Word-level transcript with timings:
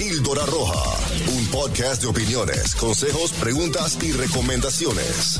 Píldora 0.00 0.46
Roja, 0.46 0.82
un 1.36 1.46
podcast 1.48 2.00
de 2.00 2.08
opiniones, 2.08 2.74
consejos, 2.74 3.32
preguntas 3.32 3.98
y 4.02 4.12
recomendaciones. 4.12 5.38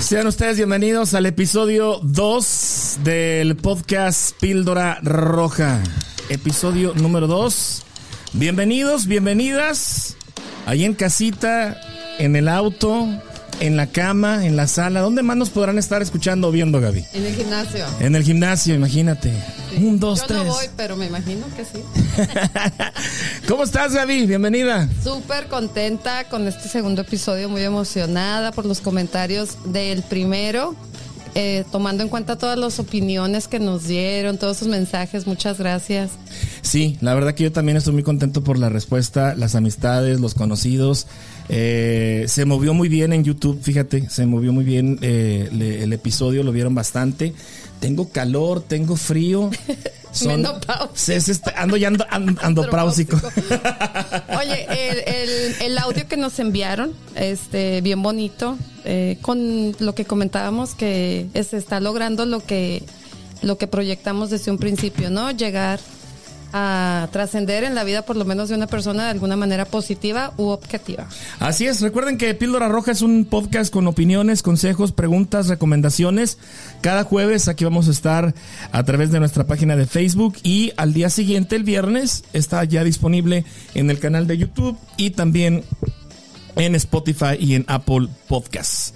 Sean 0.00 0.26
ustedes 0.26 0.58
bienvenidos 0.58 1.14
al 1.14 1.24
episodio 1.24 1.98
2 2.02 2.98
del 3.02 3.56
podcast 3.56 4.38
Píldora 4.38 5.00
Roja. 5.02 5.82
Episodio 6.28 6.92
número 6.94 7.28
2. 7.28 7.84
Bienvenidos, 8.34 9.06
bienvenidas. 9.06 10.14
Ahí 10.66 10.84
en 10.84 10.92
casita, 10.92 11.80
en 12.18 12.36
el 12.36 12.48
auto, 12.48 13.08
en 13.60 13.76
la 13.76 13.86
cama, 13.86 14.46
en 14.46 14.56
la 14.56 14.66
sala. 14.66 15.00
¿Dónde 15.00 15.22
más 15.22 15.36
nos 15.36 15.50
podrán 15.50 15.78
estar 15.78 16.02
escuchando 16.02 16.48
o 16.48 16.50
viendo, 16.50 16.80
Gaby? 16.80 17.04
En 17.14 17.24
el 17.26 17.34
gimnasio. 17.34 17.84
En 18.00 18.14
el 18.14 18.22
gimnasio, 18.22 18.74
imagínate. 18.74 19.32
Un, 19.78 19.98
dos, 19.98 20.20
Yo 20.20 20.26
tres. 20.26 20.38
no 20.44 20.44
voy, 20.52 20.66
pero 20.76 20.96
me 20.96 21.06
imagino 21.06 21.46
que 21.56 21.64
sí. 21.64 21.82
¿Cómo 23.48 23.64
estás, 23.64 23.92
Gaby? 23.94 24.26
Bienvenida. 24.26 24.88
Súper 25.02 25.46
contenta 25.48 26.24
con 26.28 26.46
este 26.46 26.68
segundo 26.68 27.02
episodio, 27.02 27.48
muy 27.48 27.62
emocionada 27.62 28.52
por 28.52 28.66
los 28.66 28.80
comentarios 28.80 29.56
del 29.66 30.02
primero. 30.02 30.74
eh, 31.38 31.64
tomando 31.70 32.02
en 32.02 32.08
cuenta 32.08 32.36
todas 32.36 32.58
las 32.58 32.78
opiniones 32.78 33.46
que 33.46 33.58
nos 33.60 33.86
dieron, 33.86 34.38
todos 34.38 34.56
sus 34.56 34.68
mensajes, 34.68 35.26
muchas 35.26 35.58
gracias. 35.58 36.12
Sí, 36.62 36.96
la 37.02 37.12
verdad 37.14 37.34
que 37.34 37.44
yo 37.44 37.52
también 37.52 37.76
estoy 37.76 37.92
muy 37.92 38.02
contento 38.02 38.42
por 38.42 38.58
la 38.58 38.70
respuesta, 38.70 39.34
las 39.34 39.54
amistades, 39.54 40.18
los 40.18 40.32
conocidos. 40.34 41.06
Eh, 41.48 42.24
se 42.28 42.44
movió 42.44 42.74
muy 42.74 42.88
bien 42.88 43.12
en 43.12 43.22
YouTube, 43.24 43.60
fíjate, 43.62 44.08
se 44.10 44.26
movió 44.26 44.52
muy 44.52 44.64
bien 44.64 44.98
eh, 45.02 45.48
le- 45.52 45.82
el 45.84 45.92
episodio, 45.92 46.42
lo 46.42 46.52
vieron 46.52 46.74
bastante. 46.74 47.32
Tengo 47.80 48.08
calor, 48.08 48.62
tengo 48.62 48.96
frío. 48.96 49.50
Menopausia. 50.26 50.88
Se- 50.94 51.20
se 51.20 51.32
está- 51.32 51.52
ando 51.60 51.76
ya 51.76 51.88
ando, 51.88 52.06
ando, 52.10 52.40
andopráusico. 52.42 53.16
Oye, 54.38 54.66
el, 54.90 55.14
el- 55.14 55.54
el 55.62 55.78
audio 55.78 56.08
que 56.08 56.16
nos 56.16 56.38
enviaron, 56.38 56.92
este, 57.14 57.80
bien 57.82 58.02
bonito, 58.02 58.56
eh, 58.84 59.18
con 59.20 59.76
lo 59.78 59.94
que 59.94 60.04
comentábamos 60.06 60.74
que 60.74 61.26
se 61.48 61.56
está 61.58 61.80
logrando 61.80 62.24
lo 62.24 62.40
que, 62.40 62.82
lo 63.42 63.58
que 63.58 63.66
proyectamos 63.66 64.30
desde 64.30 64.50
un 64.50 64.56
principio, 64.58 65.10
¿no? 65.10 65.30
Llegar 65.32 65.80
trascender 67.12 67.64
en 67.64 67.74
la 67.74 67.84
vida 67.84 68.02
por 68.02 68.16
lo 68.16 68.24
menos 68.24 68.48
de 68.48 68.54
una 68.54 68.66
persona 68.66 69.04
de 69.04 69.10
alguna 69.10 69.36
manera 69.36 69.64
positiva 69.64 70.32
u 70.36 70.48
objetiva. 70.48 71.06
Así 71.38 71.66
es, 71.66 71.80
recuerden 71.80 72.18
que 72.18 72.34
Píldora 72.34 72.68
Roja 72.68 72.92
es 72.92 73.02
un 73.02 73.24
podcast 73.24 73.72
con 73.72 73.86
opiniones, 73.86 74.42
consejos, 74.42 74.92
preguntas, 74.92 75.48
recomendaciones. 75.48 76.38
Cada 76.80 77.04
jueves 77.04 77.48
aquí 77.48 77.64
vamos 77.64 77.88
a 77.88 77.90
estar 77.90 78.34
a 78.72 78.82
través 78.84 79.10
de 79.10 79.20
nuestra 79.20 79.46
página 79.46 79.76
de 79.76 79.86
Facebook 79.86 80.36
y 80.42 80.72
al 80.76 80.92
día 80.92 81.10
siguiente, 81.10 81.56
el 81.56 81.64
viernes, 81.64 82.24
está 82.32 82.64
ya 82.64 82.84
disponible 82.84 83.44
en 83.74 83.90
el 83.90 83.98
canal 83.98 84.26
de 84.26 84.38
YouTube 84.38 84.78
y 84.96 85.10
también 85.10 85.64
en 86.56 86.74
Spotify 86.74 87.36
y 87.38 87.54
en 87.54 87.64
Apple 87.68 88.08
Podcasts. 88.28 88.94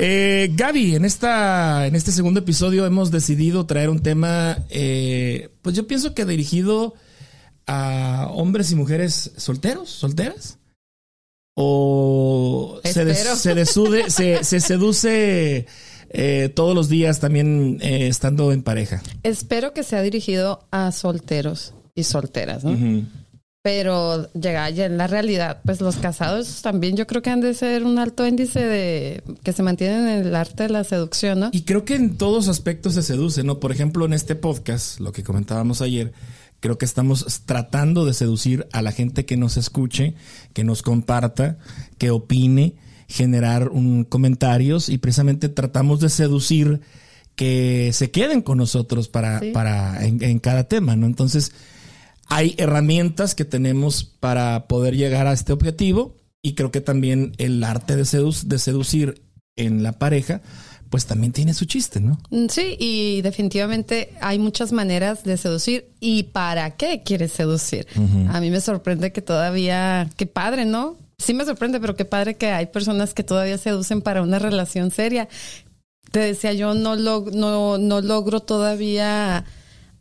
Eh, 0.00 0.50
Gaby, 0.54 0.94
en 0.94 1.04
esta, 1.04 1.86
en 1.86 1.94
este 1.96 2.12
segundo 2.12 2.40
episodio 2.40 2.86
hemos 2.86 3.10
decidido 3.10 3.66
traer 3.66 3.90
un 3.90 4.00
tema, 4.00 4.58
eh, 4.70 5.48
pues 5.62 5.74
yo 5.74 5.86
pienso 5.88 6.14
que 6.14 6.24
dirigido 6.24 6.94
a 7.66 8.28
hombres 8.32 8.70
y 8.70 8.76
mujeres 8.76 9.32
solteros, 9.36 9.90
solteras. 9.90 10.58
O 11.60 12.80
se, 12.84 13.04
des- 13.04 13.18
se 13.40 13.54
desude- 13.56 14.08
se, 14.10 14.44
se 14.44 14.60
seduce 14.60 15.66
eh, 16.10 16.52
todos 16.54 16.74
los 16.76 16.88
días 16.88 17.18
también 17.18 17.78
eh, 17.82 18.06
estando 18.06 18.52
en 18.52 18.62
pareja. 18.62 19.02
Espero 19.24 19.74
que 19.74 19.82
sea 19.82 20.00
dirigido 20.02 20.66
a 20.70 20.92
solteros 20.92 21.74
y 21.96 22.04
solteras, 22.04 22.62
¿no? 22.62 23.04
Pero 23.70 24.32
llega 24.32 24.70
ya 24.70 24.86
en 24.86 24.96
la 24.96 25.06
realidad, 25.06 25.60
pues 25.62 25.82
los 25.82 25.96
casados 25.96 26.62
también 26.62 26.96
yo 26.96 27.06
creo 27.06 27.20
que 27.20 27.28
han 27.28 27.42
de 27.42 27.52
ser 27.52 27.84
un 27.84 27.98
alto 27.98 28.26
índice 28.26 28.60
de 28.60 29.22
que 29.42 29.52
se 29.52 29.62
mantienen 29.62 30.08
en 30.08 30.26
el 30.26 30.34
arte 30.34 30.62
de 30.62 30.68
la 30.70 30.84
seducción, 30.84 31.40
¿no? 31.40 31.50
Y 31.52 31.64
creo 31.64 31.84
que 31.84 31.94
en 31.94 32.16
todos 32.16 32.48
aspectos 32.48 32.94
se 32.94 33.02
seduce, 33.02 33.44
¿no? 33.44 33.60
Por 33.60 33.70
ejemplo, 33.70 34.06
en 34.06 34.14
este 34.14 34.36
podcast, 34.36 35.00
lo 35.00 35.12
que 35.12 35.22
comentábamos 35.22 35.82
ayer, 35.82 36.14
creo 36.60 36.78
que 36.78 36.86
estamos 36.86 37.42
tratando 37.44 38.06
de 38.06 38.14
seducir 38.14 38.66
a 38.72 38.80
la 38.80 38.90
gente 38.90 39.26
que 39.26 39.36
nos 39.36 39.58
escuche, 39.58 40.14
que 40.54 40.64
nos 40.64 40.80
comparta, 40.80 41.58
que 41.98 42.10
opine, 42.10 42.74
generar 43.06 43.68
un 43.68 44.04
comentarios 44.04 44.88
y 44.88 44.96
precisamente 44.96 45.50
tratamos 45.50 46.00
de 46.00 46.08
seducir 46.08 46.80
que 47.36 47.90
se 47.92 48.10
queden 48.10 48.40
con 48.40 48.56
nosotros 48.56 49.08
para, 49.08 49.40
Sí. 49.40 49.50
para 49.52 50.06
en, 50.06 50.22
en 50.24 50.38
cada 50.38 50.64
tema, 50.64 50.96
¿no? 50.96 51.04
Entonces, 51.06 51.52
hay 52.28 52.54
herramientas 52.58 53.34
que 53.34 53.44
tenemos 53.44 54.04
para 54.04 54.66
poder 54.68 54.96
llegar 54.96 55.26
a 55.26 55.32
este 55.32 55.52
objetivo 55.52 56.16
y 56.42 56.54
creo 56.54 56.70
que 56.70 56.80
también 56.80 57.32
el 57.38 57.62
arte 57.64 57.96
de, 57.96 58.02
sedu- 58.04 58.42
de 58.44 58.58
seducir 58.58 59.22
en 59.56 59.82
la 59.82 59.92
pareja, 59.92 60.40
pues 60.90 61.04
también 61.06 61.32
tiene 61.32 61.52
su 61.52 61.64
chiste, 61.64 62.00
¿no? 62.00 62.18
Mm, 62.30 62.46
Sí, 62.48 62.76
y 62.78 63.20
definitivamente 63.22 64.12
hay 64.20 64.38
muchas 64.38 64.72
maneras 64.72 65.24
de 65.24 65.36
seducir. 65.36 65.90
¿Y 66.00 66.22
para 66.24 66.76
qué 66.76 67.02
quieres 67.04 67.32
seducir? 67.32 67.86
A 68.30 68.40
mí 68.40 68.50
me 68.50 68.60
sorprende 68.60 69.12
que 69.12 69.20
todavía, 69.20 70.08
qué 70.16 70.26
padre, 70.26 70.64
¿no? 70.64 70.96
Sí 71.18 71.34
me 71.34 71.44
sorprende, 71.44 71.80
pero 71.80 71.96
qué 71.96 72.04
padre 72.04 72.36
que 72.36 72.46
hay 72.52 72.66
personas 72.66 73.12
que 73.12 73.24
todavía 73.24 73.58
seducen 73.58 74.00
para 74.00 74.22
una 74.22 74.38
relación 74.38 74.90
seria. 74.92 75.28
Te 76.12 76.20
decía, 76.20 76.52
yo 76.54 76.72
no, 76.74 76.94
log- 76.96 77.32
no, 77.32 77.76
no 77.78 78.00
logro 78.00 78.40
todavía 78.40 79.44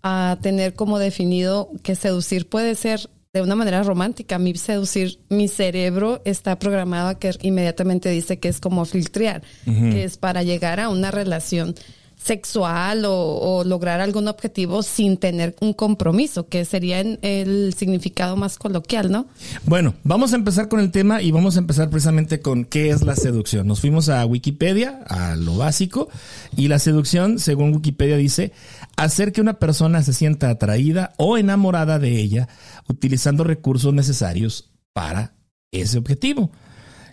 a 0.04 0.38
tener 0.42 0.74
como 0.74 1.00
definido 1.00 1.70
que 1.84 1.96
seducir 1.96 2.48
puede 2.48 2.76
ser 2.76 3.10
de 3.34 3.42
una 3.42 3.56
manera 3.56 3.84
romántica. 3.84 4.40
Mí 4.40 4.56
seducir, 4.56 5.20
mi 5.30 5.48
cerebro 5.48 6.22
está 6.26 6.58
programado 6.60 7.10
a 7.10 7.20
que 7.20 7.32
inmediatamente 7.42 8.10
dice 8.10 8.40
que 8.40 8.50
es 8.50 8.60
como 8.60 8.86
filtrear, 8.86 9.42
que 9.66 10.04
es 10.04 10.18
para 10.18 10.44
llegar 10.44 10.80
a 10.80 10.90
una 10.90 11.12
relación 11.12 11.76
sexual 12.18 13.06
o, 13.06 13.14
o 13.14 13.64
lograr 13.64 14.02
algún 14.02 14.28
objetivo 14.28 14.82
sin 14.82 15.18
tener 15.18 15.56
un 15.62 15.74
compromiso, 15.74 16.48
que 16.48 16.66
sería 16.66 17.00
en 17.00 17.20
el 17.22 17.76
significado 17.76 18.36
más 18.36 18.58
coloquial, 18.58 19.12
¿no? 19.12 19.28
Bueno, 19.66 19.94
vamos 20.04 20.34
a 20.34 20.36
empezar 20.36 20.68
con 20.68 20.80
el 20.80 20.92
tema 20.92 21.22
y 21.22 21.32
vamos 21.32 21.56
a 21.56 21.60
empezar 21.60 21.90
precisamente 21.90 22.42
con 22.42 22.66
qué 22.66 22.90
es 22.90 23.04
la 23.04 23.16
seducción. 23.16 23.68
Nos 23.68 23.82
fuimos 23.82 24.10
a 24.10 24.26
Wikipedia, 24.26 25.00
a 25.08 25.36
lo 25.36 25.58
básico, 25.58 26.10
y 26.56 26.68
la 26.68 26.80
seducción, 26.80 27.38
según 27.38 27.74
Wikipedia, 27.74 28.18
dice 28.18 28.52
hacer 28.98 29.32
que 29.32 29.42
una 29.42 29.60
persona 29.60 30.04
se 30.04 30.12
sienta 30.12 30.50
atraída 30.50 31.14
o 31.18 31.38
enamorada 31.38 32.00
de 32.00 32.20
ella 32.20 32.50
utilizando 32.90 33.44
recursos 33.46 33.94
necesarios 33.94 34.72
para 34.94 35.36
ese 35.72 35.98
objetivo. 35.98 36.52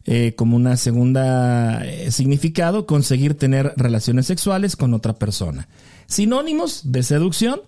Eh, 0.06 0.34
como 0.34 0.56
una 0.56 0.76
segunda 0.76 1.82
eh, 1.86 2.10
significado, 2.10 2.84
conseguir 2.84 3.38
tener 3.38 3.72
relaciones 3.76 4.26
sexuales 4.26 4.76
con 4.76 4.92
otra 4.92 5.14
persona. 5.14 5.66
Sinónimos 6.06 6.92
de 6.92 7.02
seducción, 7.02 7.62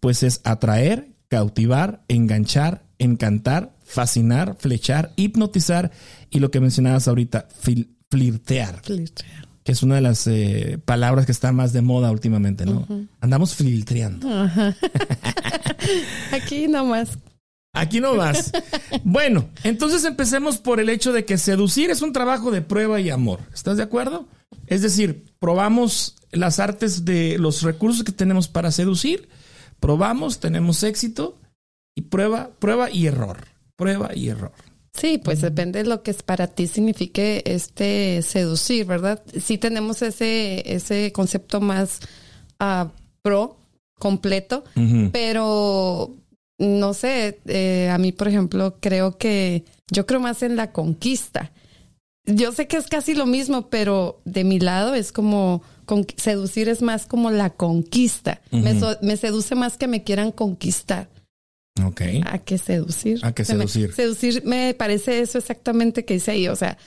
pues 0.00 0.24
es 0.24 0.40
atraer, 0.42 1.10
cautivar, 1.28 2.02
enganchar, 2.08 2.82
encantar, 2.98 3.76
fascinar, 3.84 4.56
flechar, 4.58 5.12
hipnotizar 5.14 5.92
y 6.28 6.40
lo 6.40 6.50
que 6.50 6.58
mencionabas 6.60 7.06
ahorita, 7.06 7.46
fil- 7.62 7.90
flirtear, 8.10 8.82
que 9.66 9.72
es 9.72 9.82
una 9.82 9.96
de 9.96 10.00
las 10.00 10.28
eh, 10.28 10.78
palabras 10.84 11.26
que 11.26 11.32
está 11.32 11.50
más 11.50 11.72
de 11.72 11.82
moda 11.82 12.12
últimamente, 12.12 12.64
¿no? 12.64 12.86
Andamos 13.20 13.56
filtreando. 13.56 14.28
Aquí 16.32 16.68
nomás. 16.68 17.18
Aquí 17.72 18.00
no 18.00 18.14
más. 18.14 18.52
bueno, 19.02 19.48
entonces 19.64 20.04
empecemos 20.04 20.58
por 20.58 20.78
el 20.78 20.88
hecho 20.88 21.12
de 21.12 21.24
que 21.24 21.36
seducir 21.36 21.90
es 21.90 22.00
un 22.00 22.12
trabajo 22.12 22.52
de 22.52 22.62
prueba 22.62 23.00
y 23.00 23.10
amor. 23.10 23.40
¿Estás 23.52 23.76
de 23.76 23.82
acuerdo? 23.82 24.28
Es 24.68 24.82
decir, 24.82 25.24
probamos 25.40 26.14
las 26.30 26.60
artes 26.60 27.04
de 27.04 27.36
los 27.36 27.62
recursos 27.62 28.04
que 28.04 28.12
tenemos 28.12 28.46
para 28.46 28.70
seducir, 28.70 29.28
probamos, 29.80 30.38
tenemos 30.38 30.84
éxito 30.84 31.40
y 31.96 32.02
prueba, 32.02 32.50
prueba 32.60 32.88
y 32.88 33.08
error. 33.08 33.48
Prueba 33.74 34.14
y 34.14 34.28
error. 34.28 34.52
Sí, 34.98 35.18
pues 35.18 35.40
depende 35.42 35.82
de 35.82 35.88
lo 35.88 36.02
que 36.02 36.10
es 36.10 36.22
para 36.22 36.46
ti 36.46 36.66
signifique 36.66 37.42
este 37.44 38.22
seducir, 38.22 38.86
¿verdad? 38.86 39.22
Sí 39.42 39.58
tenemos 39.58 40.00
ese, 40.02 40.62
ese 40.74 41.12
concepto 41.12 41.60
más 41.60 42.00
ah, 42.58 42.90
pro, 43.22 43.58
completo, 43.98 44.64
pero 45.12 46.14
no 46.58 46.94
sé, 46.94 47.38
eh, 47.46 47.90
a 47.92 47.98
mí, 47.98 48.12
por 48.12 48.28
ejemplo, 48.28 48.76
creo 48.80 49.18
que 49.18 49.64
yo 49.90 50.06
creo 50.06 50.20
más 50.20 50.42
en 50.42 50.56
la 50.56 50.72
conquista. 50.72 51.52
Yo 52.24 52.50
sé 52.52 52.66
que 52.66 52.76
es 52.76 52.86
casi 52.88 53.14
lo 53.14 53.26
mismo, 53.26 53.68
pero 53.68 54.20
de 54.24 54.42
mi 54.44 54.58
lado 54.58 54.94
es 54.94 55.12
como 55.12 55.62
seducir 56.16 56.68
es 56.68 56.82
más 56.82 57.06
como 57.06 57.30
la 57.30 57.50
conquista. 57.50 58.40
me, 58.50 58.78
so- 58.80 58.96
me 59.02 59.16
seduce 59.16 59.54
más 59.54 59.76
que 59.76 59.86
me 59.86 60.02
quieran 60.02 60.32
conquistar. 60.32 61.08
Ok. 61.84 62.00
A 62.24 62.38
que 62.38 62.58
seducir. 62.58 63.18
A 63.22 63.32
que 63.32 63.44
Se 63.44 63.54
me- 63.54 63.66
seducir. 63.68 63.92
seducir 63.94 64.42
me 64.44 64.74
parece 64.74 65.20
eso 65.20 65.38
exactamente 65.38 66.04
que 66.04 66.14
dice 66.14 66.30
ahí. 66.32 66.48
O 66.48 66.56
sea, 66.56 66.78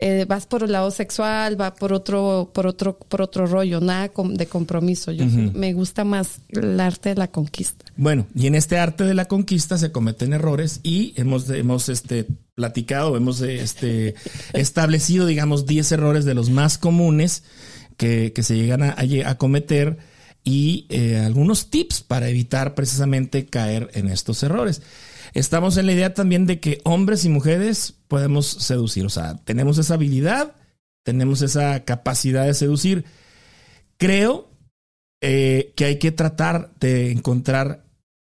eh, 0.00 0.26
vas 0.28 0.46
por 0.46 0.62
el 0.62 0.70
lado 0.70 0.92
sexual, 0.92 1.60
va 1.60 1.74
por 1.74 1.92
otro, 1.92 2.52
por 2.54 2.68
otro, 2.68 2.96
por 2.98 3.20
otro 3.20 3.46
rollo, 3.46 3.80
nada 3.80 4.12
de 4.30 4.46
compromiso. 4.46 5.10
Yo 5.10 5.24
me 5.26 5.72
gusta 5.72 6.04
más 6.04 6.38
el 6.50 6.78
arte 6.78 7.08
de 7.08 7.14
la 7.16 7.26
conquista. 7.32 7.84
Bueno, 7.96 8.26
y 8.32 8.46
en 8.46 8.54
este 8.54 8.78
arte 8.78 9.02
de 9.02 9.14
la 9.14 9.24
conquista 9.24 9.76
se 9.76 9.90
cometen 9.90 10.32
errores 10.32 10.78
y 10.84 11.14
hemos, 11.16 11.50
hemos 11.50 11.88
este, 11.88 12.26
platicado, 12.54 13.16
hemos 13.16 13.40
este, 13.40 14.14
establecido, 14.52 15.26
digamos, 15.26 15.66
10 15.66 15.90
errores 15.90 16.24
de 16.24 16.34
los 16.34 16.48
más 16.50 16.78
comunes 16.78 17.42
que, 17.96 18.32
que 18.32 18.44
se 18.44 18.54
llegan 18.56 18.84
a, 18.84 18.94
a 19.26 19.34
cometer 19.38 19.98
y 20.48 20.86
eh, 20.88 21.18
algunos 21.18 21.68
tips 21.68 22.00
para 22.00 22.30
evitar 22.30 22.74
precisamente 22.74 23.44
caer 23.44 23.90
en 23.92 24.08
estos 24.08 24.42
errores. 24.42 24.80
Estamos 25.34 25.76
en 25.76 25.84
la 25.84 25.92
idea 25.92 26.14
también 26.14 26.46
de 26.46 26.58
que 26.58 26.80
hombres 26.84 27.26
y 27.26 27.28
mujeres 27.28 27.96
podemos 28.08 28.46
seducir, 28.46 29.04
o 29.04 29.10
sea, 29.10 29.36
tenemos 29.44 29.76
esa 29.76 29.92
habilidad, 29.92 30.56
tenemos 31.04 31.42
esa 31.42 31.84
capacidad 31.84 32.46
de 32.46 32.54
seducir. 32.54 33.04
Creo 33.98 34.48
eh, 35.20 35.74
que 35.76 35.84
hay 35.84 35.98
que 35.98 36.12
tratar 36.12 36.70
de 36.80 37.10
encontrar 37.10 37.84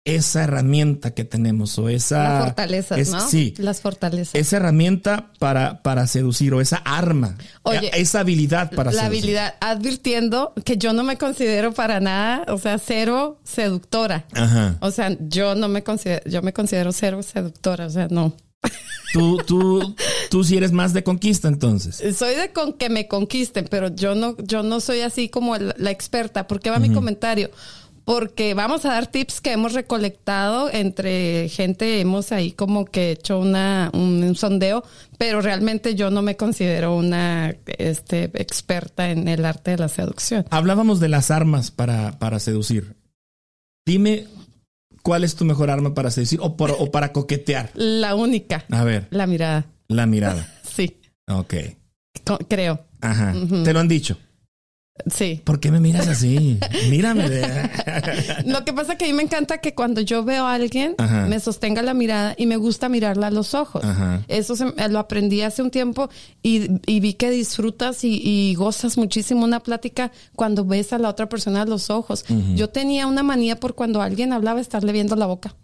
esa 0.06 0.44
herramienta 0.44 1.12
que 1.14 1.24
tenemos 1.24 1.78
o 1.78 1.88
esa 1.88 2.48
Ah, 2.48 2.54
es- 2.96 3.10
¿no? 3.10 3.26
Sí, 3.28 3.54
Las 3.56 3.80
fortalezas. 3.80 4.34
esa 4.34 4.56
herramienta 4.58 5.30
para, 5.38 5.82
para 5.82 6.06
seducir 6.06 6.52
o 6.52 6.60
esa 6.60 6.76
arma, 6.84 7.38
Oye, 7.62 7.90
esa 7.94 8.20
habilidad 8.20 8.70
para 8.72 8.92
la 8.92 9.00
seducir. 9.02 9.06
habilidad, 9.22 9.54
advirtiendo 9.60 10.52
que 10.64 10.76
yo 10.76 10.92
no 10.92 11.04
me 11.04 11.16
considero 11.16 11.72
para 11.72 12.00
nada, 12.00 12.44
o 12.52 12.58
sea, 12.58 12.78
cero 12.78 13.40
seductora. 13.44 14.26
Ajá. 14.34 14.76
O 14.80 14.90
sea, 14.90 15.16
yo 15.20 15.54
no 15.54 15.68
me 15.68 15.82
considero, 15.82 16.22
yo 16.28 16.42
me 16.42 16.52
considero 16.52 16.92
cero 16.92 17.22
seductora, 17.22 17.86
o 17.86 17.90
sea, 17.90 18.08
no. 18.10 18.34
Tú, 19.14 19.36
tú, 19.46 19.94
tú 20.28 20.42
sí 20.42 20.56
eres 20.56 20.72
más 20.72 20.92
de 20.92 21.04
conquista 21.04 21.46
entonces. 21.48 22.16
Soy 22.16 22.34
de 22.34 22.52
con 22.52 22.72
que 22.72 22.88
me 22.90 23.06
conquisten, 23.06 23.68
pero 23.70 23.94
yo 23.94 24.14
no, 24.16 24.36
yo 24.38 24.62
no 24.64 24.80
soy 24.80 25.00
así 25.02 25.28
como 25.28 25.56
la 25.56 25.90
experta. 25.92 26.48
¿Por 26.48 26.58
qué 26.60 26.70
va 26.70 26.78
mi 26.80 26.90
comentario? 26.90 27.50
Porque 28.04 28.52
vamos 28.52 28.84
a 28.84 28.90
dar 28.90 29.06
tips 29.06 29.40
que 29.40 29.52
hemos 29.52 29.72
recolectado 29.72 30.68
entre 30.70 31.48
gente, 31.48 32.00
hemos 32.00 32.32
ahí 32.32 32.52
como 32.52 32.84
que 32.84 33.12
hecho 33.12 33.38
una, 33.38 33.90
un, 33.94 34.22
un 34.22 34.34
sondeo, 34.36 34.84
pero 35.16 35.40
realmente 35.40 35.94
yo 35.94 36.10
no 36.10 36.20
me 36.20 36.36
considero 36.36 36.94
una 36.96 37.56
este, 37.78 38.24
experta 38.34 39.10
en 39.10 39.26
el 39.28 39.44
arte 39.46 39.70
de 39.72 39.78
la 39.78 39.88
seducción. 39.88 40.44
Hablábamos 40.50 41.00
de 41.00 41.08
las 41.08 41.30
armas 41.30 41.70
para, 41.70 42.18
para 42.18 42.38
seducir. 42.40 42.94
Dime 43.86 44.26
cuál 45.02 45.24
es 45.24 45.34
tu 45.36 45.44
mejor 45.44 45.70
arma 45.70 45.94
para 45.94 46.10
seducir 46.10 46.40
o, 46.42 46.56
por- 46.56 46.76
o 46.78 46.90
para 46.90 47.12
coquetear. 47.12 47.70
La 47.74 48.14
única, 48.14 48.64
A 48.70 48.84
ver, 48.84 49.06
la 49.10 49.26
mirada. 49.26 49.66
la 49.88 50.06
mirada. 50.06 50.52
Sí, 50.74 50.96
Ok. 51.28 51.54
creo. 52.48 52.84
Ajá. 53.00 53.32
Te 53.64 53.72
lo 53.72 53.80
han 53.80 53.88
dicho. 53.88 54.18
Sí. 55.12 55.40
¿Por 55.44 55.58
qué 55.58 55.72
me 55.72 55.80
miras 55.80 56.06
así? 56.06 56.56
Mírame. 56.88 57.28
Lo 58.46 58.64
que 58.64 58.72
pasa 58.72 58.96
que 58.96 59.04
a 59.06 59.08
mí 59.08 59.12
me 59.14 59.24
encanta 59.24 59.58
que 59.58 59.74
cuando 59.74 60.00
yo 60.00 60.22
veo 60.24 60.46
a 60.46 60.54
alguien, 60.54 60.94
Ajá. 60.98 61.26
me 61.26 61.40
sostenga 61.40 61.82
la 61.82 61.94
mirada 61.94 62.34
y 62.38 62.46
me 62.46 62.56
gusta 62.56 62.88
mirarla 62.88 63.26
a 63.26 63.30
los 63.32 63.54
ojos. 63.54 63.82
Ajá. 63.84 64.22
Eso 64.28 64.54
se- 64.54 64.72
lo 64.88 64.98
aprendí 65.00 65.42
hace 65.42 65.62
un 65.62 65.70
tiempo 65.72 66.08
y, 66.42 66.68
y 66.86 67.00
vi 67.00 67.14
que 67.14 67.30
disfrutas 67.30 68.04
y, 68.04 68.20
y 68.22 68.54
gozas 68.54 68.96
muchísimo 68.96 69.42
una 69.44 69.60
plática 69.60 70.12
cuando 70.36 70.64
ves 70.64 70.92
a 70.92 70.98
la 70.98 71.08
otra 71.08 71.28
persona 71.28 71.62
a 71.62 71.66
los 71.66 71.90
ojos. 71.90 72.24
Yo 72.54 72.68
tenía 72.70 73.08
una 73.08 73.24
manía 73.24 73.58
por 73.58 73.74
cuando 73.74 74.00
alguien 74.00 74.32
hablaba 74.32 74.60
estarle 74.60 74.92
viendo 74.92 75.16
la 75.16 75.26
boca. 75.26 75.56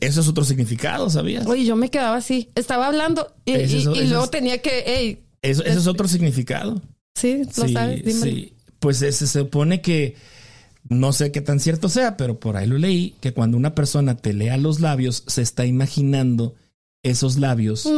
Eso 0.00 0.20
es 0.22 0.26
otro 0.28 0.42
significado, 0.44 1.08
¿sabías? 1.08 1.46
Oye, 1.46 1.64
yo 1.64 1.76
me 1.76 1.88
quedaba 1.90 2.16
así. 2.16 2.50
Estaba 2.56 2.88
hablando 2.88 3.32
y, 3.44 3.52
Ese 3.52 3.78
es- 3.78 3.86
ese 3.86 4.06
luego 4.06 4.24
es- 4.24 4.30
tenía 4.32 4.60
que, 4.60 4.82
hey, 4.86 5.22
Eso, 5.42 5.62
eso 5.64 5.78
es 5.78 5.86
otro 5.86 6.08
significado. 6.08 6.82
sí, 7.14 7.42
lo 7.56 7.68
sabes, 7.68 8.04
dímelo. 8.04 8.24
sí. 8.24 8.52
Pues 8.80 9.02
ese 9.02 9.26
se 9.26 9.40
supone 9.40 9.80
que 9.80 10.16
no 10.88 11.12
sé 11.12 11.32
qué 11.32 11.40
tan 11.40 11.60
cierto 11.60 11.88
sea, 11.88 12.16
pero 12.16 12.38
por 12.38 12.56
ahí 12.56 12.66
lo 12.66 12.78
leí 12.78 13.16
que 13.20 13.32
cuando 13.32 13.56
una 13.56 13.74
persona 13.74 14.16
te 14.16 14.32
lea 14.32 14.56
los 14.56 14.80
labios, 14.80 15.24
se 15.26 15.42
está 15.42 15.66
imaginando 15.66 16.54
esos 17.02 17.38
labios 17.38 17.88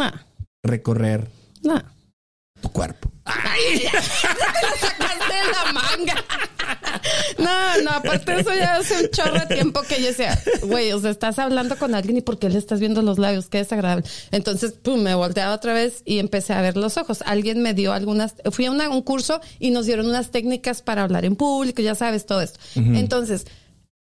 recorrer 0.63 1.29
no. 1.63 1.83
Tu 2.61 2.71
cuerpo. 2.71 3.11
sacaste 4.81 5.35
de 5.35 5.53
la 5.53 5.73
manga. 5.73 6.25
No, 7.39 7.83
no, 7.83 7.91
aparte 7.91 8.41
eso 8.41 8.55
ya 8.55 8.77
hace 8.77 9.05
un 9.05 9.11
chorro 9.11 9.39
de 9.39 9.55
tiempo 9.55 9.83
que 9.83 10.01
yo 10.01 10.07
decía, 10.09 10.39
güey, 10.63 10.93
o 10.93 11.01
sea, 11.01 11.11
estás 11.11 11.39
hablando 11.39 11.77
con 11.77 11.95
alguien 11.95 12.17
y 12.17 12.21
por 12.21 12.39
qué 12.39 12.49
le 12.49 12.59
estás 12.59 12.81
viendo 12.81 13.03
los 13.03 13.19
labios, 13.19 13.49
qué 13.49 13.59
desagradable. 13.59 14.05
Entonces, 14.31 14.73
pum, 14.73 15.01
me 15.03 15.15
volteaba 15.15 15.55
otra 15.55 15.73
vez 15.75 16.03
y 16.05 16.19
empecé 16.19 16.53
a 16.55 16.63
ver 16.63 16.77
los 16.77 16.97
ojos. 16.97 17.23
Alguien 17.27 17.63
me 17.63 17.75
dio 17.75 17.93
algunas, 17.93 18.35
fui 18.51 18.67
a 18.67 18.71
una- 18.71 18.89
un 18.89 19.03
curso 19.03 19.41
y 19.59 19.71
nos 19.71 19.87
dieron 19.87 20.09
unas 20.09 20.31
técnicas 20.31 20.83
para 20.83 21.03
hablar 21.03 21.25
en 21.25 21.37
público, 21.37 21.83
ya 21.83 21.95
sabes, 21.95 22.27
todo 22.27 22.41
esto. 22.41 22.59
Entonces, 22.77 23.47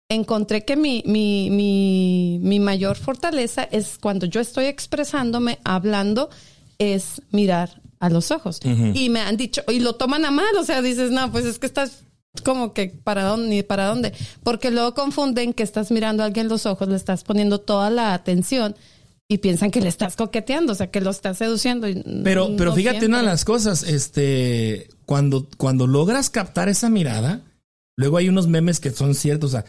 encontré 0.09 0.65
que 0.65 0.77
mi, 0.77 1.03
mi, 1.07 1.51
mi, 1.51 2.39
mi 2.43 2.59
mayor 2.61 2.97
fortaleza 2.97 3.65
es 3.71 3.99
cuando 4.01 4.27
yo 4.27 4.41
estoy 4.41 4.65
expresándome, 4.67 5.59
hablando, 5.65 6.31
es 6.79 7.21
mirar 7.31 7.80
a 8.01 8.09
los 8.09 8.31
ojos. 8.31 8.61
Y 8.65 9.11
me 9.11 9.21
han 9.21 9.37
dicho, 9.37 9.63
y 9.69 9.79
lo 9.79 9.95
toman 9.95 10.25
a 10.25 10.31
mal, 10.31 10.57
o 10.59 10.65
sea, 10.65 10.83
dices, 10.83 11.11
no, 11.11 11.31
pues 11.31 11.45
es 11.45 11.59
que 11.59 11.67
estás 11.67 12.05
como 12.45 12.73
que 12.73 12.89
para 12.89 13.25
dónde, 13.25 13.49
ni 13.49 13.63
para 13.63 13.87
dónde, 13.87 14.13
porque 14.43 14.71
luego 14.71 14.95
confunden 14.95 15.53
que 15.53 15.63
estás 15.63 15.91
mirando 15.91 16.23
a 16.23 16.27
alguien 16.27 16.49
los 16.49 16.65
ojos, 16.65 16.89
le 16.89 16.97
estás 16.97 17.25
poniendo 17.25 17.61
toda 17.61 17.91
la 17.91 18.15
atención 18.15 18.75
y 19.29 19.39
piensan 19.39 19.71
que 19.71 19.81
le 19.81 19.89
estás 19.89 20.17
coqueteando, 20.17 20.73
o 20.73 20.75
sea, 20.75 20.91
que 20.91 21.01
lo 21.01 21.11
estás 21.11 21.39
seduciendo. 21.39 21.89
y 21.89 22.03
Pero, 22.25 22.57
pero 22.57 22.73
fíjate 22.75 23.01
siempre. 23.01 23.09
una 23.09 23.19
de 23.19 23.25
las 23.25 23.45
cosas, 23.45 23.83
este, 23.83 24.89
cuando, 25.05 25.47
cuando 25.57 25.87
logras 25.87 26.31
captar 26.31 26.69
esa 26.69 26.89
mirada, 26.89 27.43
luego 27.97 28.17
hay 28.17 28.29
unos 28.29 28.49
memes 28.49 28.81
que 28.81 28.91
son 28.91 29.15
ciertos, 29.15 29.51
o 29.51 29.53
sea, 29.53 29.65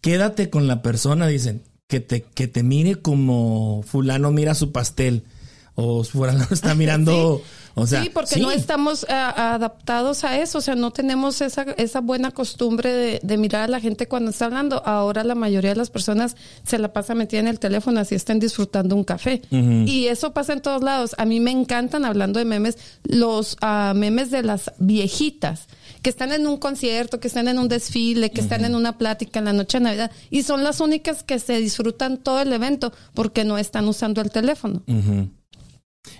quédate 0.00 0.50
con 0.50 0.66
la 0.66 0.82
persona, 0.82 1.26
dicen, 1.26 1.62
que 1.88 2.00
te, 2.00 2.22
que 2.22 2.46
te 2.46 2.62
mire 2.62 2.96
como 2.96 3.82
fulano 3.82 4.30
mira 4.30 4.54
su 4.54 4.72
pastel, 4.72 5.24
o 5.74 6.04
fulano 6.04 6.46
está 6.50 6.74
mirando, 6.74 7.42
o 7.74 7.86
sea. 7.86 8.02
sí, 8.02 8.10
porque 8.10 8.34
sí. 8.34 8.40
no 8.40 8.50
estamos 8.50 9.06
ah, 9.08 9.54
adaptados 9.54 10.24
a 10.24 10.38
eso, 10.38 10.58
o 10.58 10.60
sea, 10.60 10.74
no 10.74 10.90
tenemos 10.90 11.40
esa, 11.40 11.62
esa 11.78 12.00
buena 12.00 12.30
costumbre 12.30 12.92
de, 12.92 13.20
de 13.22 13.36
mirar 13.38 13.62
a 13.62 13.68
la 13.68 13.80
gente 13.80 14.06
cuando 14.06 14.30
está 14.30 14.46
hablando. 14.46 14.82
Ahora 14.84 15.24
la 15.24 15.34
mayoría 15.34 15.70
de 15.70 15.76
las 15.76 15.90
personas 15.90 16.36
se 16.64 16.78
la 16.78 16.92
pasa 16.92 17.14
metida 17.14 17.40
en 17.40 17.48
el 17.48 17.58
teléfono 17.58 18.00
así 18.00 18.14
estén 18.14 18.38
disfrutando 18.38 18.94
un 18.94 19.04
café. 19.04 19.42
Y 19.50 20.06
eso 20.06 20.32
pasa 20.32 20.52
en 20.52 20.60
todos 20.60 20.82
lados. 20.82 21.14
A 21.18 21.24
mí 21.24 21.40
me 21.40 21.50
encantan, 21.50 22.04
hablando 22.04 22.38
de 22.38 22.44
memes, 22.44 22.76
los 23.04 23.56
ah, 23.60 23.92
memes 23.94 24.30
de 24.30 24.42
las 24.42 24.72
viejitas 24.78 25.66
que 26.02 26.10
están 26.10 26.32
en 26.32 26.46
un 26.46 26.58
concierto, 26.58 27.20
que 27.20 27.28
están 27.28 27.48
en 27.48 27.58
un 27.58 27.68
desfile, 27.68 28.30
que 28.30 28.40
están 28.40 28.64
en 28.64 28.74
una 28.74 28.98
plática 28.98 29.38
en 29.38 29.44
la 29.46 29.52
noche 29.52 29.78
de 29.78 29.84
Navidad 29.84 30.10
y 30.30 30.42
son 30.42 30.64
las 30.64 30.80
únicas 30.80 31.22
que 31.22 31.38
se 31.38 31.58
disfrutan 31.58 32.18
todo 32.18 32.40
el 32.40 32.52
evento 32.52 32.92
porque 33.14 33.44
no 33.44 33.56
están 33.56 33.86
usando 33.88 34.20
el 34.20 34.30
teléfono. 34.30 34.82
Ujú. 34.86 35.30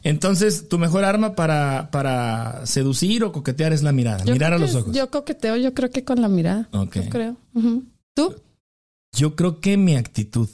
Entonces, 0.03 0.69
tu 0.69 0.79
mejor 0.79 1.05
arma 1.05 1.35
para, 1.35 1.91
para 1.91 2.67
seducir 2.67 3.25
o 3.25 3.33
coquetear 3.33 3.73
es 3.73 3.83
la 3.83 3.93
mirada, 3.93 4.25
Yo 4.25 4.33
mirar 4.33 4.53
a 4.53 4.59
los 4.59 4.75
ojos. 4.75 4.95
Yo 4.95 5.11
coqueteo, 5.11 5.57
yo 5.57 5.75
creo 5.75 5.91
que 5.91 6.05
con 6.05 6.21
la 6.21 6.29
mirada. 6.29 6.69
Ok. 6.73 6.97
Yo 6.97 7.09
creo. 7.09 7.37
¿Tú? 8.15 8.37
Yo 9.17 9.35
creo 9.35 9.61
que 9.61 9.77
mi 9.77 9.97
actitud. 9.97 10.49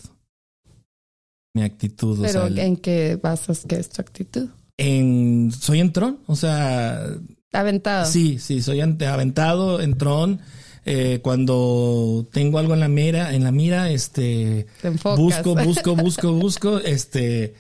Mi 1.55 1.63
actitud, 1.63 2.19
o 2.19 2.23
Pero 2.23 2.49
sea, 2.49 2.65
¿en 2.65 2.77
qué 2.77 3.19
basas 3.23 3.65
que 3.67 3.77
es 3.77 3.89
tu 3.89 4.01
actitud? 4.01 4.49
en, 4.77 5.51
soy 5.51 5.81
entrón, 5.81 6.21
o 6.27 6.37
sea, 6.37 7.05
Aventado. 7.53 8.05
Sí, 8.05 8.39
sí, 8.39 8.63
soy 8.63 8.81
aventado, 8.81 9.81
entrón. 9.81 10.41
Eh, 10.85 11.21
cuando 11.23 12.27
tengo 12.33 12.59
algo 12.59 12.75
en 12.75 12.81
la 12.81 12.89
mira, 12.89 13.35
en 13.35 13.45
la 13.45 13.53
mira, 13.53 13.91
este 13.91 14.67
Te 14.81 14.91
busco, 14.91 15.55
busco, 15.55 15.97
busco, 15.97 16.33
busco, 16.33 16.79
este 16.79 17.55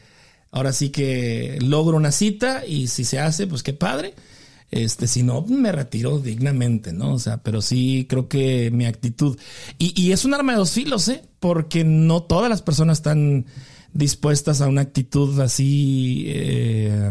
ahora 0.50 0.72
sí 0.72 0.90
que 0.90 1.58
logro 1.62 1.96
una 1.96 2.12
cita 2.12 2.64
y 2.66 2.88
si 2.88 3.04
se 3.04 3.18
hace, 3.18 3.46
pues 3.46 3.62
qué 3.62 3.72
padre. 3.72 4.14
Este, 4.70 5.06
si 5.06 5.22
no, 5.22 5.42
me 5.46 5.72
retiro 5.72 6.18
dignamente, 6.18 6.92
¿no? 6.92 7.14
O 7.14 7.18
sea, 7.18 7.38
pero 7.38 7.62
sí 7.62 8.06
creo 8.08 8.28
que 8.28 8.70
mi 8.70 8.84
actitud. 8.84 9.38
Y, 9.78 9.98
y 10.00 10.12
es 10.12 10.26
un 10.26 10.34
arma 10.34 10.52
de 10.52 10.58
dos 10.58 10.72
filos, 10.72 11.08
¿eh? 11.08 11.22
Porque 11.40 11.84
no 11.84 12.22
todas 12.22 12.50
las 12.50 12.60
personas 12.60 12.98
están 12.98 13.46
dispuestas 13.92 14.60
a 14.60 14.68
una 14.68 14.82
actitud 14.82 15.40
así 15.40 16.24
eh, 16.28 17.10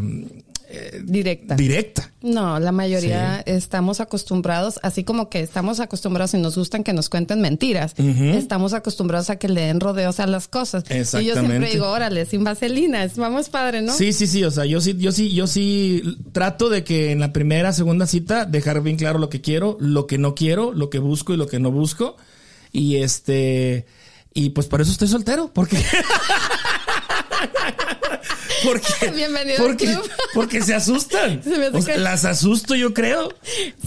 Directa. 1.04 1.56
directa. 1.56 2.12
No, 2.22 2.60
la 2.60 2.72
mayoría 2.72 3.42
estamos 3.46 4.00
acostumbrados, 4.00 4.80
así 4.84 5.04
como 5.04 5.30
que 5.30 5.40
estamos 5.42 5.80
acostumbrados 5.80 6.34
y 6.34 6.38
nos 6.38 6.58
gustan 6.58 6.84
que 6.84 6.94
nos 6.94 7.10
cuenten 7.10 7.42
mentiras, 7.42 7.94
estamos 7.98 8.74
acostumbrados 8.74 9.30
a 9.30 9.36
que 9.38 9.48
le 9.50 9.62
den 9.62 9.80
rodeos 9.80 10.20
a 10.20 10.28
las 10.28 10.48
cosas. 10.48 10.84
Y 10.84 10.88
yo 10.88 11.04
siempre 11.06 11.30
Exactamente. 11.32 11.70
digo, 11.72 11.88
órale, 11.90 12.26
sin 12.26 12.44
vaselina, 12.44 13.04
es- 13.04 13.18
vamos 13.18 13.50
padre, 13.50 13.82
¿no? 13.82 13.94
Sí, 13.94 14.14
sí, 14.14 14.28
sí. 14.28 14.44
O 14.44 14.52
sea, 14.52 14.66
yo 14.66 14.82
sí, 14.82 14.96
yo 14.98 15.12
sí, 15.12 15.34
yo 15.34 15.48
sí 15.48 16.02
trato 16.32 16.70
de 16.70 16.84
que 16.84 17.12
en 17.12 17.20
la 17.20 17.32
primera, 17.34 17.72
segunda 17.74 18.08
cita 18.08 18.46
dejar 18.46 18.82
bien 18.82 18.98
claro 18.98 19.20
lo 19.20 19.30
que 19.30 19.42
quiero, 19.42 19.78
lo 19.80 20.08
que 20.08 20.18
no 20.18 20.36
quiero, 20.36 20.74
lo 20.74 20.90
que 20.90 21.00
busco 21.00 21.34
y 21.34 21.38
lo 21.38 21.48
que 21.48 21.60
no 21.60 21.72
busco. 21.72 22.18
Y 22.72 22.98
este, 22.98 23.86
y 24.34 24.50
pues 24.50 24.68
por 24.68 24.82
eso 24.82 24.92
estoy 24.92 25.08
soltero, 25.08 25.52
porque 25.54 25.78
Porque, 28.64 29.12
Bienvenido 29.16 29.58
al 29.60 29.64
porque, 29.68 29.86
club. 29.86 30.10
porque 30.34 30.62
se 30.62 30.74
asustan. 30.74 31.44
Se 31.44 31.70
O 31.70 31.82
sea, 31.82 31.98
Las 31.98 32.26
asusto, 32.26 32.76
yo 32.76 32.94
creo. 32.94 33.30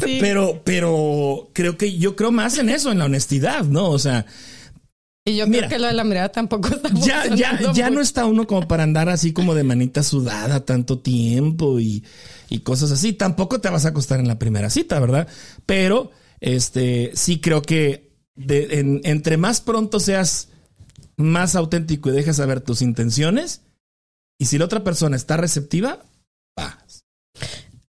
Sí. 0.02 0.18
Pero, 0.20 0.62
pero 0.64 1.50
creo 1.52 1.76
que 1.76 1.96
yo 1.98 2.16
creo 2.16 2.30
más 2.32 2.58
en 2.58 2.68
eso, 2.70 2.90
en 2.92 2.98
la 2.98 3.04
honestidad, 3.06 3.64
¿no? 3.64 3.90
O 3.90 3.98
sea, 3.98 4.26
Y 5.24 5.36
yo 5.36 5.46
Mira. 5.46 5.66
creo 5.68 5.76
que 5.76 5.82
lo 5.82 5.86
de 5.88 5.94
la 5.94 6.04
mirada 6.04 6.30
tampoco 6.30 6.68
está 6.68 6.90
ya, 6.94 7.26
ya, 7.34 7.72
ya 7.72 7.90
no 7.90 8.00
está 8.00 8.24
uno 8.26 8.46
como 8.46 8.66
para 8.66 8.82
andar 8.84 9.08
así 9.08 9.32
como 9.32 9.54
de 9.54 9.64
manita 9.64 10.02
sudada 10.02 10.64
tanto 10.64 10.98
tiempo 10.98 11.78
y, 11.80 12.04
y 12.48 12.60
cosas 12.60 12.90
así. 12.90 13.12
Tampoco 13.12 13.60
te 13.60 13.68
vas 13.70 13.84
a 13.84 13.88
acostar 13.90 14.20
en 14.20 14.28
la 14.28 14.38
primera 14.38 14.70
cita, 14.70 14.98
¿verdad? 15.00 15.28
Pero 15.66 16.10
este 16.40 17.10
sí 17.14 17.40
creo 17.40 17.60
que 17.62 18.10
de- 18.34 18.78
en- 18.80 19.00
entre 19.04 19.36
más 19.36 19.60
pronto 19.60 20.00
seas 20.00 20.48
más 21.16 21.54
auténtico 21.54 22.08
y 22.08 22.12
dejes 22.12 22.36
saber 22.36 22.62
tus 22.62 22.80
intenciones, 22.80 23.60
y 24.40 24.47
si 24.47 24.56
la 24.56 24.64
otra 24.64 24.82
persona 24.82 25.16
está 25.16 25.37
receptiva, 25.37 25.99
vas. 26.56 27.04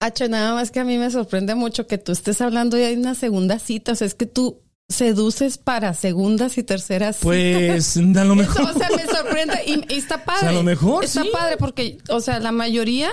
Hacho, 0.01 0.29
nada 0.29 0.55
más 0.55 0.71
que 0.71 0.81
a 0.81 0.85
mí 0.85 0.97
me 0.97 1.11
sorprende 1.11 1.55
mucho 1.55 1.87
que 1.87 1.99
tú 1.99 2.13
estés 2.13 2.41
hablando 2.41 2.79
de 2.79 2.97
una 2.97 3.15
segunda 3.15 3.59
cita. 3.59 3.93
O 3.93 3.95
sea, 3.95 4.07
es 4.07 4.15
que 4.15 4.25
tú 4.25 4.63
seduces 4.89 5.59
para 5.59 5.93
segundas 5.93 6.57
y 6.57 6.63
terceras 6.63 7.17
citas. 7.17 7.25
Pues 7.27 7.97
a 7.99 8.25
lo 8.25 8.35
mejor. 8.35 8.63
O 8.63 8.73
sea, 8.73 8.89
me 8.97 9.05
sorprende 9.07 9.61
y, 9.67 9.93
y 9.95 9.99
está 9.99 10.25
padre. 10.25 10.39
O 10.39 10.41
sea, 10.41 10.49
a 10.49 10.53
lo 10.55 10.63
mejor, 10.63 11.05
Está 11.05 11.23
sí. 11.23 11.29
padre 11.31 11.59
porque, 11.59 11.99
o 12.09 12.21
sea, 12.23 12.41
la 12.41 12.51
mayoría 12.53 13.11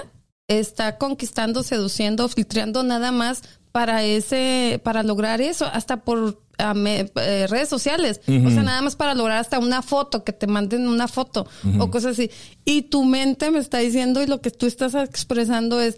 está 0.48 0.98
conquistando, 0.98 1.62
seduciendo, 1.62 2.30
filtrando 2.30 2.84
nada 2.84 3.12
más 3.12 3.42
para 3.75 4.05
ese, 4.05 4.79
para 4.86 5.03
lograr 5.03 5.41
eso, 5.41 5.65
hasta 5.65 5.98
por 5.98 6.41
me- 6.75 7.12
eh, 7.17 7.46
redes 7.50 7.67
sociales. 7.67 8.22
O 8.25 8.50
sea, 8.50 8.63
nada 8.63 8.82
más 8.82 8.96
para 8.96 9.13
lograr 9.15 9.38
hasta 9.38 9.60
una 9.60 9.82
foto, 9.82 10.24
que 10.24 10.32
te 10.32 10.48
manden 10.48 10.88
una 10.88 11.10
foto 11.10 11.46
o 11.77 11.91
cosas 11.91 12.13
así. 12.13 12.32
Y 12.63 12.84
tu 12.84 13.03
mente 13.03 13.51
me 13.51 13.60
está 13.60 13.79
diciendo 13.79 14.24
y 14.24 14.27
lo 14.27 14.39
que 14.39 14.50
tú 14.50 14.65
estás 14.65 14.96
expresando 14.96 15.82
es 15.82 15.98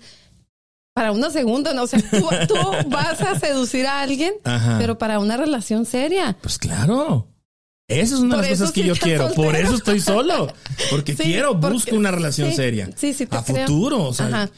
para 0.96 1.12
una 1.12 1.29
segunda, 1.29 1.75
¿no? 1.75 1.84
O 1.84 1.88
sea, 1.88 2.00
tú, 2.01 2.27
tú 2.48 2.55
vas 2.89 3.22
a 3.22 3.39
seducir 3.39 3.86
a 3.86 4.01
alguien, 4.01 4.34
Ajá. 4.43 4.77
pero 4.79 4.98
para 4.98 5.19
una 5.19 5.38
relación 5.38 5.86
seria. 5.86 6.36
Pues 6.41 6.57
claro. 6.57 7.27
Esa 7.88 8.15
es 8.15 8.22
una 8.22 8.38
Por 8.38 8.43
de 8.46 8.50
las 8.50 8.60
cosas 8.60 8.74
que 8.74 8.84
yo 8.86 8.96
quiero. 8.96 9.31
Por 9.36 9.55
eso 9.55 9.75
estoy 9.75 10.00
solo. 10.00 10.51
Porque 10.89 11.15
Sí, 11.15 11.22
quiero, 11.25 11.60
porque- 11.60 11.74
busco 11.75 11.96
una 11.96 12.10
relación 12.10 12.50
sí, 12.50 12.55
seria. 12.55 12.89
sí, 12.96 13.13
sí, 13.13 13.27
te 13.27 13.38
A 13.38 13.43
creo. 13.43 13.67
futuro. 13.67 14.01
O 14.05 14.13
sea, 14.15 14.25
Ajá. 14.25 14.50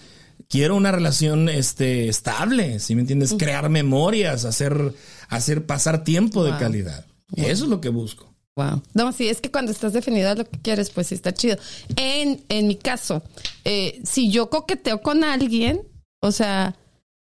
Quiero 0.49 0.75
una 0.75 0.91
relación 0.91 1.47
este, 1.47 2.09
estable. 2.09 2.79
Si 2.79 2.95
me 2.95 3.01
entiendes? 3.01 3.35
Crear 3.37 3.69
memorias, 3.69 4.45
hacer, 4.45 4.93
hacer 5.29 5.65
pasar 5.65 6.03
tiempo 6.03 6.43
de 6.43 6.51
Wow. 6.51 6.59
calidad. 6.59 7.05
Eso 7.35 7.63
es 7.65 7.69
lo 7.69 7.79
que 7.79 7.89
busco. 7.89 8.33
Wow. 8.55 8.81
No, 8.93 9.11
sí, 9.13 9.29
es 9.29 9.39
que 9.39 9.51
cuando 9.51 9.71
estás 9.71 9.93
definido 9.93 10.29
a 10.31 10.35
lo 10.35 10.43
que 10.49 10.59
quieres, 10.59 10.89
pues 10.89 11.07
sí 11.07 11.15
está 11.15 11.33
chido. 11.33 11.57
En, 11.95 12.43
en 12.49 12.67
mi 12.67 12.75
caso, 12.75 13.23
eh, 13.63 14.01
si 14.03 14.31
yo 14.31 14.49
coqueteo 14.49 15.01
con 15.01 15.23
alguien, 15.23 15.83
o 16.19 16.31
sea, 16.31 16.75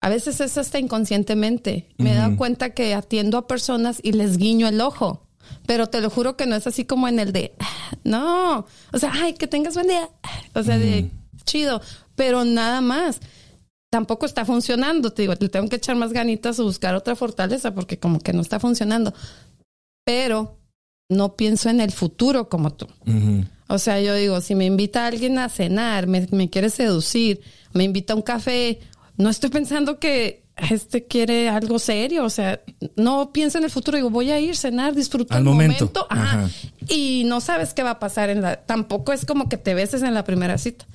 a 0.01 0.09
veces 0.09 0.39
es 0.39 0.57
hasta 0.57 0.79
inconscientemente. 0.79 1.89
Me 1.97 2.13
he 2.13 2.15
dado 2.15 2.37
cuenta 2.37 2.69
que 2.71 2.93
atiendo 2.95 3.37
a 3.37 3.47
personas 3.47 3.99
y 4.01 4.13
les 4.13 4.37
guiño 4.37 4.67
el 4.69 4.79
ojo. 4.81 5.27
Pero 5.67 5.87
te 5.87 5.99
lo 5.99 6.09
juro 6.09 6.37
que 6.37 6.45
no 6.45 6.55
es 6.55 6.65
así 6.67 6.85
como 6.85 7.07
en 7.07 7.19
el 7.19 7.33
de, 7.33 7.53
"Ah", 7.59 7.91
no, 8.03 8.65
o 8.93 8.97
sea, 8.99 9.11
ay, 9.13 9.33
que 9.33 9.45
tengas 9.47 9.73
buen 9.73 9.87
día. 9.87 10.09
O 10.53 10.63
sea, 10.63 10.77
de 10.77 11.09
chido, 11.49 11.81
pero 12.15 12.45
nada 12.45 12.81
más. 12.81 13.19
Tampoco 13.91 14.27
está 14.27 14.45
funcionando, 14.45 15.11
te 15.11 15.23
digo, 15.23 15.33
le 15.39 15.49
tengo 15.49 15.67
que 15.67 15.77
echar 15.77 15.95
más 15.95 16.13
ganitas 16.13 16.59
o 16.59 16.63
buscar 16.63 16.93
otra 16.93 17.15
fortaleza 17.15 17.73
porque 17.73 17.97
como 17.97 18.19
que 18.19 18.33
no 18.33 18.41
está 18.41 18.59
funcionando. 18.59 19.13
Pero 20.05 20.59
no 21.09 21.35
pienso 21.35 21.69
en 21.69 21.81
el 21.81 21.91
futuro 21.91 22.49
como 22.49 22.71
tú. 22.71 22.87
O 23.67 23.79
sea, 23.79 23.99
yo 23.99 24.13
digo, 24.13 24.41
si 24.41 24.53
me 24.53 24.65
invita 24.65 25.07
alguien 25.07 25.39
a 25.39 25.49
cenar, 25.49 26.05
me, 26.05 26.27
me 26.31 26.51
quiere 26.51 26.69
seducir, 26.69 27.41
me 27.73 27.83
invita 27.83 28.13
a 28.13 28.15
un 28.15 28.21
café, 28.21 28.79
no 29.17 29.29
estoy 29.29 29.49
pensando 29.49 29.97
que 29.97 30.43
este 30.71 31.05
quiere 31.05 31.49
algo 31.49 31.79
serio. 31.79 32.23
O 32.25 32.29
sea, 32.29 32.61
no 32.95 33.31
pienso 33.31 33.57
en 33.57 33.63
el 33.65 33.69
futuro. 33.71 33.95
Digo, 33.97 34.09
voy 34.09 34.31
a 34.31 34.39
ir 34.39 34.51
a 34.51 34.55
cenar, 34.55 34.95
disfruto 34.95 35.33
Al 35.33 35.39
el 35.39 35.45
momento. 35.45 35.85
momento. 35.85 36.07
Ajá. 36.09 36.45
Ajá. 36.45 36.49
Y 36.87 37.23
no 37.25 37.41
sabes 37.41 37.73
qué 37.73 37.83
va 37.83 37.91
a 37.91 37.99
pasar 37.99 38.29
en 38.29 38.41
la. 38.41 38.57
Tampoco 38.65 39.13
es 39.13 39.25
como 39.25 39.49
que 39.49 39.57
te 39.57 39.73
beses 39.73 40.01
en 40.03 40.13
la 40.13 40.23
primera 40.23 40.57
cita. 40.57 40.85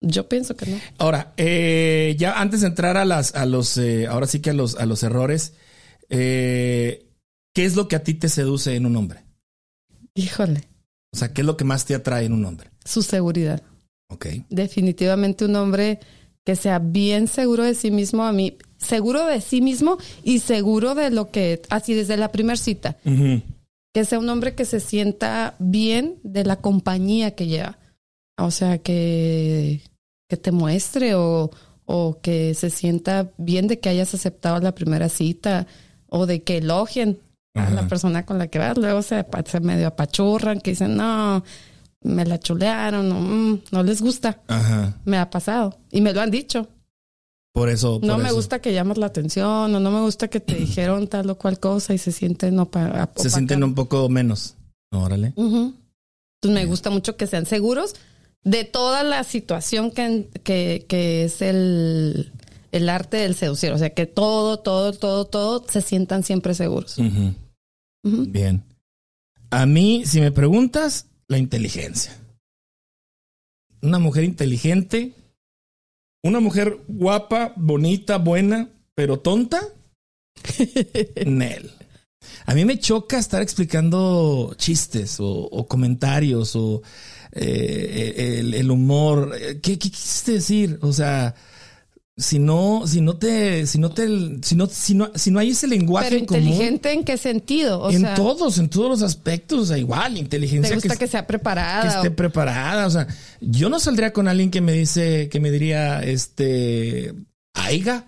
Yo 0.00 0.28
pienso 0.28 0.56
que 0.56 0.66
no. 0.66 0.78
Ahora, 0.98 1.32
eh, 1.36 2.14
ya 2.18 2.40
antes 2.40 2.60
de 2.60 2.68
entrar 2.68 2.96
a 2.96 3.04
las, 3.04 3.34
a 3.34 3.46
los, 3.46 3.76
eh, 3.78 4.06
ahora 4.06 4.26
sí 4.28 4.40
que 4.40 4.50
a 4.50 4.54
los, 4.54 4.76
a 4.76 4.86
los 4.86 5.02
errores, 5.02 5.54
eh, 6.08 7.06
¿qué 7.52 7.64
es 7.64 7.74
lo 7.76 7.88
que 7.88 7.96
a 7.96 8.02
ti 8.04 8.14
te 8.14 8.28
seduce 8.28 8.76
en 8.76 8.86
un 8.86 8.94
hombre? 8.96 9.24
Híjole, 10.14 10.68
O 11.12 11.16
sea, 11.16 11.32
¿qué 11.32 11.40
es 11.42 11.46
lo 11.46 11.56
que 11.56 11.64
más 11.64 11.84
te 11.84 11.94
atrae 11.94 12.24
en 12.26 12.32
un 12.32 12.44
hombre? 12.44 12.70
su 12.84 13.02
seguridad. 13.02 13.62
Ok. 14.10 14.26
definitivamente 14.48 15.44
un 15.44 15.54
hombre 15.56 16.00
que 16.44 16.56
sea 16.56 16.78
bien 16.78 17.28
seguro 17.28 17.62
de 17.64 17.74
sí 17.74 17.90
mismo 17.90 18.24
a 18.24 18.32
mí, 18.32 18.56
seguro 18.78 19.26
de 19.26 19.40
sí 19.40 19.60
mismo 19.60 19.98
y 20.22 20.38
seguro 20.38 20.94
de 20.94 21.10
lo 21.10 21.30
que, 21.30 21.60
así 21.68 21.94
desde 21.94 22.16
la 22.16 22.32
primera 22.32 22.56
cita, 22.56 22.96
que 23.92 24.04
sea 24.04 24.18
un 24.18 24.28
hombre 24.28 24.54
que 24.54 24.64
se 24.64 24.80
sienta 24.80 25.54
bien 25.58 26.16
de 26.22 26.44
la 26.44 26.56
compañía 26.56 27.32
que 27.32 27.46
lleva. 27.46 27.78
O 28.38 28.50
sea, 28.50 28.78
que, 28.78 29.82
que 30.28 30.36
te 30.36 30.52
muestre 30.52 31.16
o, 31.16 31.50
o 31.84 32.18
que 32.22 32.54
se 32.54 32.70
sienta 32.70 33.30
bien 33.36 33.66
de 33.66 33.80
que 33.80 33.88
hayas 33.88 34.14
aceptado 34.14 34.60
la 34.60 34.74
primera 34.74 35.08
cita 35.08 35.66
o 36.06 36.26
de 36.26 36.42
que 36.42 36.58
elogien 36.58 37.18
a 37.54 37.70
la 37.70 37.88
persona 37.88 38.24
con 38.24 38.38
la 38.38 38.46
que 38.46 38.60
vas. 38.60 38.78
Luego 38.78 39.02
se, 39.02 39.26
se 39.46 39.60
medio 39.60 39.88
apachurran, 39.88 40.60
que 40.60 40.70
dicen, 40.70 40.96
no, 40.96 41.42
me 42.02 42.24
la 42.24 42.38
chulearon, 42.38 43.08
no, 43.08 43.20
mm, 43.20 43.60
no 43.72 43.82
les 43.82 44.00
gusta. 44.00 44.38
Ajá. 44.46 44.94
Me 45.04 45.18
ha 45.18 45.28
pasado 45.28 45.76
y 45.90 46.00
me 46.00 46.12
lo 46.12 46.20
han 46.20 46.30
dicho. 46.30 46.68
Por 47.58 47.68
eso. 47.68 47.98
No 48.02 48.14
por 48.14 48.22
me 48.22 48.28
eso. 48.28 48.36
gusta 48.36 48.60
que 48.60 48.72
llamas 48.72 48.98
la 48.98 49.06
atención 49.06 49.74
o 49.74 49.80
no 49.80 49.90
me 49.90 50.00
gusta 50.00 50.28
que 50.28 50.40
te 50.40 50.54
dijeron 50.54 51.08
tal 51.08 51.28
o 51.30 51.36
cual 51.36 51.58
cosa 51.60 51.92
y 51.94 51.98
se 51.98 52.12
sienten 52.12 52.56
opa- 52.58 53.10
Se 53.16 53.30
sienten 53.30 53.62
un 53.64 53.74
poco 53.74 54.08
menos. 54.08 54.54
Órale. 54.92 55.34
Entonces 55.36 55.74
me 56.44 56.64
gusta 56.66 56.90
mucho 56.90 57.16
que 57.16 57.26
sean 57.26 57.46
seguros 57.46 57.94
de 58.44 58.64
toda 58.64 59.02
la 59.02 59.24
situación 59.24 59.90
que, 59.90 60.28
que, 60.44 60.86
que 60.88 61.24
es 61.24 61.42
el, 61.42 62.32
el 62.72 62.88
arte 62.88 63.16
del 63.18 63.34
seducir. 63.34 63.72
O 63.72 63.78
sea, 63.78 63.90
que 63.90 64.06
todo, 64.06 64.58
todo, 64.60 64.92
todo, 64.92 65.24
todo 65.26 65.64
se 65.68 65.82
sientan 65.82 66.22
siempre 66.22 66.54
seguros. 66.54 66.96
Bien. 68.02 68.62
A 69.50 69.66
mí, 69.66 70.04
si 70.06 70.20
me 70.20 70.30
preguntas, 70.30 71.06
la 71.26 71.38
inteligencia. 71.38 72.16
Una 73.82 73.98
mujer 73.98 74.24
inteligente, 74.24 75.12
una 76.22 76.40
mujer 76.40 76.78
guapa, 76.88 77.52
bonita, 77.56 78.18
buena, 78.18 78.70
pero 78.94 79.20
tonta. 79.20 79.60
Nel. 81.26 81.70
A 82.46 82.54
mí 82.54 82.64
me 82.64 82.78
choca 82.78 83.18
estar 83.18 83.42
explicando 83.42 84.54
chistes 84.56 85.20
o, 85.20 85.28
o 85.28 85.66
comentarios 85.66 86.56
o 86.56 86.82
eh, 87.32 88.38
el, 88.40 88.54
el 88.54 88.70
humor. 88.70 89.36
¿Qué, 89.62 89.78
¿Qué 89.78 89.90
quisiste 89.90 90.32
decir? 90.32 90.78
O 90.82 90.92
sea, 90.92 91.34
si 92.18 92.40
no, 92.40 92.82
si 92.84 93.00
no 93.00 93.16
te, 93.16 93.64
si 93.68 93.78
no 93.78 93.90
te, 93.90 94.06
si 94.42 94.56
no, 94.56 94.66
si 94.66 94.94
no, 94.94 95.10
si 95.14 95.30
no 95.30 95.38
hay 95.38 95.50
ese 95.50 95.68
lenguaje 95.68 96.10
Pero 96.10 96.26
común 96.26 96.42
inteligente 96.42 96.92
en 96.92 97.04
qué 97.04 97.16
sentido? 97.16 97.80
O 97.80 97.90
en 97.90 98.00
sea, 98.00 98.14
todos, 98.16 98.58
en 98.58 98.68
todos 98.68 98.90
los 98.90 99.02
aspectos, 99.02 99.60
o 99.60 99.66
sea, 99.66 99.78
igual, 99.78 100.18
inteligencia 100.18 100.70
¿te 100.70 100.74
gusta 100.74 100.94
que, 100.94 100.98
que, 100.98 101.06
sea 101.06 101.28
preparada? 101.28 101.82
que 101.82 101.88
esté 101.96 102.10
preparada. 102.10 102.88
O 102.88 102.90
sea, 102.90 103.06
yo 103.40 103.68
no 103.68 103.78
saldría 103.78 104.12
con 104.12 104.26
alguien 104.26 104.50
que 104.50 104.60
me 104.60 104.72
dice, 104.72 105.28
que 105.28 105.38
me 105.38 105.52
diría, 105.52 106.02
este, 106.02 107.14
aiga, 107.54 108.04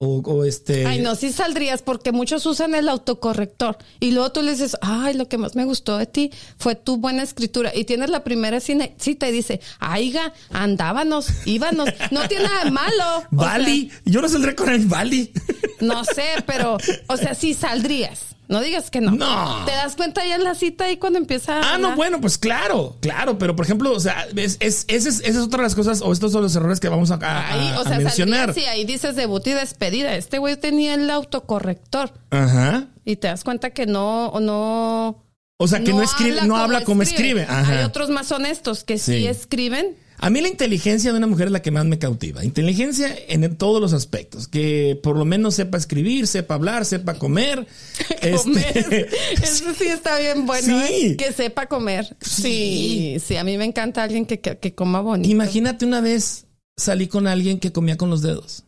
o, 0.00 0.18
o 0.24 0.44
este. 0.44 0.86
Ay, 0.86 1.00
no, 1.00 1.16
sí 1.16 1.32
saldrías 1.32 1.82
porque 1.82 2.12
muchos 2.12 2.46
usan 2.46 2.74
el 2.76 2.88
autocorrector 2.88 3.78
y 3.98 4.12
luego 4.12 4.30
tú 4.30 4.42
le 4.42 4.52
dices, 4.52 4.76
ay, 4.80 5.14
lo 5.14 5.28
que 5.28 5.38
más 5.38 5.56
me 5.56 5.64
gustó 5.64 5.96
de 5.98 6.06
ti 6.06 6.30
fue 6.56 6.76
tu 6.76 6.98
buena 6.98 7.22
escritura 7.24 7.72
y 7.74 7.84
tienes 7.84 8.08
la 8.10 8.22
primera 8.22 8.58
cine- 8.60 8.94
cita 8.98 9.28
y 9.28 9.32
dice, 9.32 9.60
aiga, 9.80 10.32
andábanos, 10.50 11.28
íbanos, 11.46 11.88
no 12.12 12.28
tiene 12.28 12.44
nada 12.44 12.64
de 12.64 12.70
malo. 12.70 13.24
Bali, 13.32 13.90
yo 14.04 14.22
no 14.22 14.28
saldría 14.28 14.54
con 14.54 14.68
el 14.68 14.86
Bali. 14.86 15.32
no 15.80 16.04
sé, 16.04 16.26
pero, 16.46 16.78
o 17.08 17.16
sea, 17.16 17.34
sí 17.34 17.54
saldrías. 17.54 18.27
No 18.48 18.60
digas 18.62 18.90
que 18.90 19.00
no. 19.02 19.10
No. 19.10 19.64
Te 19.66 19.72
das 19.72 19.94
cuenta 19.94 20.24
ya 20.26 20.34
en 20.36 20.42
la 20.44 20.54
cita 20.54 20.90
y 20.90 20.96
cuando 20.96 21.18
empieza. 21.18 21.60
Ah, 21.62 21.76
no, 21.76 21.94
bueno, 21.96 22.18
pues 22.20 22.38
claro, 22.38 22.96
claro, 23.00 23.36
pero 23.38 23.54
por 23.54 23.66
ejemplo, 23.66 23.92
o 23.92 24.00
sea, 24.00 24.26
es, 24.36 24.56
es, 24.60 24.86
esa 24.88 25.08
es, 25.10 25.20
es 25.20 25.36
otra 25.36 25.58
de 25.58 25.64
las 25.64 25.74
cosas, 25.74 26.00
o 26.00 26.10
estos 26.12 26.32
son 26.32 26.42
los 26.42 26.56
errores 26.56 26.80
que 26.80 26.88
vamos 26.88 27.10
a, 27.10 27.16
a- 27.20 27.52
Ahí, 27.52 27.70
o 27.76 27.80
a 27.80 27.84
sea, 27.84 27.98
mencionar. 27.98 28.54
y 28.56 28.64
ahí 28.64 28.84
dices 28.84 29.16
debut 29.16 29.46
y 29.46 29.52
despedida. 29.52 30.16
Este 30.16 30.38
güey 30.38 30.56
tenía 30.56 30.94
el 30.94 31.10
autocorrector 31.10 32.12
Ajá. 32.30 32.86
y 33.04 33.16
te 33.16 33.28
das 33.28 33.44
cuenta 33.44 33.70
que 33.70 33.84
no, 33.86 34.32
no. 34.40 35.24
O 35.60 35.68
sea, 35.68 35.80
que 35.84 35.92
no, 35.92 36.02
escribe, 36.02 36.42
no 36.46 36.56
habla 36.56 36.84
como 36.84 37.02
escribe. 37.02 37.42
Ajá. 37.42 37.78
Hay 37.80 37.84
otros 37.84 38.08
más 38.10 38.32
honestos 38.32 38.82
que 38.84 38.96
sí, 38.98 39.18
Sí. 39.18 39.26
escriben 39.26 39.96
A 40.20 40.30
mí 40.30 40.40
la 40.40 40.48
inteligencia 40.48 41.12
de 41.12 41.18
una 41.18 41.26
mujer 41.26 41.46
es 41.46 41.52
la 41.52 41.62
que 41.62 41.70
más 41.70 41.84
me 41.84 41.98
cautiva. 41.98 42.44
Inteligencia 42.44 43.14
en 43.28 43.56
todos 43.56 43.80
los 43.80 43.92
aspectos. 43.92 44.48
Que 44.48 44.98
por 45.02 45.16
lo 45.16 45.24
menos 45.24 45.54
sepa 45.54 45.78
escribir, 45.78 46.26
sepa 46.26 46.54
hablar, 46.54 46.84
sepa 46.84 47.14
comer. 47.14 47.66
Comer. 48.42 48.76
Este, 48.76 49.08
Eso 49.42 49.72
sí 49.74 49.86
está 49.86 50.18
bien 50.18 50.44
bueno. 50.46 50.66
Sí. 50.86 51.06
¿eh? 51.06 51.16
Que 51.16 51.32
sepa 51.32 51.66
comer. 51.66 52.16
Sí, 52.20 53.16
sí, 53.24 53.36
a 53.36 53.44
mí 53.44 53.56
me 53.56 53.64
encanta 53.64 54.02
alguien 54.02 54.26
que, 54.26 54.40
que, 54.40 54.58
que 54.58 54.74
coma 54.74 55.00
bonito. 55.00 55.28
Imagínate 55.28 55.86
una 55.86 56.00
vez 56.00 56.46
salí 56.76 57.08
con 57.08 57.26
alguien 57.26 57.60
que 57.60 57.72
comía 57.72 57.96
con 57.96 58.10
los 58.10 58.22
dedos. 58.22 58.64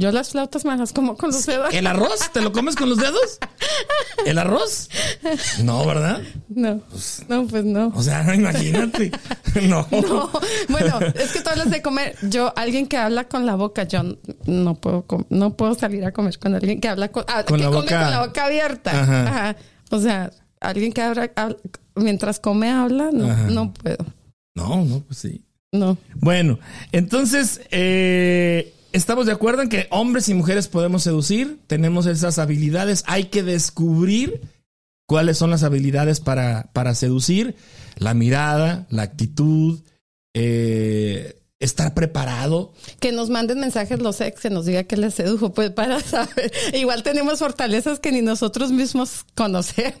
Yo 0.00 0.10
las 0.12 0.30
flautas 0.30 0.64
me 0.64 0.74
las 0.78 0.94
como 0.94 1.14
con 1.18 1.30
los 1.30 1.44
dedos. 1.44 1.74
¿El 1.74 1.86
arroz? 1.86 2.30
¿Te 2.32 2.40
lo 2.40 2.52
comes 2.52 2.74
con 2.74 2.88
los 2.88 2.96
dedos? 2.96 3.38
¿El 4.24 4.38
arroz? 4.38 4.88
No, 5.62 5.84
¿verdad? 5.84 6.22
No, 6.48 6.80
no, 7.28 7.46
pues 7.46 7.64
no. 7.66 7.88
O 7.94 8.02
sea, 8.02 8.34
imagínate. 8.34 9.12
No. 9.68 9.86
No, 10.10 10.30
bueno, 10.70 11.00
es 11.14 11.32
que 11.32 11.42
tú 11.42 11.50
hablas 11.50 11.70
de 11.70 11.82
comer. 11.82 12.16
Yo, 12.22 12.52
alguien 12.56 12.86
que 12.86 12.96
habla 12.96 13.24
con 13.28 13.44
la 13.44 13.56
boca, 13.56 13.84
yo 13.84 14.02
no 14.46 14.74
puedo, 14.76 15.04
no 15.28 15.54
puedo 15.54 15.74
salir 15.74 16.02
a 16.06 16.12
comer 16.12 16.38
con 16.38 16.54
alguien 16.54 16.80
que 16.80 16.88
habla 16.88 17.08
con, 17.12 17.24
ah, 17.28 17.44
Con 17.44 17.58
que 17.58 17.64
la 17.64 17.68
come 17.70 17.80
boca- 17.82 18.00
con 18.02 18.10
la 18.10 18.26
boca 18.26 18.44
abierta. 18.46 19.02
Ajá. 19.02 19.22
Ajá. 19.28 19.56
O 19.90 20.00
sea, 20.00 20.30
alguien 20.60 20.92
que 20.94 21.02
habla, 21.02 21.30
habla- 21.36 21.56
mientras 21.94 22.40
come 22.40 22.70
habla, 22.70 23.10
no, 23.12 23.30
Ajá. 23.30 23.42
no 23.50 23.74
puedo. 23.74 23.98
No, 24.54 24.82
no, 24.84 25.00
pues 25.00 25.18
sí. 25.18 25.44
No. 25.72 25.98
Bueno, 26.14 26.58
entonces, 26.90 27.60
eh, 27.70 28.72
estamos 28.92 29.26
de 29.26 29.32
acuerdo 29.32 29.62
en 29.62 29.68
que 29.68 29.86
hombres 29.90 30.28
y 30.28 30.34
mujeres 30.34 30.68
podemos 30.68 31.02
seducir, 31.02 31.60
tenemos 31.66 32.06
esas 32.06 32.38
habilidades, 32.38 33.04
hay 33.06 33.24
que 33.24 33.42
descubrir 33.42 34.40
cuáles 35.06 35.38
son 35.38 35.50
las 35.50 35.62
habilidades 35.62 36.20
para, 36.20 36.70
para 36.72 36.94
seducir, 36.94 37.56
la 37.96 38.14
mirada, 38.14 38.86
la 38.90 39.02
actitud, 39.02 39.80
eh, 40.34 41.39
estar 41.60 41.92
preparado. 41.92 42.72
Que 42.98 43.12
nos 43.12 43.28
manden 43.28 43.60
mensajes 43.60 44.00
los 44.00 44.20
ex, 44.20 44.40
que 44.40 44.50
nos 44.50 44.64
diga 44.64 44.84
que 44.84 44.96
les 44.96 45.14
sedujo, 45.14 45.52
pues 45.52 45.70
para 45.70 46.00
saber. 46.00 46.50
Igual 46.72 47.02
tenemos 47.02 47.38
fortalezas 47.38 48.00
que 48.00 48.10
ni 48.10 48.22
nosotros 48.22 48.72
mismos 48.72 49.24
conocemos. 49.34 49.94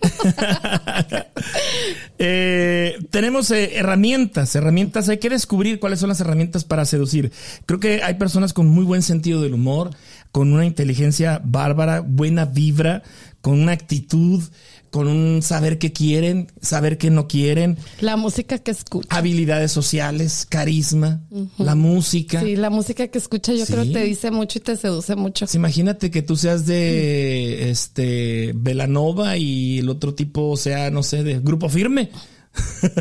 Eh, 2.22 2.98
tenemos 3.10 3.50
eh, 3.50 3.78
herramientas, 3.78 4.54
herramientas, 4.54 5.08
hay 5.08 5.16
que 5.16 5.30
descubrir 5.30 5.80
cuáles 5.80 6.00
son 6.00 6.10
las 6.10 6.20
herramientas 6.20 6.64
para 6.64 6.84
seducir. 6.84 7.32
Creo 7.64 7.80
que 7.80 8.02
hay 8.02 8.14
personas 8.14 8.52
con 8.52 8.68
muy 8.68 8.84
buen 8.84 9.00
sentido 9.00 9.40
del 9.40 9.54
humor, 9.54 9.90
con 10.30 10.52
una 10.52 10.66
inteligencia 10.66 11.40
bárbara, 11.42 12.00
buena 12.00 12.44
vibra, 12.44 13.02
con 13.40 13.58
una 13.58 13.72
actitud, 13.72 14.42
con 14.90 15.06
un 15.08 15.40
saber 15.42 15.78
qué 15.78 15.92
quieren, 15.92 16.50
saber 16.60 16.98
qué 16.98 17.10
no 17.10 17.28
quieren, 17.28 17.76
La 18.00 18.16
música 18.16 18.58
que 18.58 18.72
escucha. 18.72 19.08
habilidades 19.16 19.70
sociales, 19.72 20.46
carisma, 20.48 21.20
la 21.58 21.74
música. 21.76 22.40
Sí, 22.40 22.56
la 22.56 22.70
música 22.70 23.06
que 23.08 23.18
escucha 23.18 23.52
yo 23.52 23.64
Sí. 23.66 23.72
creo 23.72 23.90
te 23.92 24.02
dice 24.04 24.30
mucho 24.30 24.58
y 24.58 24.62
te 24.62 24.76
seduce 24.76 25.14
mucho. 25.16 25.46
Imagínate 25.54 26.10
que 26.10 26.22
tú 26.22 26.36
seas 26.36 26.66
de 26.66 27.70
este 27.70 28.52
Velanova 28.56 29.36
y 29.36 29.78
el 29.78 29.88
otro 29.88 30.14
tipo 30.14 30.56
sea, 30.56 30.90
no 30.90 31.02
sé, 31.02 31.22
de 31.22 31.38
grupo 31.40 31.68
firme. 31.68 32.10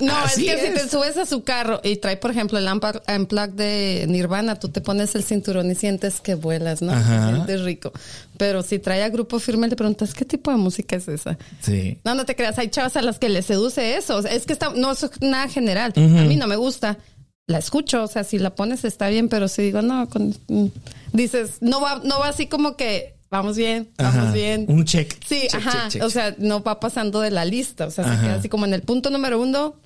No, 0.00 0.16
Así 0.18 0.48
es 0.48 0.60
que 0.60 0.68
si 0.68 0.74
te 0.74 0.88
subes 0.88 1.16
a 1.16 1.26
su 1.26 1.42
carro 1.42 1.80
y 1.82 1.96
trae, 1.96 2.16
por 2.16 2.30
ejemplo, 2.30 2.58
el 2.58 2.68
Unplug 2.68 3.50
de 3.54 4.06
Nirvana, 4.08 4.56
tú 4.56 4.68
te 4.68 4.80
pones 4.80 5.16
el 5.16 5.24
cinturón 5.24 5.68
y 5.68 5.74
sientes 5.74 6.20
que 6.20 6.36
vuelas, 6.36 6.80
¿no? 6.80 6.92
Ajá. 6.92 7.26
Te 7.30 7.34
sientes 7.34 7.62
rico. 7.62 7.92
Pero 8.36 8.62
si 8.62 8.78
trae 8.78 9.02
a 9.02 9.08
grupo 9.08 9.38
firme, 9.38 9.68
le 9.68 9.76
preguntas, 9.76 10.12
¿qué 10.14 10.24
tipo 10.24 10.50
de 10.50 10.56
música 10.56 10.96
es 10.96 11.06
esa? 11.08 11.38
Sí. 11.60 11.98
No, 12.04 12.14
no 12.14 12.24
te 12.24 12.34
creas, 12.34 12.58
hay 12.58 12.68
chavas 12.68 12.96
a 12.96 13.02
las 13.02 13.18
que 13.18 13.28
les 13.28 13.46
seduce 13.46 13.96
eso. 13.96 14.18
Es 14.26 14.44
que 14.46 14.52
está, 14.52 14.70
no 14.74 14.92
es 14.92 15.08
nada 15.20 15.48
general. 15.48 15.92
A 15.96 16.00
mí 16.00 16.36
no 16.36 16.46
me 16.46 16.56
gusta. 16.56 16.98
La 17.46 17.58
escucho, 17.58 18.02
o 18.02 18.06
sea, 18.06 18.24
si 18.24 18.38
la 18.38 18.54
pones 18.54 18.84
está 18.84 19.08
bien, 19.08 19.28
pero 19.28 19.48
si 19.48 19.62
digo, 19.62 19.82
no, 19.82 20.08
con- 20.08 20.34
mm, 20.48 20.66
dices, 21.12 21.58
no 21.60 21.80
va, 21.80 22.00
no 22.02 22.18
va 22.18 22.28
así 22.28 22.46
como 22.46 22.74
que 22.76 23.16
vamos 23.30 23.56
bien, 23.56 23.90
vamos 23.98 24.14
Ajá. 24.16 24.32
bien. 24.32 24.64
Un 24.68 24.84
check. 24.86 25.12
Sí, 25.26 25.42
Check, 25.50 25.54
ajá. 25.56 25.72
check, 25.82 25.88
check. 25.92 26.02
O 26.04 26.10
sea, 26.10 26.34
no 26.38 26.62
va 26.62 26.80
pasando 26.80 27.20
de 27.20 27.30
la 27.30 27.44
lista. 27.44 27.86
O 27.86 27.90
sea, 27.90 28.04
Ajá. 28.04 28.16
se 28.16 28.22
queda 28.22 28.34
así 28.36 28.48
como 28.48 28.64
en 28.64 28.72
el 28.74 28.80
punto 28.82 29.10
número 29.10 29.40
uno. 29.40 29.76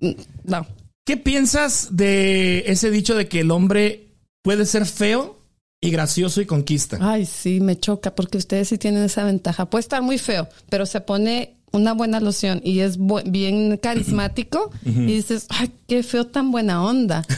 mm, 0.00 0.10
No. 0.44 0.66
¿Qué 1.06 1.16
piensas 1.16 1.88
de 1.92 2.64
ese 2.66 2.90
dicho 2.90 3.14
de 3.14 3.28
que 3.28 3.40
el 3.40 3.50
hombre 3.50 4.08
puede 4.42 4.66
ser 4.66 4.84
feo 4.84 5.37
y 5.80 5.90
gracioso 5.90 6.40
y 6.40 6.46
conquista? 6.46 6.98
Ay, 7.00 7.26
sí, 7.26 7.60
me 7.60 7.78
choca 7.78 8.14
porque 8.14 8.38
ustedes 8.38 8.68
sí 8.68 8.78
tienen 8.78 9.04
esa 9.04 9.24
ventaja. 9.24 9.70
Puede 9.70 9.80
estar 9.80 10.02
muy 10.02 10.18
feo, 10.18 10.48
pero 10.68 10.86
se 10.86 11.00
pone 11.00 11.54
una 11.70 11.92
buena 11.92 12.20
loción 12.20 12.60
y 12.64 12.80
es 12.80 12.98
bien 13.26 13.76
carismático 13.82 14.70
y 14.84 15.06
dices, 15.06 15.46
ay, 15.50 15.72
qué 15.86 16.02
feo 16.02 16.26
tan 16.26 16.50
buena 16.50 16.82
onda. 16.84 17.24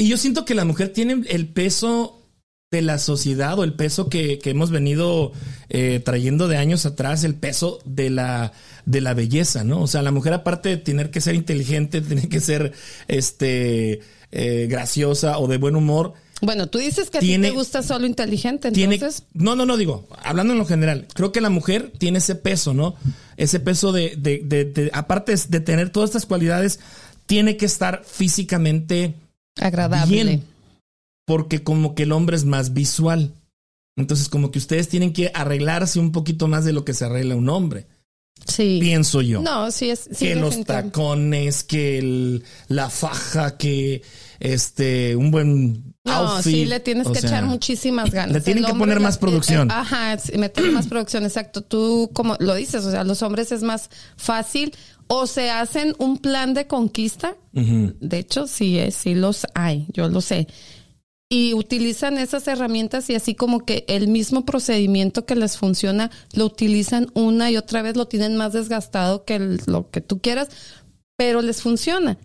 Y 0.00 0.08
yo 0.08 0.16
siento 0.16 0.46
que 0.46 0.54
la 0.54 0.64
mujer 0.64 0.94
tiene 0.94 1.24
el 1.28 1.46
peso 1.46 2.22
de 2.70 2.80
la 2.80 2.98
sociedad 2.98 3.58
o 3.58 3.64
el 3.64 3.74
peso 3.74 4.08
que, 4.08 4.38
que 4.38 4.48
hemos 4.48 4.70
venido 4.70 5.32
eh, 5.68 6.00
trayendo 6.02 6.48
de 6.48 6.56
años 6.56 6.86
atrás, 6.86 7.22
el 7.22 7.34
peso 7.34 7.80
de 7.84 8.08
la, 8.08 8.52
de 8.86 9.02
la 9.02 9.12
belleza, 9.12 9.62
¿no? 9.62 9.82
O 9.82 9.86
sea, 9.86 10.00
la 10.00 10.10
mujer 10.10 10.32
aparte 10.32 10.70
de 10.70 10.76
tener 10.78 11.10
que 11.10 11.20
ser 11.20 11.34
inteligente, 11.34 12.00
tiene 12.00 12.30
que 12.30 12.40
ser 12.40 12.72
este 13.08 14.00
eh, 14.32 14.68
graciosa 14.70 15.38
o 15.38 15.48
de 15.48 15.58
buen 15.58 15.76
humor. 15.76 16.14
Bueno, 16.42 16.68
tú 16.68 16.78
dices 16.78 17.10
que 17.10 17.18
a 17.18 17.20
ti 17.20 17.38
te 17.38 17.50
gusta 17.50 17.82
solo 17.82 18.06
inteligente, 18.06 18.70
Tiene, 18.72 18.94
entonces. 18.94 19.24
no, 19.34 19.54
no, 19.56 19.66
no 19.66 19.76
digo, 19.76 20.08
hablando 20.22 20.52
en 20.54 20.58
lo 20.58 20.64
general, 20.66 21.06
creo 21.14 21.32
que 21.32 21.40
la 21.40 21.50
mujer 21.50 21.92
tiene 21.98 22.18
ese 22.18 22.34
peso, 22.34 22.72
¿no? 22.74 22.94
Ese 23.36 23.60
peso 23.60 23.92
de, 23.92 24.14
de, 24.16 24.40
de, 24.44 24.64
de- 24.64 24.90
aparte 24.94 25.34
de 25.48 25.60
tener 25.60 25.90
todas 25.90 26.10
estas 26.10 26.26
cualidades, 26.26 26.80
tiene 27.26 27.56
que 27.56 27.66
estar 27.66 28.02
físicamente 28.04 29.14
Agradable. 29.60 30.12
bien, 30.24 30.42
porque 31.26 31.62
como 31.62 31.94
que 31.94 32.04
el 32.04 32.12
hombre 32.12 32.36
es 32.36 32.44
más 32.44 32.72
visual. 32.72 33.32
Entonces, 33.96 34.28
como 34.28 34.50
que 34.50 34.58
ustedes 34.58 34.88
tienen 34.88 35.12
que 35.12 35.30
arreglarse 35.34 35.98
un 36.00 36.10
poquito 36.12 36.48
más 36.48 36.64
de 36.64 36.72
lo 36.72 36.84
que 36.84 36.94
se 36.94 37.04
arregla 37.04 37.36
un 37.36 37.48
hombre, 37.50 37.86
Sí. 38.46 38.78
pienso 38.80 39.20
yo. 39.20 39.42
No, 39.42 39.70
sí 39.70 39.90
es. 39.90 40.08
Sí, 40.12 40.28
que 40.28 40.34
los 40.36 40.64
tacones, 40.64 41.62
que 41.64 41.98
el- 41.98 42.44
la 42.68 42.88
faja, 42.88 43.58
que 43.58 44.00
este, 44.38 45.14
un 45.16 45.30
buen 45.30 45.89
No, 46.10 46.42
sí 46.42 46.64
le 46.64 46.80
tienes 46.80 47.08
que 47.08 47.20
sea, 47.20 47.30
echar 47.30 47.44
muchísimas 47.44 48.10
ganas. 48.10 48.32
le 48.34 48.40
tienen 48.40 48.64
El 48.64 48.70
que 48.72 48.76
poner 48.78 49.00
más 49.00 49.14
la- 49.14 49.20
producción. 49.20 49.68
eh, 49.70 49.74
ajá, 49.74 50.16
meter 50.36 50.70
más 50.72 50.86
producción, 50.86 51.24
exacto. 51.24 51.62
Tú, 51.62 52.10
como 52.12 52.36
lo 52.40 52.54
dices, 52.54 52.84
o 52.84 52.90
sea, 52.90 53.04
los 53.04 53.22
hombres 53.22 53.52
es 53.52 53.62
más 53.62 53.90
fácil 54.16 54.74
o 55.08 55.26
se 55.26 55.50
hacen 55.50 55.94
un 55.98 56.18
plan 56.18 56.54
de 56.54 56.66
conquista. 56.66 57.36
De 57.52 58.18
hecho, 58.18 58.46
sí, 58.46 58.78
es, 58.78 58.94
sí 58.94 59.14
los 59.14 59.46
hay, 59.54 59.86
yo 59.92 60.08
lo 60.08 60.20
sé. 60.20 60.46
Y 61.32 61.54
utilizan 61.54 62.18
esas 62.18 62.48
herramientas 62.48 63.08
y 63.08 63.14
así 63.14 63.36
como 63.36 63.64
que 63.64 63.84
el 63.88 64.08
mismo 64.08 64.44
procedimiento 64.44 65.26
que 65.26 65.36
les 65.36 65.56
funciona, 65.56 66.10
lo 66.32 66.44
utilizan 66.46 67.06
una 67.14 67.50
y 67.52 67.56
otra 67.56 67.82
vez, 67.82 67.96
lo 67.96 68.08
tienen 68.08 68.36
más 68.36 68.52
desgastado 68.52 69.24
que 69.24 69.36
el- 69.36 69.60
lo 69.66 69.90
que 69.90 70.00
tú 70.00 70.20
quieras, 70.20 70.48
pero 71.16 71.40
les 71.42 71.62
funciona 71.62 72.18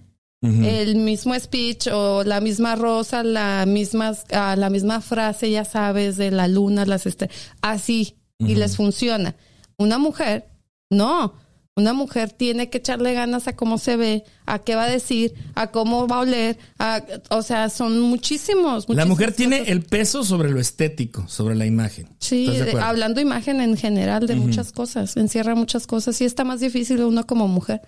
El 0.45 0.95
mismo 0.97 1.33
speech 1.39 1.87
o 1.91 2.23
la 2.23 2.39
misma 2.41 2.75
rosa, 2.75 3.23
la 3.23 3.65
misma, 3.65 4.13
ah, 4.31 4.55
la 4.57 4.69
misma 4.69 5.01
frase, 5.01 5.49
ya 5.51 5.65
sabes, 5.65 6.17
de 6.17 6.31
la 6.31 6.47
luna, 6.47 6.85
las 6.85 7.05
estrellas, 7.05 7.35
así, 7.61 8.15
y 8.39 8.55
les 8.55 8.75
funciona. 8.75 9.35
Una 9.77 9.97
mujer, 9.97 10.45
no. 10.89 11.33
Una 11.77 11.91
mujer 11.91 12.31
tiene 12.31 12.69
que 12.69 12.77
echarle 12.77 13.13
ganas 13.13 13.49
a 13.49 13.55
cómo 13.57 13.77
se 13.77 13.97
ve, 13.97 14.23
a 14.45 14.59
qué 14.59 14.75
va 14.75 14.83
a 14.85 14.89
decir, 14.89 15.33
a 15.55 15.67
cómo 15.71 16.07
va 16.07 16.15
a 16.15 16.19
oler, 16.21 16.57
a- 16.79 17.03
o 17.31 17.41
sea, 17.41 17.69
son 17.69 17.99
muchísimos. 17.99 18.85
La 18.87 19.05
mujer 19.05 19.33
tiene 19.33 19.63
el 19.63 19.81
peso 19.83 20.23
sobre 20.23 20.49
lo 20.51 20.61
estético, 20.61 21.27
sobre 21.27 21.53
la 21.53 21.65
imagen. 21.65 22.07
Sí, 22.19 22.47
¿Estás 22.49 22.73
de 22.75 22.79
hablando 22.81 23.19
imagen 23.19 23.59
en 23.59 23.75
general 23.75 24.25
de 24.25 24.35
muchas 24.35 24.71
cosas, 24.71 25.17
encierra 25.17 25.53
muchas 25.53 25.85
cosas 25.85 26.21
y 26.21 26.23
está 26.23 26.45
más 26.45 26.61
difícil 26.61 27.01
uno 27.03 27.27
como 27.27 27.49
mujer. 27.49 27.81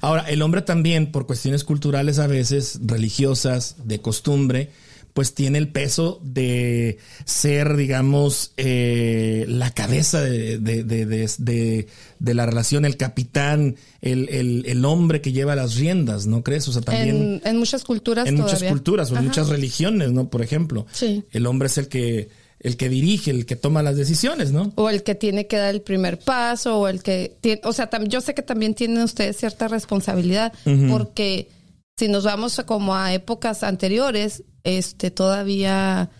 Ahora, 0.00 0.22
el 0.28 0.42
hombre 0.42 0.62
también, 0.62 1.10
por 1.12 1.26
cuestiones 1.26 1.64
culturales 1.64 2.18
a 2.18 2.26
veces, 2.26 2.80
religiosas, 2.84 3.76
de 3.84 4.00
costumbre, 4.00 4.70
pues 5.14 5.34
tiene 5.34 5.58
el 5.58 5.68
peso 5.68 6.20
de 6.22 6.98
ser, 7.24 7.76
digamos, 7.76 8.52
eh, 8.56 9.44
la 9.48 9.72
cabeza 9.72 10.20
de, 10.20 10.58
de- 10.58 10.84
de- 10.84 11.86
la 12.34 12.46
relación, 12.46 12.84
el 12.84 12.96
capitán, 12.96 13.76
el, 14.00 14.28
el- 14.28 14.64
el 14.66 14.84
hombre 14.84 15.20
que 15.20 15.32
lleva 15.32 15.56
las 15.56 15.74
riendas, 15.76 16.26
¿no 16.26 16.44
crees? 16.44 16.68
O 16.68 16.72
sea, 16.72 16.82
también 16.82 17.40
En, 17.42 17.42
en 17.44 17.56
muchas 17.58 17.82
culturas 17.84 18.28
en 18.28 18.36
muchas 18.36 18.62
culturas 18.62 19.10
o 19.10 19.14
en 19.14 19.18
Ajá. 19.18 19.26
muchas 19.26 19.48
religiones, 19.48 20.12
¿no? 20.12 20.28
Por 20.30 20.42
ejemplo, 20.42 20.86
Sí. 20.92 21.24
el 21.32 21.46
hombre 21.46 21.66
es 21.66 21.78
el 21.78 21.88
que, 21.88 22.28
el 22.60 22.76
que 22.76 22.88
dirige, 22.88 23.30
el 23.30 23.46
que 23.46 23.56
toma 23.56 23.82
las 23.82 23.96
decisiones, 23.96 24.52
¿no? 24.52 24.72
o 24.74 24.90
el 24.90 25.02
que 25.02 25.14
tiene 25.14 25.46
que 25.46 25.56
dar 25.56 25.74
el 25.74 25.82
primer 25.82 26.18
paso, 26.18 26.80
o 26.80 26.88
el 26.88 27.02
que 27.02 27.36
tiene, 27.40 27.60
o 27.64 27.72
sea, 27.72 27.88
yo 28.06 28.20
sé 28.20 28.34
que 28.34 28.42
también 28.42 28.74
tienen 28.74 29.02
ustedes 29.02 29.36
cierta 29.36 29.68
responsabilidad, 29.68 30.52
porque 30.90 31.48
si 31.96 32.08
nos 32.08 32.24
vamos 32.24 32.58
a 32.58 32.66
como 32.66 32.94
a 32.94 33.12
épocas 33.12 33.62
anteriores, 33.62 34.44
este 34.64 35.10
todavía 35.10 36.10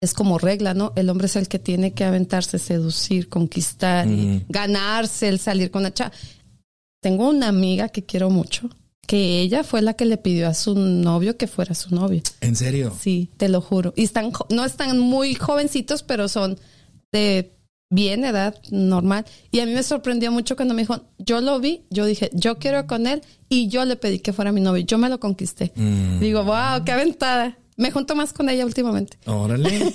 es 0.00 0.12
como 0.12 0.38
regla, 0.38 0.74
¿no? 0.74 0.92
El 0.96 1.08
hombre 1.08 1.26
es 1.26 1.36
el 1.36 1.48
que 1.48 1.58
tiene 1.58 1.94
que 1.94 2.04
aventarse, 2.04 2.58
seducir, 2.58 3.28
conquistar, 3.28 4.06
ganarse, 4.48 5.28
el 5.28 5.38
salir 5.38 5.70
con 5.70 5.82
la 5.82 5.94
chava. 5.94 6.12
tengo 7.00 7.28
una 7.28 7.48
amiga 7.48 7.88
que 7.88 8.04
quiero 8.04 8.28
mucho, 8.28 8.68
que 9.04 9.40
ella 9.40 9.64
fue 9.64 9.82
la 9.82 9.94
que 9.94 10.04
le 10.04 10.16
pidió 10.16 10.48
a 10.48 10.54
su 10.54 10.74
novio 10.74 11.36
que 11.36 11.46
fuera 11.46 11.74
su 11.74 11.94
novio. 11.94 12.22
¿En 12.40 12.56
serio? 12.56 12.94
Sí, 13.00 13.30
te 13.36 13.48
lo 13.48 13.60
juro. 13.60 13.92
Y 13.96 14.04
están, 14.04 14.32
no 14.50 14.64
están 14.64 14.98
muy 14.98 15.34
jovencitos, 15.34 16.02
pero 16.02 16.28
son 16.28 16.58
de 17.12 17.54
bien 17.90 18.24
edad 18.24 18.56
normal. 18.70 19.24
Y 19.50 19.60
a 19.60 19.66
mí 19.66 19.72
me 19.72 19.82
sorprendió 19.82 20.32
mucho 20.32 20.56
cuando 20.56 20.74
me 20.74 20.82
dijo, 20.82 21.00
yo 21.18 21.40
lo 21.40 21.60
vi, 21.60 21.84
yo 21.90 22.06
dije, 22.06 22.30
yo 22.32 22.58
quiero 22.58 22.86
con 22.86 23.06
él 23.06 23.22
y 23.48 23.68
yo 23.68 23.84
le 23.84 23.96
pedí 23.96 24.18
que 24.18 24.32
fuera 24.32 24.52
mi 24.52 24.60
novio. 24.60 24.84
Yo 24.84 24.98
me 24.98 25.08
lo 25.08 25.20
conquisté. 25.20 25.72
Mm. 25.76 26.18
Digo, 26.20 26.44
wow, 26.44 26.84
qué 26.84 26.92
aventada. 26.92 27.56
Me 27.76 27.90
junto 27.90 28.14
más 28.14 28.32
con 28.32 28.48
ella 28.48 28.64
últimamente. 28.64 29.18
Órale. 29.26 29.94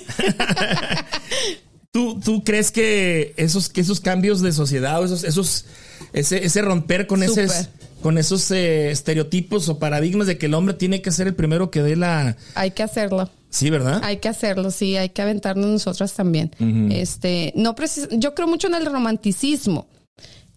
¿Tú, 1.92 2.20
¿Tú 2.24 2.44
crees 2.44 2.70
que 2.70 3.34
esos, 3.36 3.68
que 3.68 3.80
esos 3.80 4.00
cambios 4.00 4.40
de 4.42 4.52
sociedad 4.52 5.00
o 5.00 5.04
esos, 5.04 5.24
esos, 5.24 5.64
ese, 6.12 6.44
ese 6.44 6.62
romper 6.62 7.06
con 7.06 7.26
Súper. 7.26 7.46
esos, 7.46 7.68
con 8.00 8.18
esos 8.18 8.50
eh, 8.50 8.90
estereotipos 8.90 9.68
o 9.68 9.78
paradigmas 9.78 10.26
de 10.26 10.38
que 10.38 10.46
el 10.46 10.54
hombre 10.54 10.74
tiene 10.74 11.02
que 11.02 11.10
ser 11.12 11.26
el 11.26 11.34
primero 11.34 11.70
que 11.70 11.82
dé 11.82 11.96
la. 11.96 12.36
Hay 12.54 12.70
que 12.72 12.82
hacerlo. 12.82 13.30
Sí, 13.50 13.68
¿verdad? 13.70 14.00
Hay 14.04 14.18
que 14.18 14.28
hacerlo, 14.28 14.70
sí, 14.70 14.96
hay 14.96 15.08
que 15.08 15.22
aventarnos 15.22 15.66
nosotras 15.66 16.12
también. 16.14 16.52
Este, 16.92 17.52
no 17.56 17.74
precis- 17.74 18.08
yo 18.12 18.34
creo 18.34 18.46
mucho 18.46 18.68
en 18.68 18.74
el 18.76 18.86
romanticismo. 18.86 19.86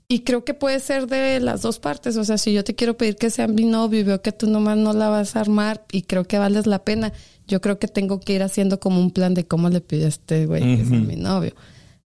Y 0.07 0.19
creo 0.19 0.43
que 0.45 0.53
puede 0.53 0.79
ser 0.79 1.07
de 1.07 1.39
las 1.39 1.61
dos 1.63 1.79
partes. 1.79 2.17
O 2.17 2.23
sea, 2.23 2.37
si 2.37 2.53
yo 2.53 2.63
te 2.63 2.75
quiero 2.75 2.95
pedir 2.97 3.15
que 3.15 3.29
sea 3.31 3.47
mi 3.47 3.63
novio 3.65 3.99
y 4.01 4.03
veo 4.03 4.21
que 4.21 4.31
tú 4.31 4.47
nomás 4.47 4.77
no 4.77 4.93
la 4.93 5.09
vas 5.09 5.35
a 5.35 5.39
armar 5.39 5.85
y 5.91 6.03
creo 6.03 6.25
que 6.25 6.37
vales 6.37 6.67
la 6.67 6.83
pena, 6.83 7.13
yo 7.47 7.61
creo 7.61 7.79
que 7.79 7.87
tengo 7.87 8.19
que 8.19 8.33
ir 8.33 8.43
haciendo 8.43 8.79
como 8.79 8.99
un 8.99 9.09
plan 9.11 9.33
de 9.33 9.45
cómo 9.47 9.69
le 9.69 9.81
pido 9.81 10.05
a 10.05 10.09
este 10.09 10.45
güey 10.45 10.77
que 10.77 10.85
sea 10.85 10.99
mi 10.99 11.15
novio. 11.15 11.55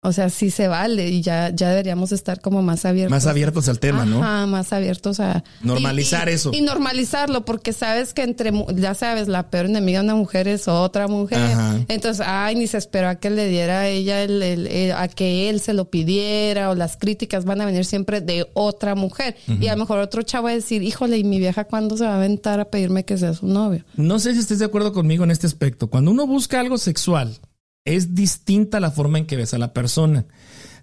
O 0.05 0.13
sea, 0.13 0.29
sí 0.29 0.51
se 0.51 0.67
vale 0.67 1.09
y 1.09 1.21
ya, 1.21 1.49
ya 1.53 1.69
deberíamos 1.69 2.11
estar 2.11 2.39
como 2.41 2.61
más 2.61 2.85
abiertos. 2.85 3.11
Más 3.11 3.25
abiertos 3.27 3.67
al 3.69 3.79
tema, 3.79 4.05
¿no? 4.05 4.23
Ajá, 4.23 4.45
más 4.45 4.71
abiertos 4.73 5.19
a 5.19 5.43
Normalizar 5.61 6.27
y- 6.27 6.31
y- 6.31 6.35
eso. 6.35 6.51
Y 6.53 6.61
normalizarlo, 6.61 7.45
porque 7.45 7.73
sabes 7.73 8.13
que 8.13 8.23
entre, 8.23 8.51
ya 8.75 8.93
sabes, 8.93 9.27
la 9.27 9.49
peor 9.49 9.65
enemiga 9.65 9.99
de 9.99 10.05
una 10.05 10.15
mujer 10.15 10.47
es 10.47 10.67
otra 10.67 11.07
mujer. 11.07 11.39
Ajá. 11.39 11.79
Entonces, 11.87 12.25
ay, 12.27 12.55
ni 12.55 12.67
se 12.67 12.77
esperó 12.77 13.09
a 13.09 13.15
que 13.15 13.29
le 13.29 13.47
diera 13.47 13.81
a 13.81 13.87
ella, 13.87 14.21
el, 14.23 14.41
el- 14.41 14.67
el- 14.67 14.91
a 14.93 15.07
que 15.07 15.49
él 15.49 15.59
se 15.59 15.73
lo 15.73 15.89
pidiera, 15.89 16.69
o 16.69 16.75
las 16.75 16.97
críticas 16.97 17.45
van 17.45 17.61
a 17.61 17.65
venir 17.65 17.85
siempre 17.85 18.21
de 18.21 18.47
otra 18.53 18.95
mujer. 18.95 19.35
Y 19.47 19.67
a 19.67 19.73
lo 19.73 19.79
mejor 19.79 19.99
otro 19.99 20.21
chavo 20.21 20.45
va 20.45 20.51
a 20.51 20.53
decir, 20.55 20.83
híjole, 20.83 21.17
¿y 21.17 21.23
mi 21.23 21.39
vieja 21.39 21.63
cuándo 21.65 21.97
se 21.97 22.03
va 22.05 22.11
a 22.13 22.15
aventar 22.17 22.59
a 22.59 22.65
pedirme 22.65 23.05
que 23.05 23.17
sea 23.17 23.33
su 23.33 23.47
novio? 23.47 23.83
No 23.95 24.19
sé 24.19 24.33
si 24.33 24.39
estés 24.39 24.59
de 24.59 24.65
acuerdo 24.65 24.93
conmigo 24.93 25.23
en 25.23 25.31
este 25.31 25.47
aspecto. 25.47 25.87
Cuando 25.87 26.11
uno 26.11 26.27
busca 26.27 26.59
algo 26.59 26.77
sexual, 26.77 27.37
es 27.85 28.15
distinta 28.15 28.79
la 28.79 28.91
forma 28.91 29.19
en 29.19 29.27
que 29.27 29.35
ves 29.37 29.53
a 29.53 29.57
la 29.57 29.73
persona. 29.73 30.25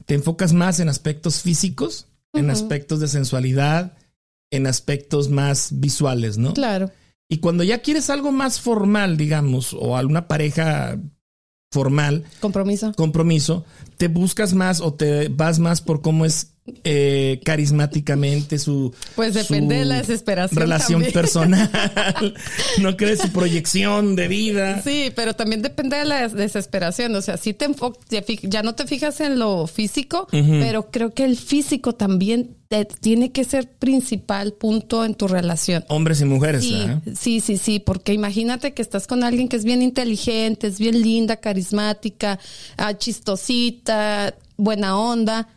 Te 0.07 0.15
enfocas 0.15 0.53
más 0.53 0.81
en 0.81 0.89
aspectos 0.89 1.43
físicos, 1.43 2.07
en 2.33 2.51
aspectos 2.51 3.01
de 3.01 3.09
sensualidad, 3.09 3.97
en 4.51 4.67
aspectos 4.67 5.29
más 5.29 5.81
visuales, 5.81 6.39
¿no? 6.39 6.55
Claro. 6.55 6.91
Y 7.29 7.39
cuando 7.39 7.65
ya 7.65 7.83
quieres 7.83 8.11
algo 8.11 8.33
más 8.33 8.61
formal, 8.61 9.17
digamos, 9.17 9.75
o 9.75 9.97
alguna 9.97 10.29
pareja 10.29 10.99
formal, 11.71 12.25
Compromiso. 12.41 12.93
compromiso, 12.95 13.65
te 13.97 14.09
buscas 14.09 14.53
más 14.55 14.81
o 14.81 14.95
te 14.95 15.29
vas 15.29 15.59
más 15.59 15.81
por 15.81 16.03
cómo 16.03 16.25
es 16.27 16.52
eh, 16.85 17.41
carismáticamente 17.45 18.59
su 18.59 18.95
Pues 19.17 19.35
depende 19.35 19.75
su 19.75 19.79
de 19.81 19.85
la 19.85 19.97
desesperación 19.97 20.61
relación 20.61 21.01
también. 21.03 21.13
personal 21.13 21.71
no 22.81 22.97
crees 22.97 23.19
su 23.21 23.33
proyección 23.33 24.15
de 24.15 24.29
vida 24.29 24.81
Sí, 24.83 25.11
pero 25.17 25.35
también 25.35 25.61
depende 25.63 25.97
de 25.97 26.05
la 26.05 26.23
des- 26.23 26.35
desesperación. 26.35 27.15
O 27.17 27.23
sea, 27.23 27.37
si 27.37 27.53
te 27.53 27.67
ya 28.45 28.63
no 28.63 28.75
te 28.77 28.87
fijas 28.87 29.21
en 29.21 29.39
lo 29.41 29.67
físico, 29.67 30.29
pero 30.31 30.91
creo 30.91 31.13
que 31.13 31.25
el 31.25 31.37
físico 31.37 31.95
también 31.95 32.57
te- 32.69 32.85
tiene 32.85 33.33
que 33.33 33.43
ser 33.45 33.69
principal 33.69 34.53
punto 34.53 35.05
en 35.05 35.15
tu 35.15 35.27
relación. 35.29 35.85
hombres 35.89 36.21
y 36.21 36.25
mujeres 36.27 36.65
sí, 37.19 37.41
sí, 37.41 37.59
sí, 37.59 37.81
porque 37.81 38.13
imagínate 38.13 38.73
que 38.73 38.83
estás 38.83 39.07
con 39.09 39.25
alguien 39.25 39.49
que 39.49 39.57
es 39.57 39.65
bien 39.65 39.83
inteligente, 39.83 40.69
es 40.69 40.79
bien 40.79 41.01
linda, 41.03 41.37
carismática, 41.39 42.39
ah, 42.77 42.95
chistosita, 42.97 44.35
buena 44.57 44.97
onda, 44.99 45.49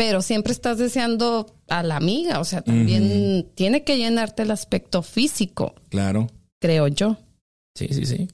pero 0.00 0.22
siempre 0.22 0.54
estás 0.54 0.78
deseando 0.78 1.54
a 1.68 1.82
la 1.82 1.96
amiga, 1.96 2.40
o 2.40 2.44
sea, 2.46 2.62
también 2.62 3.50
tiene 3.54 3.84
que 3.84 3.98
llenarte 3.98 4.44
el 4.44 4.50
aspecto 4.50 5.02
físico, 5.02 5.74
claro. 5.90 6.26
creo 6.58 6.88
yo. 6.88 7.18
sí 7.74 7.88
sí 7.90 8.06
sí. 8.06 8.26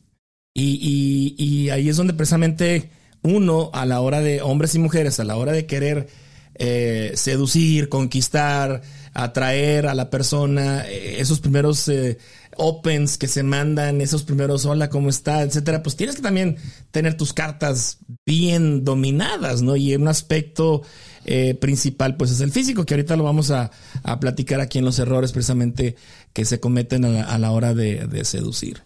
Y, 0.55 1.35
y, 1.37 1.44
y 1.44 1.70
ahí 1.70 1.88
es 1.88 1.96
donde 1.96 2.14
precisamente 2.14 2.88
uno 3.22 3.70
a 3.72 3.85
la 3.85 4.00
hora 4.00 4.20
de 4.20 4.42
hombres 4.42 4.76
y 4.76 4.79
mujeres 4.79 5.18
a 5.18 5.24
la 5.24 5.37
hora 5.37 5.50
de 5.50 5.66
querer 5.66 6.07
eh, 6.55 7.11
seducir 7.16 7.88
conquistar 7.88 8.83
atraer 9.12 9.88
a 9.88 9.94
la 9.94 10.09
persona 10.09 10.88
eh, 10.88 11.20
esos 11.20 11.40
primeros 11.40 11.88
eh, 11.88 12.16
opens 12.57 13.18
que 13.18 13.26
se 13.26 13.42
mandan 13.42 14.00
esos 14.00 14.22
primeros 14.22 14.64
hola 14.66 14.88
cómo 14.88 15.09
está 15.09 15.42
etcétera 15.42 15.83
pues 15.83 15.96
tienes 15.96 16.14
que 16.14 16.22
también 16.22 16.59
tener 16.92 17.16
tus 17.16 17.33
cartas 17.33 17.98
bien 18.24 18.85
dominadas 18.85 19.62
no 19.62 19.74
y 19.74 19.96
un 19.96 20.07
aspecto 20.07 20.83
eh, 21.26 21.54
principal 21.54 22.16
pues 22.16 22.30
es 22.30 22.40
el 22.40 22.52
físico 22.52 22.86
que 22.86 22.94
ahorita 22.94 23.16
lo 23.16 23.24
vamos 23.24 23.50
a, 23.50 23.70
a 24.02 24.20
platicar 24.20 24.60
aquí 24.60 24.78
en 24.78 24.84
los 24.84 24.98
errores 24.98 25.32
precisamente 25.32 25.96
que 26.32 26.44
se 26.44 26.60
cometen 26.60 27.04
a 27.04 27.08
la, 27.08 27.22
a 27.24 27.38
la 27.38 27.50
hora 27.50 27.74
de, 27.74 28.06
de 28.06 28.24
seducir 28.24 28.82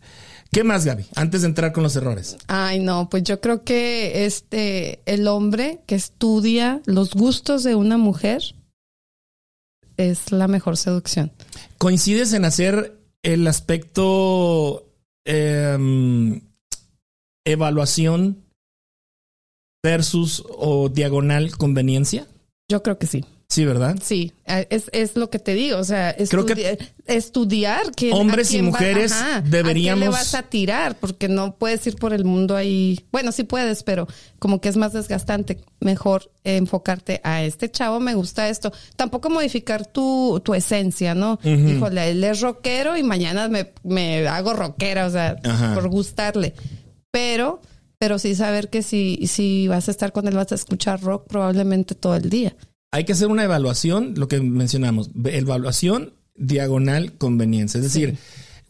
¿Qué 0.52 0.64
más, 0.64 0.84
Gaby? 0.84 1.06
Antes 1.14 1.42
de 1.42 1.46
entrar 1.46 1.72
con 1.72 1.84
los 1.84 1.94
errores. 1.94 2.36
Ay, 2.48 2.80
no, 2.80 3.08
pues 3.08 3.22
yo 3.22 3.40
creo 3.40 3.62
que 3.62 4.26
este 4.26 5.00
el 5.06 5.28
hombre 5.28 5.80
que 5.86 5.94
estudia 5.94 6.82
los 6.86 7.14
gustos 7.14 7.62
de 7.62 7.76
una 7.76 7.98
mujer 7.98 8.42
es 9.96 10.32
la 10.32 10.48
mejor 10.48 10.76
seducción. 10.76 11.30
¿Coincides 11.78 12.32
en 12.32 12.44
hacer 12.44 12.98
el 13.22 13.46
aspecto 13.46 14.88
em, 15.24 16.40
evaluación 17.44 18.44
versus 19.82 20.42
o 20.58 20.88
diagonal 20.88 21.56
conveniencia? 21.56 22.26
Yo 22.68 22.82
creo 22.82 22.98
que 22.98 23.06
sí. 23.06 23.24
Sí, 23.48 23.64
¿verdad? 23.64 23.96
Sí, 24.00 24.32
eh, 24.46 24.68
es, 24.70 24.88
es 24.92 25.16
lo 25.16 25.28
que 25.28 25.40
te 25.40 25.54
digo, 25.54 25.76
o 25.78 25.82
sea, 25.82 26.14
Creo 26.28 26.46
que 26.46 26.52
estudi- 26.54 26.88
estudiar 27.06 27.90
quién- 27.96 28.12
hombres 28.14 28.46
a 28.48 28.50
y 28.50 28.54
quién 28.54 28.66
va- 28.66 28.70
mujeres 28.70 29.10
¿a 29.12 29.40
deberíamos- 29.40 29.98
qué 29.98 30.04
le 30.04 30.08
vas 30.08 30.34
a 30.36 30.42
tirar? 30.44 30.94
Porque 31.00 31.26
no 31.28 31.56
puedes 31.56 31.84
ir 31.88 31.96
por 31.96 32.12
el 32.12 32.24
mundo 32.24 32.54
ahí. 32.54 33.00
Bueno, 33.10 33.32
sí 33.32 33.42
puedes, 33.42 33.82
pero 33.82 34.06
como 34.38 34.60
que 34.60 34.68
es 34.68 34.76
más 34.76 34.92
desgastante. 34.92 35.58
Mejor 35.80 36.30
enfocarte 36.44 37.20
a 37.24 37.42
este 37.42 37.68
chavo, 37.68 37.98
me 37.98 38.14
gusta 38.14 38.48
esto. 38.48 38.72
Tampoco 38.94 39.30
modificar 39.30 39.84
tu, 39.84 40.40
tu 40.44 40.54
esencia, 40.54 41.16
¿no? 41.16 41.40
Híjole, 41.42 42.10
él 42.12 42.22
es 42.22 42.40
rockero 42.40 42.96
y 42.96 43.02
mañana 43.02 43.48
me, 43.48 43.72
me 43.82 44.28
hago 44.28 44.52
rockera, 44.52 45.06
o 45.06 45.10
sea, 45.10 45.36
Ajá. 45.42 45.74
por 45.74 45.88
gustarle. 45.88 46.54
Pero, 47.10 47.60
pero 48.00 48.18
sí 48.18 48.34
saber 48.34 48.70
que 48.70 48.82
si, 48.82 49.26
si 49.26 49.68
vas 49.68 49.88
a 49.88 49.90
estar 49.90 50.10
con 50.12 50.26
él, 50.26 50.34
vas 50.34 50.50
a 50.52 50.54
escuchar 50.54 51.02
rock 51.02 51.26
probablemente 51.28 51.94
todo 51.94 52.16
el 52.16 52.30
día. 52.30 52.56
Hay 52.92 53.04
que 53.04 53.12
hacer 53.12 53.28
una 53.28 53.44
evaluación, 53.44 54.14
lo 54.16 54.26
que 54.26 54.40
mencionamos, 54.40 55.10
evaluación 55.22 56.14
diagonal 56.34 57.12
conveniencia. 57.18 57.76
Es 57.76 57.84
decir, 57.84 58.16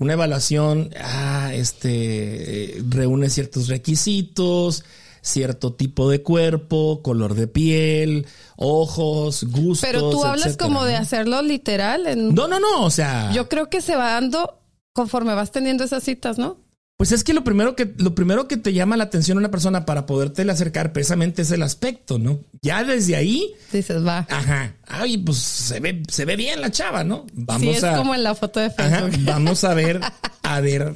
una 0.00 0.14
evaluación, 0.14 0.90
ah, 1.00 1.52
este, 1.54 2.82
reúne 2.88 3.30
ciertos 3.30 3.68
requisitos, 3.68 4.82
cierto 5.22 5.74
tipo 5.74 6.10
de 6.10 6.24
cuerpo, 6.24 7.00
color 7.00 7.34
de 7.34 7.46
piel, 7.46 8.26
ojos, 8.56 9.44
gustos. 9.44 9.88
Pero 9.88 10.10
tú 10.10 10.24
hablas 10.24 10.46
etcétera, 10.46 10.68
como 10.68 10.84
de 10.84 10.96
hacerlo 10.96 11.40
literal. 11.42 12.08
En, 12.08 12.34
No, 12.34 12.48
no, 12.48 12.58
no, 12.58 12.84
o 12.84 12.90
sea, 12.90 13.30
Yo 13.32 13.48
creo 13.48 13.70
que 13.70 13.80
se 13.80 13.94
va 13.94 14.10
dando 14.14 14.58
conforme 14.92 15.34
vas 15.34 15.52
teniendo 15.52 15.84
esas 15.84 16.02
citas, 16.02 16.36
¿no? 16.36 16.58
Pues 17.00 17.12
es 17.12 17.24
que 17.24 17.32
lo 17.32 17.42
primero 17.44 17.74
que 17.74 17.94
lo 17.96 18.14
primero 18.14 18.46
que 18.46 18.58
te 18.58 18.74
llama 18.74 18.94
la 18.94 19.04
atención 19.04 19.38
a 19.38 19.40
una 19.40 19.50
persona 19.50 19.86
para 19.86 20.04
poderte 20.04 20.42
acercar 20.42 20.92
precisamente 20.92 21.40
es 21.40 21.50
el 21.50 21.62
aspecto, 21.62 22.18
¿no? 22.18 22.40
Ya 22.60 22.84
desde 22.84 23.16
ahí, 23.16 23.54
Dices, 23.72 24.04
va. 24.04 24.26
ajá, 24.28 24.74
ay, 24.86 25.16
pues 25.16 25.38
se 25.38 25.80
ve 25.80 26.02
se 26.10 26.26
ve 26.26 26.36
bien 26.36 26.60
la 26.60 26.70
chava, 26.70 27.02
¿no? 27.02 27.24
Vamos 27.32 27.62
sí, 27.62 27.70
es 27.70 27.84
a 27.84 27.96
como 27.96 28.14
en 28.14 28.22
la 28.22 28.34
foto 28.34 28.60
de 28.60 28.66
Ajá, 28.66 29.08
Facebook. 29.08 29.18
vamos 29.24 29.64
a 29.64 29.72
ver, 29.72 29.98
a 30.42 30.60
ver 30.60 30.94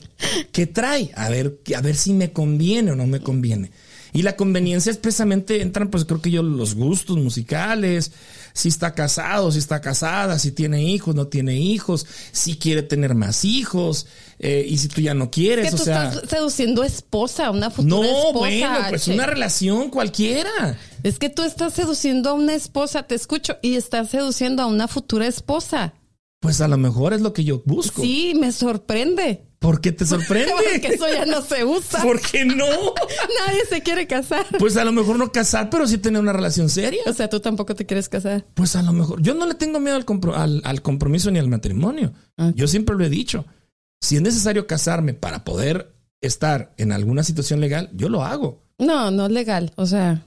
qué 0.52 0.66
trae, 0.66 1.10
a 1.16 1.30
ver, 1.30 1.58
a 1.74 1.80
ver 1.80 1.96
si 1.96 2.12
me 2.12 2.34
conviene 2.34 2.92
o 2.92 2.96
no 2.96 3.06
me 3.06 3.20
conviene. 3.20 3.70
Y 4.12 4.22
la 4.22 4.36
conveniencia 4.36 4.92
es 4.92 4.98
precisamente, 4.98 5.62
entran 5.62 5.88
pues 5.88 6.04
creo 6.04 6.20
que 6.20 6.30
yo 6.30 6.42
los 6.42 6.74
gustos 6.74 7.16
musicales, 7.16 8.12
si 8.52 8.68
está 8.68 8.94
casado, 8.94 9.50
si 9.50 9.58
está 9.58 9.80
casada, 9.80 10.38
si 10.38 10.52
tiene 10.52 10.84
hijos, 10.84 11.14
no 11.16 11.26
tiene 11.26 11.56
hijos, 11.56 12.06
si 12.30 12.56
quiere 12.56 12.82
tener 12.82 13.14
más 13.16 13.44
hijos, 13.44 14.06
eh, 14.46 14.66
y 14.68 14.76
si 14.76 14.88
tú 14.88 15.00
ya 15.00 15.14
no 15.14 15.30
quieres, 15.30 15.68
que 15.70 15.74
o 15.74 15.78
tú 15.78 15.85
sea... 15.85 16.11
estás 16.11 16.28
seduciendo 16.30 16.85
esposa, 16.85 17.50
una 17.50 17.70
futura 17.70 17.96
No, 17.96 18.04
esposa. 18.04 18.33
bueno, 18.38 18.68
pues 18.90 19.09
una 19.09 19.26
relación 19.26 19.90
cualquiera. 19.90 20.78
Es 21.02 21.18
que 21.18 21.30
tú 21.30 21.42
estás 21.42 21.72
seduciendo 21.74 22.30
a 22.30 22.33
una 22.35 22.54
esposa, 22.54 23.04
te 23.04 23.14
escucho, 23.14 23.57
y 23.62 23.76
estás 23.76 24.11
seduciendo 24.11 24.62
a 24.62 24.66
una 24.66 24.87
futura 24.88 25.26
esposa. 25.26 25.94
Pues 26.40 26.61
a 26.61 26.68
lo 26.68 26.76
mejor 26.76 27.14
es 27.14 27.22
lo 27.22 27.33
que 27.33 27.42
yo 27.44 27.62
busco. 27.64 28.02
Sí, 28.02 28.35
me 28.38 28.52
sorprende. 28.52 29.46
¿Por 29.61 29.80
qué 29.80 29.92
te 29.92 30.04
sorprende? 30.14 30.52
Porque 30.52 30.88
eso 30.94 31.07
ya 31.09 31.24
no 31.24 31.40
se 31.40 31.64
usa. 31.64 32.02
¿Por 32.02 32.20
qué 32.20 32.44
no? 32.44 32.66
Nadie 33.46 33.64
se 33.66 33.80
quiere 33.83 34.07
casar. 34.07 34.44
Pues 34.59 34.76
a 34.76 34.85
lo 34.85 34.92
mejor 34.92 35.18
no 35.18 35.33
casar, 35.33 35.70
pero 35.70 35.87
sí 35.87 35.96
tener 35.96 36.20
una 36.20 36.35
relación 36.35 36.68
seria. 36.68 37.00
O 37.07 37.14
sea, 37.14 37.30
tú 37.30 37.40
tampoco 37.40 37.74
te 37.74 37.87
quieres 37.87 38.11
casar. 38.11 38.44
Pues 38.52 38.76
a 38.76 38.83
lo 38.83 38.92
mejor. 38.92 39.22
Yo 39.22 39.33
no 39.35 39.46
le 39.46 39.54
tengo 39.54 39.80
miedo 39.80 39.96
al, 39.96 40.04
compro- 40.04 40.35
al- 40.37 40.61
al 40.64 40.83
compromiso 40.83 41.30
ni 41.30 41.38
al 41.38 41.48
matrimonio. 41.48 42.12
Ah. 42.37 42.52
Yo 42.54 42.68
siempre 42.68 42.94
lo 42.94 43.04
he 43.07 43.09
dicho. 43.09 43.46
Si 44.04 44.16
es 44.16 44.22
necesario 44.22 44.66
casarme 44.66 45.14
para 45.14 45.44
poder 45.44 45.94
estar 46.20 46.74
en 46.76 46.92
alguna 46.92 47.22
situación 47.24 47.60
legal, 47.60 47.88
yo 47.94 48.08
lo 48.10 48.22
hago. 48.22 48.62
No, 48.78 49.10
no 49.10 49.26
es 49.26 49.32
legal. 49.32 49.72
O 49.76 49.86
sea, 49.86 50.22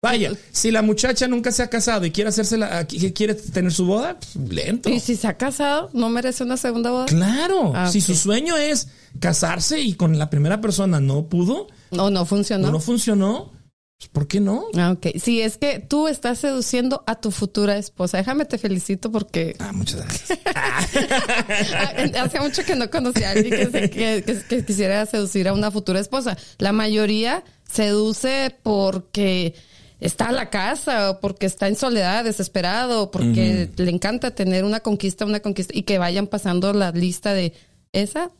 Vaya, 0.00 0.30
si 0.52 0.70
la 0.70 0.80
muchacha 0.82 1.26
nunca 1.26 1.50
se 1.50 1.60
ha 1.64 1.68
casado 1.68 2.06
y 2.06 2.12
quiere 2.12 2.28
hacerse 2.28 2.56
la, 2.56 2.84
quiere 2.86 3.34
tener 3.34 3.72
su 3.72 3.84
boda, 3.84 4.16
pues, 4.20 4.36
lento. 4.48 4.88
y 4.90 5.00
si 5.00 5.16
se 5.16 5.26
ha 5.26 5.36
casado, 5.36 5.90
no 5.92 6.08
merece 6.08 6.44
una 6.44 6.56
segunda 6.56 6.92
boda. 6.92 7.06
Claro, 7.06 7.72
Ah, 7.74 7.90
si 7.90 8.00
su 8.00 8.14
sueño 8.14 8.56
es 8.56 8.86
casarse 9.18 9.80
y 9.80 9.94
con 9.94 10.16
la 10.16 10.30
primera 10.30 10.60
persona 10.60 11.00
no 11.00 11.26
pudo, 11.26 11.66
No, 11.90 12.10
no 12.10 12.24
funcionó. 12.24 12.66
no, 12.68 12.72
no 12.74 12.78
funcionó, 12.80 13.50
pues, 13.98 14.08
¿por 14.10 14.28
qué 14.28 14.40
no? 14.40 14.64
Ah, 14.76 14.92
ok. 14.92 15.08
Si 15.20 15.40
es 15.42 15.58
que 15.58 15.80
tú 15.80 16.06
estás 16.08 16.38
seduciendo 16.38 17.02
a 17.06 17.20
tu 17.20 17.30
futura 17.32 17.76
esposa, 17.76 18.18
déjame 18.18 18.44
te 18.44 18.56
felicito 18.58 19.10
porque 19.10 19.56
Ah, 19.58 19.72
muchas 19.72 20.00
gracias. 20.04 20.38
Hace 22.20 22.40
mucho 22.40 22.64
que 22.64 22.76
no 22.76 22.88
conocía 22.90 23.28
a 23.28 23.32
alguien 23.32 23.50
que, 23.50 23.66
se- 23.66 23.90
que- 23.90 24.22
que- 24.24 24.42
que 24.48 24.64
quisiera 24.64 25.04
seducir 25.06 25.48
a 25.48 25.52
una 25.52 25.70
futura 25.70 25.98
esposa. 26.00 26.36
La 26.58 26.72
mayoría 26.72 27.42
seduce 27.70 28.54
porque 28.62 29.54
está 30.00 30.28
a 30.28 30.32
la 30.32 30.48
casa 30.48 31.10
o 31.10 31.20
porque 31.20 31.46
está 31.46 31.66
en 31.66 31.74
soledad, 31.76 32.22
desesperado, 32.24 33.02
o 33.02 33.10
porque 33.10 33.68
le 33.76 33.90
encanta 33.90 34.30
tener 34.32 34.64
una 34.64 34.78
conquista, 34.80 35.24
una 35.26 35.40
conquista 35.40 35.72
y 35.76 35.82
que 35.82 35.98
vayan 35.98 36.28
pasando 36.28 36.72
la 36.72 36.92
lista 36.92 37.34
de 37.34 37.52
esa, 37.92 38.30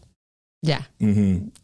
ya, 0.63 0.91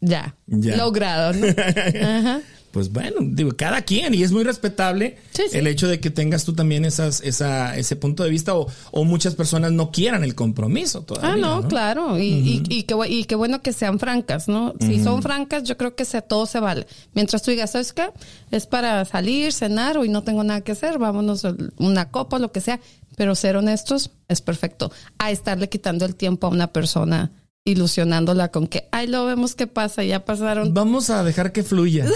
ya, 0.01 0.35
Ya. 0.47 0.75
logrado, 0.75 1.33
¿no? 1.33 1.47
Ajá. 2.03 2.41
Pues 2.75 2.91
bueno, 2.91 3.19
digo, 3.21 3.51
cada 3.55 3.83
quien, 3.83 4.13
y 4.13 4.21
es 4.23 4.33
muy 4.33 4.43
respetable 4.43 5.15
Sí, 5.31 5.43
sí. 5.49 5.57
el 5.57 5.65
hecho 5.67 5.87
de 5.87 6.01
que 6.01 6.09
tengas 6.09 6.43
tú 6.43 6.51
también 6.51 6.83
esas, 6.83 7.21
esa, 7.21 7.77
ese 7.77 7.95
punto 7.95 8.21
de 8.25 8.29
vista, 8.29 8.53
o, 8.53 8.67
o 8.91 9.05
muchas 9.05 9.33
personas 9.33 9.71
no 9.71 9.91
quieran 9.91 10.25
el 10.25 10.35
compromiso 10.35 11.01
todavía. 11.03 11.35
Ah, 11.35 11.37
no, 11.61 11.65
claro. 11.69 12.19
Y, 12.19 12.23
y, 12.25 12.63
y 12.67 12.83
qué, 12.83 12.93
bu- 12.93 13.09
y 13.09 13.23
qué 13.23 13.35
bueno 13.35 13.61
que 13.61 13.71
sean 13.71 13.97
francas, 13.97 14.49
¿no? 14.49 14.73
Si 14.81 15.01
son 15.01 15.21
francas, 15.23 15.63
yo 15.63 15.77
creo 15.77 15.95
que 15.95 16.03
se, 16.03 16.21
todo 16.21 16.45
se 16.47 16.59
vale. 16.59 16.85
Mientras 17.13 17.43
tú 17.43 17.51
digas, 17.51 17.71
¿sabes 17.71 17.93
qué? 17.93 18.09
Es 18.51 18.67
para 18.67 19.05
salir, 19.05 19.53
cenar, 19.53 19.97
hoy 19.97 20.09
no 20.09 20.23
tengo 20.23 20.43
nada 20.43 20.59
que 20.59 20.73
hacer, 20.73 20.97
vámonos 20.99 21.45
a 21.45 21.55
una 21.77 22.09
copa, 22.11 22.39
lo 22.39 22.51
que 22.51 22.59
sea. 22.59 22.81
Pero 23.15 23.35
ser 23.35 23.55
honestos 23.55 24.11
es 24.27 24.41
perfecto. 24.41 24.91
A 25.17 25.31
estarle 25.31 25.69
quitando 25.69 26.03
el 26.05 26.15
tiempo 26.15 26.47
a 26.47 26.49
una 26.49 26.73
persona, 26.73 27.31
ilusionándola 27.65 28.49
con 28.49 28.67
que, 28.67 28.87
ay, 28.91 29.07
lo 29.07 29.25
vemos 29.25 29.55
qué 29.55 29.65
pasa, 29.65 30.03
ya 30.03 30.23
pasaron. 30.23 30.73
Vamos 30.73 31.09
a 31.09 31.23
dejar 31.23 31.51
que 31.51 31.63
fluya. 31.63 32.05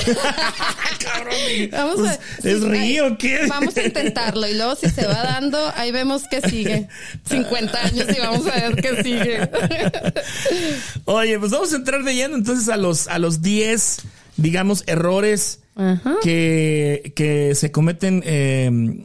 Vamos 1.72 1.96
Pues, 1.96 2.12
a, 2.12 2.48
¿es 2.48 2.60
sí, 2.60 2.66
río 2.68 3.18
qué? 3.18 3.46
Vamos 3.48 3.76
a 3.78 3.84
intentarlo 3.84 4.48
y 4.48 4.54
luego 4.54 4.76
si 4.76 4.90
se 4.90 5.06
va 5.08 5.24
dando, 5.24 5.58
ahí 5.76 5.92
vemos 5.92 6.24
que 6.30 6.42
sigue. 6.48 6.88
50 7.28 7.86
años 7.86 8.06
y 8.16 8.20
vamos 8.20 8.46
a 8.48 8.52
ver 8.70 8.76
qué 8.76 9.04
sigue. 9.04 9.50
Oye, 11.06 11.40
pues 11.40 11.52
vamos 11.52 11.74
a 11.74 11.78
entrar 11.78 12.04
de 12.04 12.14
lleno 12.16 12.36
entonces 12.36 12.70
a 12.70 12.78
los, 12.78 13.08
a 13.08 13.18
los 13.18 13.42
10, 13.42 14.02
digamos, 14.38 14.84
errores 14.88 15.62
Ajá. 15.76 16.16
que, 16.22 17.12
que 17.16 17.56
se 17.56 17.72
cometen 17.72 18.22
eh, 18.26 19.02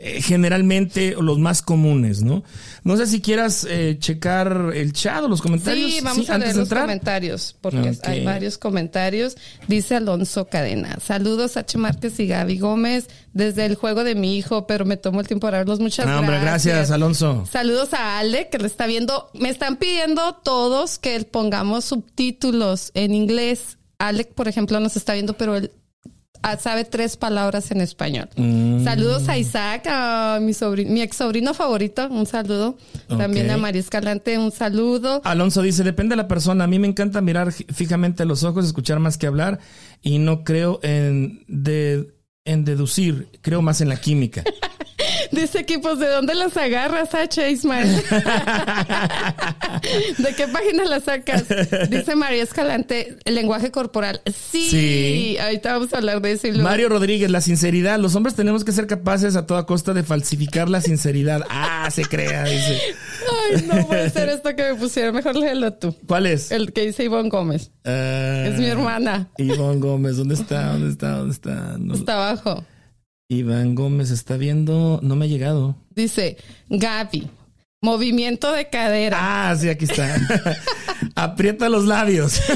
eh, 0.00 0.22
generalmente 0.22 1.16
los 1.20 1.40
más 1.40 1.60
comunes, 1.60 2.22
¿no? 2.22 2.44
No 2.84 2.96
sé 2.96 3.08
si 3.08 3.20
quieras 3.20 3.66
eh, 3.68 3.96
checar 3.98 4.70
el 4.72 4.92
chat 4.92 5.24
o 5.24 5.28
los 5.28 5.42
comentarios. 5.42 5.90
Sí, 5.92 6.00
vamos 6.02 6.30
a 6.30 6.38
leer 6.38 6.54
los 6.54 6.66
entrar. 6.66 6.82
comentarios, 6.82 7.56
porque 7.60 7.92
hay 8.04 8.24
varios 8.24 8.58
comentarios. 8.58 9.36
Dice 9.66 9.96
Alonso 9.96 10.46
Cadena. 10.46 10.98
Saludos 11.04 11.56
H. 11.56 11.76
Márquez 11.78 12.20
y 12.20 12.28
Gaby 12.28 12.58
Gómez 12.58 13.08
desde 13.32 13.66
el 13.66 13.74
juego 13.74 14.04
de 14.04 14.14
mi 14.14 14.36
hijo, 14.38 14.68
pero 14.68 14.84
me 14.84 14.96
tomo 14.96 15.20
el 15.20 15.26
tiempo 15.26 15.48
para 15.48 15.58
verlos. 15.58 15.80
Muchas 15.80 16.06
Ah, 16.06 16.20
hombre, 16.20 16.38
gracias, 16.38 16.92
Alonso. 16.92 17.44
Saludos 17.50 17.92
a 17.92 18.20
Ale, 18.20 18.48
que 18.50 18.58
lo 18.58 18.66
está 18.66 18.86
viendo. 18.86 19.30
Me 19.34 19.48
están 19.48 19.78
pidiendo 19.78 20.34
todos 20.44 21.00
que 21.00 21.18
pongamos 21.24 21.84
subtítulos 21.84 22.92
en 22.94 23.14
inglés. 23.14 23.78
Alec, 23.98 24.32
por 24.34 24.46
ejemplo, 24.46 24.78
nos 24.78 24.96
está 24.96 25.14
viendo, 25.14 25.36
pero 25.36 25.56
él 25.56 25.72
sabe 26.58 26.84
tres 26.84 27.16
palabras 27.16 27.70
en 27.70 27.80
español. 27.80 28.28
Mm. 28.36 28.84
Saludos 28.84 29.28
a 29.28 29.36
Isaac, 29.38 29.86
a 29.88 30.38
mi 30.40 30.54
sobrino, 30.54 30.90
mi 30.90 31.02
ex 31.02 31.16
sobrino 31.16 31.54
favorito, 31.54 32.08
un 32.10 32.26
saludo. 32.26 32.76
También 33.08 33.50
a 33.50 33.56
María 33.56 33.80
Escalante, 33.80 34.38
un 34.38 34.52
saludo. 34.52 35.20
Alonso 35.24 35.62
dice, 35.62 35.82
depende 35.84 36.12
de 36.14 36.16
la 36.22 36.28
persona. 36.28 36.64
A 36.64 36.66
mí 36.66 36.78
me 36.78 36.86
encanta 36.88 37.20
mirar 37.20 37.52
fi- 37.52 37.66
fijamente 37.72 38.24
los 38.24 38.42
ojos, 38.44 38.64
escuchar 38.66 38.98
más 39.00 39.18
que 39.18 39.26
hablar 39.26 39.58
y 40.02 40.18
no 40.18 40.44
creo 40.44 40.80
en, 40.82 41.44
de, 41.48 42.14
en 42.44 42.64
deducir, 42.64 43.28
creo 43.42 43.62
más 43.62 43.80
en 43.80 43.88
la 43.88 43.96
química. 43.96 44.44
Dice 45.32 45.60
aquí, 45.60 45.78
pues, 45.78 45.98
¿de 45.98 46.08
dónde 46.08 46.34
las 46.34 46.56
agarras, 46.56 47.14
H. 47.14 47.50
Ismael? 47.50 47.88
¿De 50.18 50.34
qué 50.34 50.48
página 50.48 50.84
las 50.84 51.04
sacas? 51.04 51.44
Dice 51.90 52.14
María 52.16 52.42
Escalante, 52.42 53.16
el 53.24 53.34
lenguaje 53.34 53.70
corporal. 53.70 54.20
Sí, 54.26 54.68
Sí. 54.70 55.36
ahorita 55.40 55.72
vamos 55.74 55.92
a 55.94 55.98
hablar 55.98 56.20
de 56.20 56.32
eso. 56.32 56.46
y 56.48 56.52
luego- 56.52 56.68
Mario 56.68 56.88
Rodríguez, 56.88 57.30
la 57.30 57.40
sinceridad. 57.40 57.98
Los 57.98 58.14
hombres 58.14 58.34
tenemos 58.34 58.64
que 58.64 58.72
ser 58.72 58.86
capaces 58.86 59.36
a 59.36 59.46
toda 59.46 59.66
costa 59.66 59.94
de 59.94 60.02
falsificar 60.02 60.68
la 60.68 60.80
sinceridad. 60.80 61.42
Ah, 61.50 61.88
se 61.90 62.02
crea, 62.04 62.44
dice. 62.44 62.80
Ay, 63.52 63.62
no 63.66 63.86
puede 63.86 64.10
ser 64.10 64.28
esto 64.28 64.54
que 64.56 64.72
me 64.72 64.74
pusieron. 64.78 65.14
Mejor 65.14 65.36
léelo 65.36 65.72
tú. 65.74 65.94
¿Cuál 66.06 66.26
es? 66.26 66.50
El 66.50 66.72
que 66.72 66.86
dice 66.86 67.04
Ivonne 67.04 67.28
Gómez. 67.28 67.70
Ah, 67.84 68.44
Es 68.48 68.58
mi 68.58 68.66
hermana. 68.66 69.28
Iván 69.38 69.80
Gómez, 69.80 70.16
¿dónde 70.16 70.34
está? 70.34 70.72
¿Dónde 70.72 70.90
está? 70.90 71.10
¿Dónde 71.18 71.32
está? 71.32 71.76
No- 71.78 71.94
Está 71.94 72.14
abajo. 72.14 72.64
Iván 73.28 73.74
Gómez 73.74 74.10
está 74.10 74.38
viendo. 74.38 75.00
No 75.02 75.14
me 75.14 75.26
ha 75.26 75.28
llegado. 75.28 75.76
Dice 75.94 76.38
Gaby. 76.70 77.28
Movimiento 77.80 78.52
de 78.52 78.68
cadera. 78.70 79.18
Ah, 79.20 79.56
sí, 79.56 79.68
aquí 79.68 79.84
está. 79.84 80.16
Aprieta 81.14 81.68
los 81.68 81.84
labios. 81.84 82.40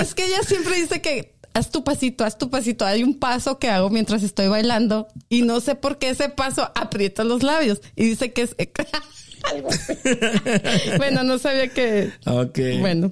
Es 0.00 0.14
que 0.14 0.24
ella 0.24 0.42
siempre 0.42 0.80
dice 0.80 1.00
que 1.00 1.36
haz 1.54 1.70
tu 1.70 1.84
pasito, 1.84 2.24
haz 2.24 2.38
tu 2.38 2.50
pasito. 2.50 2.84
Hay 2.84 3.04
un 3.04 3.18
paso 3.18 3.58
que 3.58 3.68
hago 3.68 3.90
mientras 3.90 4.22
estoy 4.22 4.48
bailando 4.48 5.06
y 5.28 5.42
no 5.42 5.60
sé 5.60 5.74
por 5.74 5.98
qué 5.98 6.10
ese 6.10 6.28
paso 6.28 6.70
aprieta 6.74 7.22
los 7.22 7.42
labios 7.42 7.80
y 7.94 8.04
dice 8.04 8.32
que 8.32 8.42
es 8.42 8.56
bueno, 10.96 11.24
no 11.24 11.38
sabía 11.38 11.68
que. 11.68 12.10
ok. 12.26 12.58
Bueno, 12.80 13.10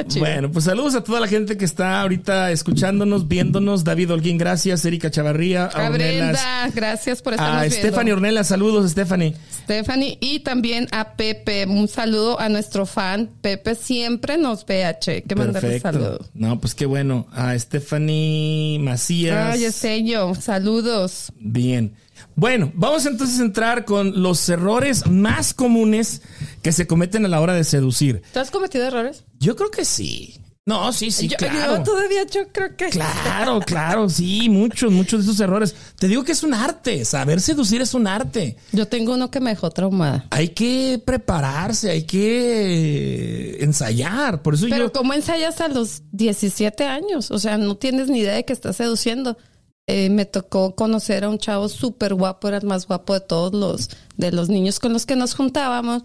está 0.00 0.08
chido. 0.08 0.24
Bueno, 0.24 0.50
pues 0.50 0.64
saludos 0.64 0.94
a 0.94 1.04
toda 1.04 1.20
la 1.20 1.28
gente 1.28 1.56
que 1.56 1.64
está 1.64 2.00
ahorita 2.00 2.50
escuchándonos, 2.50 3.28
viéndonos. 3.28 3.84
David 3.84 4.12
Holguín, 4.12 4.38
gracias. 4.38 4.84
Erika 4.84 5.10
Chavarría. 5.10 5.66
a 5.66 5.90
Brenda, 5.90 6.70
gracias 6.74 7.22
por 7.22 7.34
estarnos 7.34 7.62
A. 7.62 7.70
Stephanie 7.70 8.12
Ornelas, 8.12 8.48
saludos, 8.48 8.90
Stephanie. 8.90 9.34
Stephanie 9.64 10.18
y 10.20 10.40
también 10.40 10.88
a 10.92 11.12
Pepe. 11.14 11.66
Un 11.66 11.88
saludo 11.88 12.40
a 12.40 12.48
nuestro 12.48 12.86
fan. 12.86 13.30
Pepe 13.40 13.74
siempre 13.74 14.38
nos 14.38 14.64
ve, 14.66 14.84
H. 14.84 15.22
Que 15.22 15.34
mandarle 15.34 15.80
saludo. 15.80 16.20
No, 16.34 16.60
pues 16.60 16.74
qué 16.74 16.86
bueno. 16.86 17.26
A 17.32 17.58
Stephanie 17.58 18.78
Macías. 18.80 19.58
Ay, 19.84 20.08
yo. 20.08 20.34
Saludos. 20.34 21.32
Bien. 21.38 21.94
Bueno, 22.34 22.72
vamos 22.74 23.06
entonces 23.06 23.40
a 23.40 23.42
entrar 23.42 23.84
con 23.84 24.22
los 24.22 24.48
errores 24.48 25.06
más 25.06 25.54
comunes 25.54 26.22
que 26.62 26.72
se 26.72 26.86
cometen 26.86 27.24
a 27.24 27.28
la 27.28 27.40
hora 27.40 27.54
de 27.54 27.64
seducir. 27.64 28.22
¿Tú 28.32 28.40
has 28.40 28.50
cometido 28.50 28.84
errores? 28.86 29.24
Yo 29.38 29.56
creo 29.56 29.70
que 29.70 29.84
sí. 29.84 30.40
No, 30.68 30.92
sí, 30.92 31.12
sí, 31.12 31.28
yo, 31.28 31.36
claro. 31.36 31.76
yo 31.76 31.82
todavía 31.84 32.24
yo 32.24 32.48
creo 32.52 32.76
que. 32.76 32.86
Claro, 32.86 33.60
claro, 33.64 34.08
sí, 34.08 34.48
muchos, 34.48 34.90
muchos 34.90 35.24
de 35.24 35.30
esos 35.30 35.40
errores. 35.40 35.76
Te 35.96 36.08
digo 36.08 36.24
que 36.24 36.32
es 36.32 36.42
un 36.42 36.54
arte, 36.54 37.04
saber 37.04 37.40
seducir 37.40 37.80
es 37.82 37.94
un 37.94 38.08
arte. 38.08 38.56
Yo 38.72 38.88
tengo 38.88 39.14
uno 39.14 39.30
que 39.30 39.38
me 39.38 39.50
dejó 39.50 39.70
traumada. 39.70 40.26
Hay 40.30 40.48
que 40.48 41.00
prepararse, 41.04 41.92
hay 41.92 42.02
que 42.02 43.58
ensayar. 43.60 44.42
Por 44.42 44.54
eso 44.54 44.66
Pero 44.68 44.86
yo... 44.86 44.92
¿cómo 44.92 45.14
ensayas 45.14 45.60
a 45.60 45.68
los 45.68 46.02
17 46.10 46.82
años? 46.82 47.30
O 47.30 47.38
sea, 47.38 47.58
no 47.58 47.76
tienes 47.76 48.08
ni 48.08 48.18
idea 48.18 48.34
de 48.34 48.44
que 48.44 48.52
estás 48.52 48.74
seduciendo. 48.74 49.38
Eh, 49.88 50.10
me 50.10 50.24
tocó 50.24 50.74
conocer 50.74 51.24
a 51.24 51.28
un 51.28 51.38
chavo 51.38 51.68
súper 51.68 52.14
guapo, 52.14 52.48
era 52.48 52.56
el 52.58 52.66
más 52.66 52.86
guapo 52.86 53.14
de 53.14 53.20
todos 53.20 53.52
los, 53.54 53.88
de 54.16 54.32
los 54.32 54.48
niños 54.48 54.80
con 54.80 54.92
los 54.92 55.06
que 55.06 55.14
nos 55.16 55.34
juntábamos. 55.34 56.02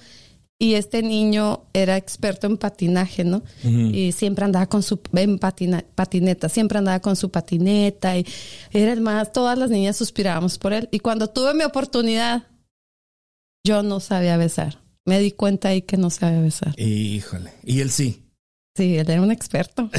Y 0.59 0.75
este 0.75 1.01
niño 1.01 1.63
era 1.73 1.97
experto 1.97 2.45
en 2.45 2.55
patinaje, 2.57 3.23
¿no? 3.23 3.41
Y 3.63 4.11
siempre 4.11 4.45
andaba 4.45 4.67
con 4.67 4.83
su 4.83 4.99
en 5.13 5.39
patina- 5.39 5.83
patineta, 5.95 6.49
siempre 6.49 6.77
andaba 6.77 6.99
con 6.99 7.15
su 7.15 7.31
patineta 7.31 8.15
y 8.15 8.27
era 8.71 8.93
el 8.93 9.01
más, 9.01 9.33
todas 9.33 9.57
las 9.57 9.71
niñas 9.71 9.97
suspirábamos 9.97 10.59
por 10.59 10.73
él. 10.73 10.87
Y 10.91 10.99
cuando 10.99 11.29
tuve 11.31 11.55
mi 11.55 11.63
oportunidad, 11.63 12.43
yo 13.65 13.81
no 13.81 13.99
sabía 13.99 14.37
besar. 14.37 14.77
Me 15.03 15.19
di 15.19 15.31
cuenta 15.31 15.69
ahí 15.69 15.81
que 15.81 15.97
no 15.97 16.11
sabía 16.11 16.41
besar. 16.41 16.79
Híjole. 16.79 17.51
Y 17.63 17.79
él 17.79 17.89
sí. 17.89 18.23
Sí, 18.75 18.97
él 18.97 19.10
era 19.10 19.21
un 19.21 19.31
experto. 19.31 19.89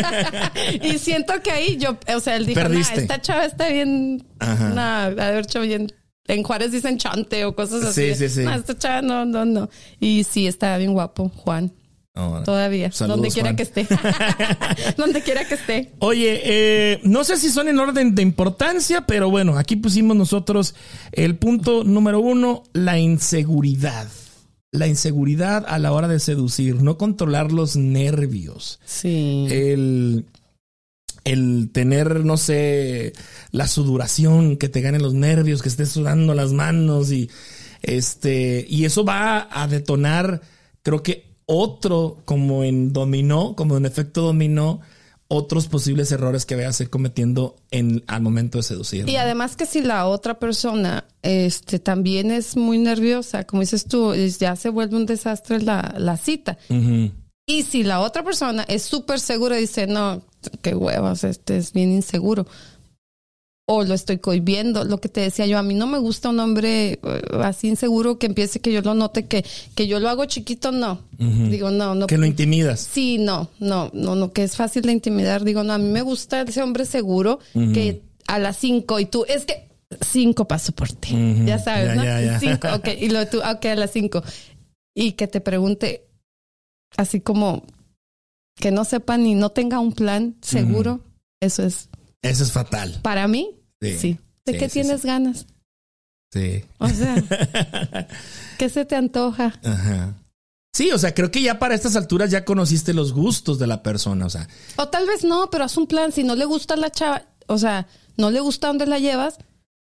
y 0.82 0.98
siento 0.98 1.34
que 1.42 1.50
ahí 1.50 1.76
yo, 1.76 1.98
o 2.14 2.20
sea, 2.20 2.36
él 2.36 2.46
dijo, 2.46 2.66
nah, 2.68 2.80
esta 2.80 3.20
chava 3.20 3.44
está 3.44 3.68
bien, 3.68 4.24
nah, 4.40 5.04
haber 5.06 5.44
hecho 5.44 5.60
bien. 5.60 5.92
En 6.26 6.42
Juárez 6.44 6.70
dicen 6.72 6.96
chante 6.96 7.44
o 7.44 7.54
cosas 7.56 7.82
así. 7.84 8.14
Sí, 8.14 8.28
sí, 8.28 8.28
sí. 8.28 8.40
"Nah, 8.44 8.56
esta 8.56 8.78
chava 8.78 9.02
no, 9.02 9.24
no, 9.24 9.44
no. 9.44 9.68
Y 9.98 10.24
sí, 10.24 10.46
estaba 10.46 10.78
bien 10.78 10.92
guapo, 10.92 11.28
Juan. 11.28 11.72
Todavía. 12.44 12.92
Saludos, 12.92 13.16
donde 13.16 13.30
quiera 13.30 13.48
Juan. 13.48 13.56
que 13.56 13.62
esté. 13.62 13.86
donde 14.96 15.22
quiera 15.22 15.46
que 15.46 15.54
esté. 15.54 15.92
Oye, 16.00 16.40
eh, 16.44 17.00
no 17.02 17.24
sé 17.24 17.36
si 17.38 17.50
son 17.50 17.68
en 17.68 17.78
orden 17.78 18.14
de 18.14 18.22
importancia, 18.22 19.06
pero 19.06 19.30
bueno, 19.30 19.56
aquí 19.58 19.76
pusimos 19.76 20.16
nosotros 20.16 20.74
el 21.12 21.36
punto 21.36 21.82
número 21.84 22.20
uno, 22.20 22.62
la 22.72 22.98
inseguridad. 22.98 24.06
La 24.72 24.86
inseguridad 24.86 25.64
a 25.68 25.78
la 25.78 25.92
hora 25.92 26.08
de 26.08 26.20
seducir, 26.20 26.82
no 26.82 26.96
controlar 26.96 27.52
los 27.52 27.76
nervios. 27.76 28.78
Sí. 28.84 29.46
El, 29.50 30.26
el 31.24 31.70
tener, 31.72 32.24
no 32.24 32.36
sé, 32.36 33.12
la 33.50 33.66
sudoración, 33.66 34.56
que 34.56 34.68
te 34.68 34.80
ganen 34.80 35.02
los 35.02 35.14
nervios, 35.14 35.62
que 35.62 35.68
estés 35.68 35.90
sudando 35.90 36.34
las 36.34 36.52
manos 36.52 37.10
y 37.10 37.28
este, 37.82 38.66
y 38.68 38.84
eso 38.84 39.04
va 39.04 39.48
a 39.50 39.66
detonar, 39.66 40.42
creo 40.82 41.02
que 41.02 41.24
otro, 41.46 42.18
como 42.24 42.62
en 42.62 42.92
dominó, 42.92 43.56
como 43.56 43.76
en 43.76 43.86
efecto 43.86 44.22
dominó, 44.22 44.80
otros 45.32 45.68
posibles 45.68 46.10
errores 46.10 46.44
que 46.44 46.56
vayas 46.56 46.80
a 46.80 46.82
ir 46.82 46.90
cometiendo 46.90 47.54
en, 47.70 48.02
al 48.08 48.20
momento 48.20 48.58
de 48.58 48.64
seducir. 48.64 49.08
Y 49.08 49.14
además 49.14 49.54
que 49.54 49.64
si 49.64 49.80
la 49.80 50.06
otra 50.06 50.40
persona 50.40 51.04
este, 51.22 51.78
también 51.78 52.32
es 52.32 52.56
muy 52.56 52.78
nerviosa, 52.78 53.44
como 53.44 53.60
dices 53.60 53.84
tú, 53.84 54.12
ya 54.14 54.56
se 54.56 54.70
vuelve 54.70 54.96
un 54.96 55.06
desastre 55.06 55.62
la, 55.62 55.94
la 55.96 56.16
cita. 56.16 56.58
Y 57.46 57.62
si 57.62 57.84
la 57.84 58.00
otra 58.00 58.24
persona 58.24 58.64
es 58.66 58.82
súper 58.82 59.20
segura 59.20 59.56
y 59.56 59.62
dice, 59.62 59.86
no, 59.86 60.20
qué 60.62 60.74
huevos, 60.74 61.22
este 61.22 61.58
es 61.58 61.72
bien 61.72 61.92
inseguro. 61.92 62.46
O 63.72 63.84
lo 63.84 63.94
estoy 63.94 64.18
cohibiendo, 64.18 64.82
lo 64.82 64.98
que 65.00 65.08
te 65.08 65.20
decía 65.20 65.46
yo, 65.46 65.56
a 65.56 65.62
mí 65.62 65.74
no 65.74 65.86
me 65.86 65.98
gusta 65.98 66.30
un 66.30 66.40
hombre 66.40 66.98
eh, 67.02 67.22
así 67.44 67.68
inseguro 67.68 68.18
que 68.18 68.26
empiece 68.26 68.58
que 68.58 68.72
yo 68.72 68.80
lo 68.82 68.94
note, 68.94 69.26
que, 69.26 69.44
que 69.76 69.86
yo 69.86 70.00
lo 70.00 70.08
hago 70.08 70.24
chiquito, 70.24 70.72
no. 70.72 71.02
Digo, 71.18 71.70
no, 71.70 71.94
no. 71.94 72.08
Que 72.08 72.18
lo 72.18 72.26
intimidas. 72.26 72.80
Sí, 72.80 73.18
no, 73.18 73.48
no, 73.60 73.88
no, 73.92 74.16
no, 74.16 74.32
que 74.32 74.42
es 74.42 74.56
fácil 74.56 74.82
de 74.82 74.92
intimidar. 74.92 75.44
Digo, 75.44 75.62
no, 75.62 75.72
a 75.74 75.78
mí 75.78 75.88
me 75.88 76.02
gusta 76.02 76.40
ese 76.42 76.62
hombre 76.62 76.84
seguro 76.84 77.38
que 77.52 78.02
a 78.26 78.38
las 78.40 78.56
cinco 78.56 78.98
y 78.98 79.04
tú, 79.06 79.24
es 79.28 79.44
que 79.44 79.68
cinco 80.00 80.48
paso 80.48 80.72
por 80.72 80.90
ti. 80.90 81.14
Ya 81.46 81.58
sabes, 81.60 81.86
Ya, 81.88 81.94
¿no? 81.94 82.04
ya, 82.04 82.20
ya. 82.22 82.40
Cinco, 82.40 82.68
ok, 82.74 82.88
y 83.00 83.08
lo 83.10 83.24
tú, 83.28 83.38
ok, 83.38 83.64
a 83.66 83.74
las 83.76 83.92
cinco. 83.92 84.22
Y 84.96 85.12
que 85.12 85.28
te 85.28 85.40
pregunte, 85.40 86.06
así 86.96 87.20
como 87.20 87.62
que 88.56 88.72
no 88.72 88.84
sepa 88.84 89.16
ni 89.16 89.36
no 89.36 89.50
tenga 89.50 89.78
un 89.78 89.92
plan 89.92 90.34
seguro, 90.42 91.00
eso 91.40 91.62
es 91.62 91.88
Eso 92.22 92.42
es 92.42 92.50
fatal. 92.52 92.98
para 93.02 93.28
mí, 93.28 93.50
Sí. 93.80 93.98
sí. 93.98 94.18
¿De 94.44 94.52
Sí, 94.52 94.58
qué 94.58 94.68
sí, 94.68 94.80
tienes 94.80 95.00
sí. 95.02 95.06
ganas? 95.06 95.46
Sí. 96.32 96.64
O 96.78 96.88
sea, 96.88 97.14
¿qué 98.58 98.68
se 98.68 98.84
te 98.84 98.96
antoja? 98.96 99.58
Ajá. 99.64 100.14
Sí, 100.72 100.90
o 100.92 100.98
sea, 100.98 101.12
creo 101.14 101.30
que 101.30 101.42
ya 101.42 101.58
para 101.58 101.74
estas 101.74 101.96
alturas 101.96 102.30
ya 102.30 102.44
conociste 102.44 102.94
los 102.94 103.12
gustos 103.12 103.58
de 103.58 103.66
la 103.66 103.82
persona. 103.82 104.26
O 104.26 104.30
sea, 104.30 104.48
O 104.76 104.88
tal 104.88 105.06
vez 105.06 105.24
no, 105.24 105.50
pero 105.50 105.64
haz 105.64 105.76
un 105.76 105.86
plan. 105.86 106.12
Si 106.12 106.22
no 106.22 106.36
le 106.36 106.44
gusta 106.44 106.76
la 106.76 106.90
chava, 106.90 107.22
o 107.48 107.58
sea, 107.58 107.86
no 108.16 108.30
le 108.30 108.40
gusta 108.40 108.68
dónde 108.68 108.86
la 108.86 108.98
llevas, 109.00 109.38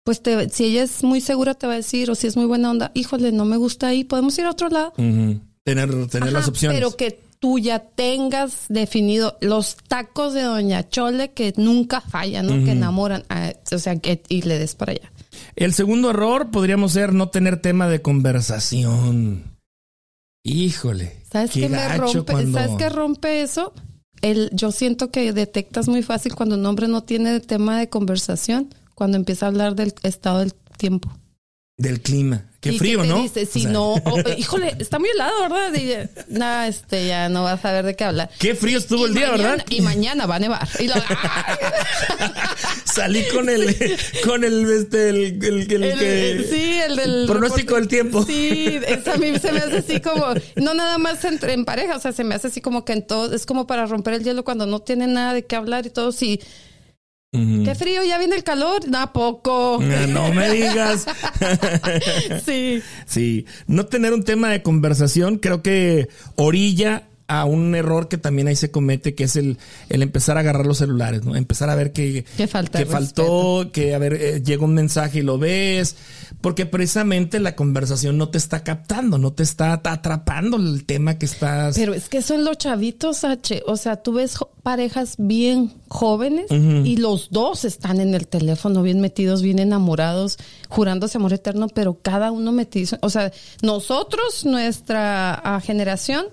pues 0.04 0.24
te, 0.24 0.50
si 0.50 0.66
ella 0.66 0.84
es 0.84 1.04
muy 1.04 1.22
segura 1.22 1.54
te 1.54 1.68
va 1.68 1.74
a 1.74 1.78
decir, 1.78 2.10
o 2.10 2.16
si 2.16 2.26
es 2.28 2.36
muy 2.36 2.46
buena 2.46 2.72
onda, 2.72 2.92
híjole, 2.96 3.32
no 3.32 3.46
me 3.46 3.58
gusta 3.58 3.88
ahí, 3.88 4.04
podemos 4.04 4.38
ir 4.40 4.46
a 4.46 4.52
otro 4.52 4.70
lado. 4.70 4.94
tener, 4.96 5.38
tener 5.64 6.30
Ajá, 6.30 6.32
las 6.32 6.48
opciones. 6.48 6.78
Pero 6.80 6.96
que 6.98 7.20
tú 7.42 7.58
ya 7.60 7.80
tengas 7.80 8.66
definido 8.70 9.36
los 9.42 9.76
tacos 9.76 10.34
de 10.36 10.44
Doña 10.44 10.88
Chole 10.88 11.32
que 11.32 11.54
nunca 11.58 12.00
fallan, 12.00 12.46
¿no? 12.46 12.64
Que 12.64 12.72
enamoran, 12.74 13.24
ah, 13.30 13.52
o 13.72 13.80
sea, 13.80 13.96
que 13.98 14.22
y 14.30 14.44
le 14.44 14.60
des 14.60 14.76
para 14.76 14.92
allá. 14.92 15.12
El 15.56 15.74
segundo 15.74 16.12
error 16.12 16.52
podríamos 16.52 16.92
ser 16.94 17.14
no 17.14 17.30
tener 17.30 17.60
tema 17.60 17.88
de 17.88 18.00
conversación. 18.02 19.44
Híjole. 20.44 21.18
¿Sabes 21.32 21.52
qué, 21.52 21.68
me 21.70 21.98
rompe? 21.98 22.32
cuando- 22.32 22.58
¿Sabes 22.60 22.76
qué 22.78 22.90
rompe 22.90 23.42
eso? 23.42 23.74
El, 24.22 24.50
yo 24.54 24.72
siento 24.72 25.10
que 25.10 25.34
detectas 25.34 25.88
muy 25.88 26.04
fácil 26.04 26.36
cuando 26.36 26.56
un 26.56 26.66
hombre 26.68 26.88
no 26.88 27.04
tiene 27.04 27.40
tema 27.40 27.80
de 27.80 27.90
conversación, 27.90 28.70
cuando 28.94 29.18
empieza 29.18 29.48
a 29.48 29.50
hablar 29.50 29.76
del 29.76 29.94
estado 30.04 30.40
del 30.40 30.54
tiempo. 30.78 31.12
Del 31.82 32.00
clima. 32.00 32.44
Qué 32.60 32.74
frío, 32.74 33.04
¿no? 33.04 33.24
Dice, 33.24 33.42
O 33.42 33.46
si 33.48 33.62
sea, 33.64 33.72
no, 33.72 33.94
oh, 33.94 34.20
híjole, 34.38 34.76
está 34.78 35.00
muy 35.00 35.10
helado, 35.10 35.42
¿verdad? 35.42 35.74
Y, 35.74 35.96
nah, 36.32 36.68
este, 36.68 37.08
ya 37.08 37.28
no 37.28 37.42
vas 37.42 37.58
a 37.58 37.62
saber 37.64 37.84
de 37.88 37.96
qué 37.96 38.04
hablar. 38.04 38.30
Qué 38.38 38.54
frío 38.54 38.78
estuvo 38.78 39.08
Y 39.08 39.10
el 39.10 39.14
día, 39.16 39.32
¿verdad? 39.32 39.66
Y 39.68 39.82
mañana 39.82 40.28
va 40.28 40.36
a 40.36 40.40
nevar. 40.40 40.68
Y 40.80 40.88
lo-. 40.88 40.94
Salí 42.86 43.24
con 43.34 43.50
el, 43.50 43.76
con 44.24 44.44
el, 44.44 44.70
este, 44.72 45.10
el, 45.10 45.18
el- 45.44 45.72
el 45.72 45.84
El- 45.84 46.00
que- 46.00 46.48
sí, 46.52 46.74
el 46.86 46.96
del 46.98 47.26
pronóstico 47.26 47.76
del 47.76 47.88
tiempo. 47.88 48.24
Sí, 48.26 48.80
eso 48.88 49.14
a 49.14 49.18
mí 49.18 49.40
se 49.40 49.52
me 49.52 49.60
hace 49.60 49.78
así 49.78 50.00
como, 50.00 50.26
no 50.56 50.76
nada 50.76 51.00
más 51.00 51.26
entre, 51.26 51.54
en 51.54 51.66
pareja, 51.66 51.96
o 51.96 52.00
sea, 52.00 52.12
se 52.12 52.24
me 52.24 52.36
hace 52.36 52.48
así 52.50 52.62
como 52.62 52.86
que 52.86 52.94
en 52.94 53.08
todo, 53.08 53.34
es 53.34 53.48
como 53.48 53.66
para 53.66 53.88
romper 53.88 54.14
el 54.16 54.24
hielo 54.24 54.44
cuando 54.44 54.68
no 54.68 54.82
tiene 54.82 55.08
nada 55.08 55.34
de 55.34 55.46
qué 55.46 55.56
hablar 55.56 55.88
y 55.88 55.90
todo, 55.90 56.12
sí. 56.12 56.40
Qué 57.34 57.76
frío, 57.76 58.04
ya 58.04 58.18
viene 58.18 58.36
el 58.36 58.44
calor, 58.44 58.90
da 58.90 59.14
poco. 59.14 59.80
No 60.10 60.34
me 60.34 60.50
digas. 60.52 61.06
Sí. 62.46 62.82
Sí, 63.06 63.46
no 63.68 63.86
tener 63.86 64.14
un 64.14 64.24
tema 64.24 64.50
de 64.50 64.62
conversación 64.62 65.38
creo 65.38 65.62
que 65.62 66.10
orilla 66.36 67.08
a 67.32 67.46
un 67.46 67.74
error 67.76 68.10
que 68.10 68.18
también 68.18 68.50
ahí 68.50 68.58
se 68.58 68.72
comete, 68.72 69.16
que 69.16 69.24
es 69.24 69.38
el, 69.38 69.58
el 69.88 70.02
empezar 70.02 70.36
a 70.36 70.42
agarrar 70.42 70.66
los 70.66 70.80
celulares, 70.80 71.24
¿no? 71.24 71.38
Empezar 71.38 71.70
a 71.70 71.76
ver 71.76 71.94
que, 71.94 72.26
Que 72.36 72.46
falta 72.46 72.78
que 72.78 72.86
faltó, 72.86 73.70
que 73.72 73.96
a 73.96 73.98
ver, 74.00 74.14
eh, 74.14 74.42
llega 74.44 74.66
un 74.66 74.74
mensaje 74.74 75.20
y 75.20 75.22
lo 75.22 75.38
ves, 75.38 75.96
porque 76.42 76.66
precisamente 76.66 77.40
la 77.40 77.56
conversación 77.56 78.18
no 78.18 78.28
te 78.28 78.38
está 78.38 78.66
captando, 78.66 79.18
no 79.18 79.32
te 79.32 79.44
está 79.44 79.74
atrapando 79.74 80.58
el 80.58 80.84
tema 80.86 81.18
que 81.18 81.26
estás... 81.26 81.76
Pero 81.78 81.94
es 81.94 82.10
que 82.10 82.22
son 82.22 82.44
los 82.44 82.58
chavitos, 82.58 83.24
H. 83.24 83.64
O 83.66 83.78
sea, 83.78 83.96
tú 83.96 84.12
ves 84.14 84.38
parejas 84.62 85.16
bien 85.18 85.74
jóvenes 85.88 86.52
y 86.52 86.98
los 86.98 87.30
dos 87.32 87.64
están 87.64 88.02
en 88.02 88.14
el 88.14 88.28
teléfono, 88.28 88.84
bien 88.84 89.00
metidos, 89.00 89.42
bien 89.42 89.60
enamorados, 89.60 90.38
jurándose 90.68 91.18
amor 91.18 91.32
eterno, 91.32 91.68
pero 91.70 91.98
cada 92.02 92.32
uno 92.32 92.52
metido. 92.52 92.98
O 93.02 93.10
sea, 93.10 93.32
nosotros, 93.62 94.46
nuestra 94.46 95.62
generación, 95.64 96.26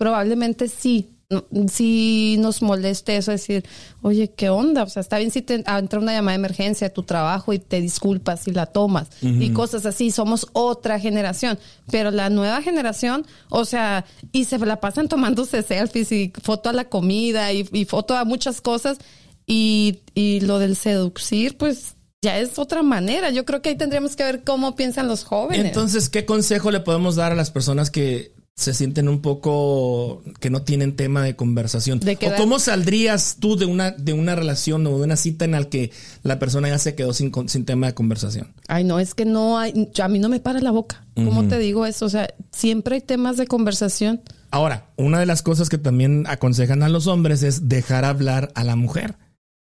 probablemente 0.00 0.66
sí. 0.68 1.10
no- 1.28 1.44
Sí 1.68 2.36
nos 2.40 2.60
moleste 2.62 3.16
eso, 3.16 3.30
decir, 3.30 3.64
oye, 4.02 4.32
¿qué 4.32 4.48
onda? 4.48 4.82
O 4.82 4.88
sea, 4.88 5.00
está 5.00 5.18
bien 5.18 5.30
si 5.30 5.42
te 5.42 5.62
ah, 5.66 5.78
entra 5.78 6.00
una 6.00 6.12
llamada 6.12 6.32
de 6.36 6.40
emergencia 6.40 6.86
a 6.88 6.90
tu 6.90 7.02
trabajo 7.04 7.52
y 7.52 7.58
te 7.60 7.80
disculpas 7.80 8.48
y 8.48 8.52
la 8.52 8.64
tomas 8.66 9.08
y 9.22 9.50
cosas 9.50 9.86
así. 9.86 10.10
Somos 10.10 10.46
otra 10.54 10.98
generación. 10.98 11.56
Pero 11.90 12.10
la 12.10 12.30
nueva 12.30 12.62
generación, 12.62 13.26
o 13.50 13.64
sea, 13.64 14.04
y 14.32 14.46
se 14.46 14.58
la 14.58 14.80
pasan 14.80 15.06
tomándose 15.08 15.62
selfies 15.62 16.10
y 16.10 16.32
foto 16.42 16.68
a 16.70 16.72
la 16.72 16.86
comida 16.86 17.52
y, 17.52 17.68
y 17.72 17.84
foto 17.84 18.16
a 18.16 18.24
muchas 18.24 18.60
cosas. 18.60 18.98
Y, 19.46 20.00
y 20.14 20.40
lo 20.40 20.58
del 20.58 20.74
seducir, 20.76 21.56
pues 21.56 21.94
ya 22.22 22.38
es 22.38 22.58
otra 22.58 22.82
manera. 22.82 23.30
Yo 23.30 23.44
creo 23.44 23.62
que 23.62 23.68
ahí 23.70 23.76
tendríamos 23.76 24.16
que 24.16 24.24
ver 24.24 24.42
cómo 24.44 24.74
piensan 24.76 25.06
los 25.08 25.22
jóvenes. 25.24 25.66
Entonces, 25.66 26.08
¿qué 26.08 26.24
consejo 26.26 26.70
le 26.72 26.80
podemos 26.80 27.14
dar 27.16 27.30
a 27.32 27.34
las 27.36 27.50
personas 27.52 27.90
que 27.90 28.32
se 28.60 28.74
sienten 28.74 29.08
un 29.08 29.22
poco 29.22 30.22
que 30.38 30.50
no 30.50 30.60
tienen 30.62 30.94
tema 30.94 31.24
de 31.24 31.34
conversación? 31.34 31.98
De 31.98 32.18
¿O 32.20 32.36
cómo 32.36 32.58
saldrías 32.58 33.38
tú 33.40 33.56
de 33.56 33.64
una, 33.64 33.90
de 33.90 34.12
una 34.12 34.36
relación 34.36 34.86
o 34.86 34.98
de 34.98 35.04
una 35.04 35.16
cita 35.16 35.46
en 35.46 35.52
la 35.52 35.64
que 35.64 35.92
la 36.22 36.38
persona 36.38 36.68
ya 36.68 36.78
se 36.78 36.94
quedó 36.94 37.14
sin, 37.14 37.32
sin 37.48 37.64
tema 37.64 37.86
de 37.86 37.94
conversación? 37.94 38.52
Ay, 38.68 38.84
no, 38.84 39.00
es 39.00 39.14
que 39.14 39.24
no 39.24 39.58
hay, 39.58 39.90
a 40.00 40.08
mí 40.08 40.18
no 40.18 40.28
me 40.28 40.40
para 40.40 40.60
la 40.60 40.70
boca. 40.70 41.06
¿Cómo 41.14 41.48
te 41.48 41.58
digo 41.58 41.86
eso? 41.86 42.04
O 42.04 42.08
sea, 42.10 42.32
siempre 42.50 42.96
hay 42.96 43.00
temas 43.00 43.38
de 43.38 43.46
conversación. 43.46 44.20
Ahora, 44.50 44.90
una 44.96 45.18
de 45.20 45.26
las 45.26 45.42
cosas 45.42 45.68
que 45.68 45.78
también 45.78 46.24
aconsejan 46.28 46.82
a 46.82 46.88
los 46.88 47.06
hombres 47.06 47.42
es 47.42 47.68
dejar 47.68 48.04
hablar 48.04 48.52
a 48.54 48.64
la 48.64 48.76
mujer. 48.76 49.16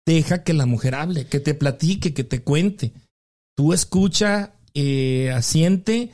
Deja 0.06 0.42
que 0.42 0.54
la 0.54 0.66
mujer 0.66 0.94
hable, 0.94 1.26
que 1.26 1.40
te 1.40 1.54
platique, 1.54 2.14
que 2.14 2.24
te 2.24 2.42
cuente. 2.42 2.92
Tú 3.56 3.72
escucha, 3.72 4.52
eh, 4.74 5.30
asiente. 5.34 6.10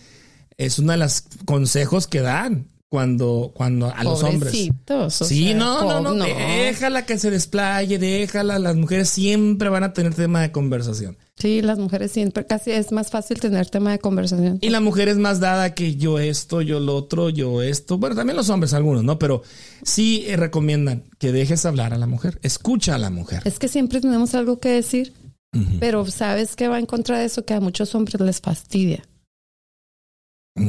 Es 0.59 0.79
uno 0.79 0.93
de 0.93 0.99
los 0.99 1.23
consejos 1.45 2.07
que 2.07 2.21
dan 2.21 2.69
cuando, 2.89 3.53
cuando 3.55 3.93
a 3.95 4.03
los 4.05 4.23
hombres. 4.23 4.53
O 4.89 5.11
Sí, 5.11 5.45
sea, 5.49 5.57
no, 5.57 6.01
no, 6.01 6.15
no, 6.15 6.25
po- 6.25 6.31
Déjala 6.31 7.05
que 7.05 7.19
se 7.19 7.31
desplaye, 7.31 7.99
déjala. 7.99 8.59
Las 8.59 8.77
mujeres 8.77 9.09
siempre 9.11 9.69
van 9.69 9.83
a 9.85 9.93
tener 9.93 10.15
tema 10.15 10.41
de 10.41 10.53
conversación. 10.53 11.19
Sí, 11.37 11.61
las 11.61 11.79
mujeres 11.79 12.13
siempre, 12.13 12.47
casi 12.47 12.71
es 12.71 12.93
más 12.93 13.11
fácil 13.11 13.39
tener 13.41 13.69
tema 13.69 13.91
de 13.91 13.99
conversación. 13.99 14.59
Y 14.63 14.71
la 14.71 14.81
mujer 14.81 15.09
es 15.11 15.19
más 15.19 15.41
dada 15.41 15.75
que 15.75 15.97
yo 15.97 16.19
esto, 16.19 16.63
yo 16.63 16.81
lo 16.81 16.97
otro, 16.97 17.29
yo 17.29 17.61
esto. 17.61 17.99
Bueno, 17.99 18.17
también 18.17 18.37
los 18.39 18.49
hombres 18.49 18.73
algunos, 18.73 19.05
¿no? 19.05 19.19
Pero 19.19 19.43
sí 19.83 20.25
eh, 20.27 20.37
recomiendan 20.39 21.05
que 21.19 21.33
dejes 21.33 21.67
hablar 21.67 21.93
a 21.93 21.99
la 21.99 22.07
mujer. 22.07 22.39
Escucha 22.43 22.95
a 22.95 22.99
la 22.99 23.11
mujer. 23.11 23.43
Es 23.45 23.59
que 23.59 23.69
siempre 23.69 24.01
tenemos 24.01 24.35
algo 24.35 24.59
que 24.59 24.71
decir, 24.71 25.13
pero 25.81 26.07
¿sabes 26.07 26.57
qué 26.57 26.69
va 26.69 26.79
en 26.79 26.87
contra 26.87 27.19
de 27.19 27.27
eso? 27.27 27.45
Que 27.45 27.53
a 27.55 27.61
muchos 27.61 27.95
hombres 27.95 28.19
les 28.21 28.41
fastidia. 28.41 29.05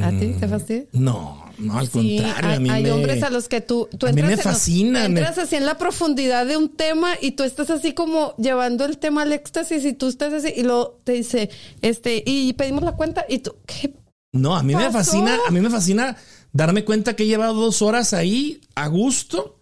¿A 0.02 0.10
ti 0.10 0.34
te 0.38 0.46
fastidia? 0.46 0.84
No, 0.92 1.44
no, 1.58 1.78
al 1.78 1.86
Sí, 1.88 2.18
contrario. 2.18 2.48
hay, 2.50 2.56
a 2.56 2.60
mí 2.60 2.70
hay 2.70 2.82
me- 2.82 2.92
hombres 2.92 3.22
a 3.22 3.30
los 3.30 3.48
que 3.48 3.60
tú, 3.62 3.88
tú 3.98 4.06
a 4.06 4.12
mí 4.12 4.20
entras, 4.20 4.68
me 4.68 4.82
en 4.84 4.92
los- 4.92 5.02
entras 5.04 5.38
así 5.38 5.56
en 5.56 5.64
la 5.64 5.78
profundidad 5.78 6.44
de 6.46 6.56
un 6.58 6.68
tema 6.68 7.14
y 7.20 7.32
tú 7.32 7.42
estás 7.42 7.70
así 7.70 7.94
como 7.94 8.34
llevando 8.36 8.84
el 8.84 8.98
tema 8.98 9.22
al 9.22 9.32
éxtasis 9.32 9.84
y 9.86 9.94
tú 9.94 10.08
estás 10.08 10.32
así 10.34 10.52
y 10.54 10.62
luego 10.62 11.00
te 11.04 11.12
dice, 11.12 11.48
este, 11.80 12.22
y 12.26 12.52
pedimos 12.52 12.82
la 12.82 12.92
cuenta 12.92 13.24
y 13.28 13.38
tú, 13.38 13.54
¿qué? 13.66 13.94
No, 14.32 14.54
a 14.56 14.62
mí 14.62 14.74
me 14.76 14.90
fascina, 14.90 15.38
a 15.46 15.50
mí 15.50 15.60
me 15.60 15.70
fascina 15.70 16.16
darme 16.52 16.84
cuenta 16.84 17.16
que 17.16 17.22
he 17.22 17.26
llevado 17.26 17.54
dos 17.54 17.80
horas 17.80 18.12
ahí 18.12 18.60
a 18.74 18.86
gusto, 18.88 19.58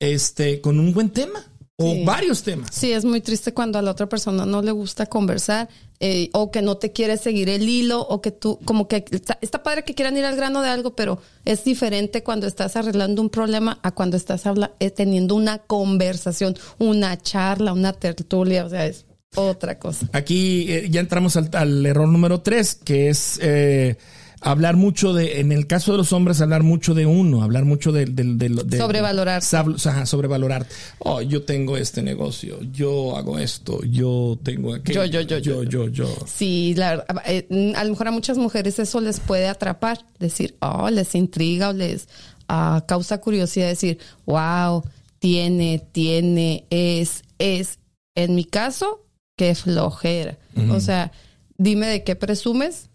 este, 0.00 0.60
con 0.62 0.80
un 0.80 0.94
buen 0.94 1.10
tema. 1.10 1.44
O 1.82 1.92
Sí. 1.94 2.04
varios 2.04 2.42
temas. 2.42 2.70
Sí, 2.74 2.92
es 2.92 3.04
muy 3.04 3.20
triste 3.20 3.52
cuando 3.52 3.78
a 3.78 3.82
la 3.82 3.90
otra 3.90 4.08
persona 4.08 4.46
no 4.46 4.62
le 4.62 4.72
gusta 4.72 5.06
conversar 5.06 5.68
eh, 6.00 6.30
o 6.32 6.50
que 6.50 6.62
no 6.62 6.76
te 6.78 6.90
quiere 6.92 7.16
seguir 7.16 7.48
el 7.48 7.68
hilo 7.68 8.00
o 8.00 8.20
que 8.20 8.30
tú, 8.32 8.58
como 8.64 8.88
que 8.88 9.04
está, 9.10 9.38
está 9.40 9.62
padre 9.62 9.84
que 9.84 9.94
quieran 9.94 10.16
ir 10.16 10.24
al 10.24 10.34
grano 10.36 10.60
de 10.62 10.68
algo, 10.68 10.96
pero 10.96 11.20
es 11.44 11.62
diferente 11.64 12.22
cuando 12.24 12.46
estás 12.46 12.74
arreglando 12.76 13.22
un 13.22 13.30
problema 13.30 13.78
a 13.82 13.92
cuando 13.92 14.16
estás 14.16 14.46
habla, 14.46 14.72
eh, 14.80 14.90
teniendo 14.90 15.34
una 15.36 15.58
conversación, 15.58 16.56
una 16.78 17.16
charla, 17.20 17.72
una 17.72 17.92
tertulia, 17.92 18.64
o 18.64 18.68
sea, 18.68 18.86
es 18.86 19.04
otra 19.36 19.78
cosa. 19.78 20.08
Aquí 20.12 20.66
eh, 20.72 20.88
ya 20.90 21.00
entramos 21.00 21.36
al, 21.36 21.48
al 21.52 21.86
error 21.86 22.08
número 22.08 22.40
tres, 22.40 22.74
que 22.74 23.08
es 23.08 23.38
eh, 23.40 23.96
hablar 24.42 24.76
mucho 24.76 25.12
de, 25.14 25.40
en 25.40 25.52
el 25.52 25.66
caso 25.66 25.92
de 25.92 25.98
los 25.98 26.12
hombres, 26.12 26.40
hablar 26.40 26.62
mucho 26.62 26.94
de 26.94 27.06
uno, 27.06 27.42
hablar 27.42 27.64
mucho 27.64 27.92
de... 27.92 28.06
de, 28.06 28.24
de- 28.34 28.48
de- 28.64 28.78
Sobrevalorar. 28.78 29.42
ajá, 29.42 30.06
sobrevalorar. 30.06 30.66
Oh, 30.98 31.20
yo 31.22 31.42
tengo 31.44 31.76
este 31.76 32.02
negocio, 32.02 32.58
yo 32.72 33.16
hago 33.16 33.38
esto, 33.38 33.82
yo 33.84 34.38
tengo 34.42 34.74
aquello. 34.74 35.04
Yo, 35.04 35.20
yo, 35.22 35.38
yo, 35.38 35.62
yo, 35.62 35.62
yo, 35.64 35.88
yo. 35.88 36.14
Sí, 36.26 36.74
la 36.76 36.96
verdad, 36.96 37.06
eh, 37.26 37.46
mm, 37.48 37.76
a 37.76 37.84
lo 37.84 37.90
mejor 37.90 38.08
a 38.08 38.10
muchas 38.10 38.38
mujeres 38.38 38.78
eso 38.78 39.00
les 39.00 39.20
puede 39.20 39.48
atrapar, 39.48 40.04
decir, 40.18 40.56
oh, 40.60 40.90
les 40.90 41.14
intriga 41.14 41.68
o 41.70 41.72
les 41.72 42.08
ah, 42.48 42.84
causa 42.86 43.18
curiosidad 43.20 43.68
decir, 43.68 43.98
wow, 44.26 44.82
tiene, 45.18 45.86
tiene, 45.92 46.66
es, 46.70 47.22
es. 47.38 47.78
En 48.14 48.34
mi 48.34 48.44
caso, 48.44 49.06
qué 49.36 49.54
flojera. 49.54 50.36
O 50.70 50.80
sea, 50.80 51.12
dime 51.56 51.86
de 51.86 52.04
qué 52.04 52.14
presumes 52.16 52.90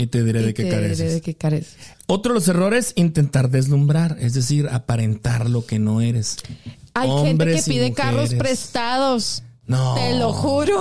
Y 0.00 0.06
te 0.06 0.24
diré 0.24 0.40
y 0.40 0.44
de 0.46 0.54
qué 0.54 0.62
te 0.62 0.68
diré 0.70 0.82
careces. 0.82 1.12
de 1.12 1.20
qué 1.20 1.34
careces. 1.34 1.76
Otro 2.06 2.32
de 2.32 2.40
los 2.40 2.48
errores, 2.48 2.92
intentar 2.96 3.50
deslumbrar, 3.50 4.16
es 4.18 4.32
decir, 4.32 4.66
aparentar 4.72 5.50
lo 5.50 5.66
que 5.66 5.78
no 5.78 6.00
eres. 6.00 6.38
Hay 6.94 7.10
gente 7.22 7.44
que 7.44 7.62
pide 7.62 7.92
carros 7.92 8.32
prestados. 8.34 9.42
No. 9.66 9.94
Te 9.94 10.18
lo 10.18 10.32
juro. 10.32 10.80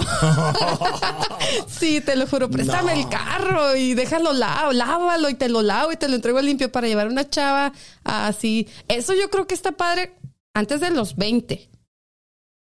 sí, 1.68 2.02
te 2.02 2.16
lo 2.16 2.26
juro. 2.28 2.50
Préstame 2.50 2.96
No. 2.96 3.00
el 3.02 3.10
carro 3.10 3.76
y 3.76 3.94
déjalo 3.94 4.34
lavo, 4.34 4.72
lávalo 4.72 5.30
y 5.30 5.36
te 5.36 5.50
lo 5.50 5.62
lavo 5.62 5.92
y 5.92 5.98
te 5.98 6.08
lo 6.08 6.16
entrego 6.16 6.42
limpio 6.42 6.72
para 6.72 6.88
llevar 6.88 7.08
una 7.08 7.30
chava 7.30 7.72
así. 8.04 8.68
Eso 8.88 9.14
yo 9.14 9.30
creo 9.30 9.46
que 9.48 9.54
está 9.54 9.74
padre 9.74 10.14
antes 10.54 10.80
de 10.82 10.90
los 10.92 11.16
20. 11.18 11.70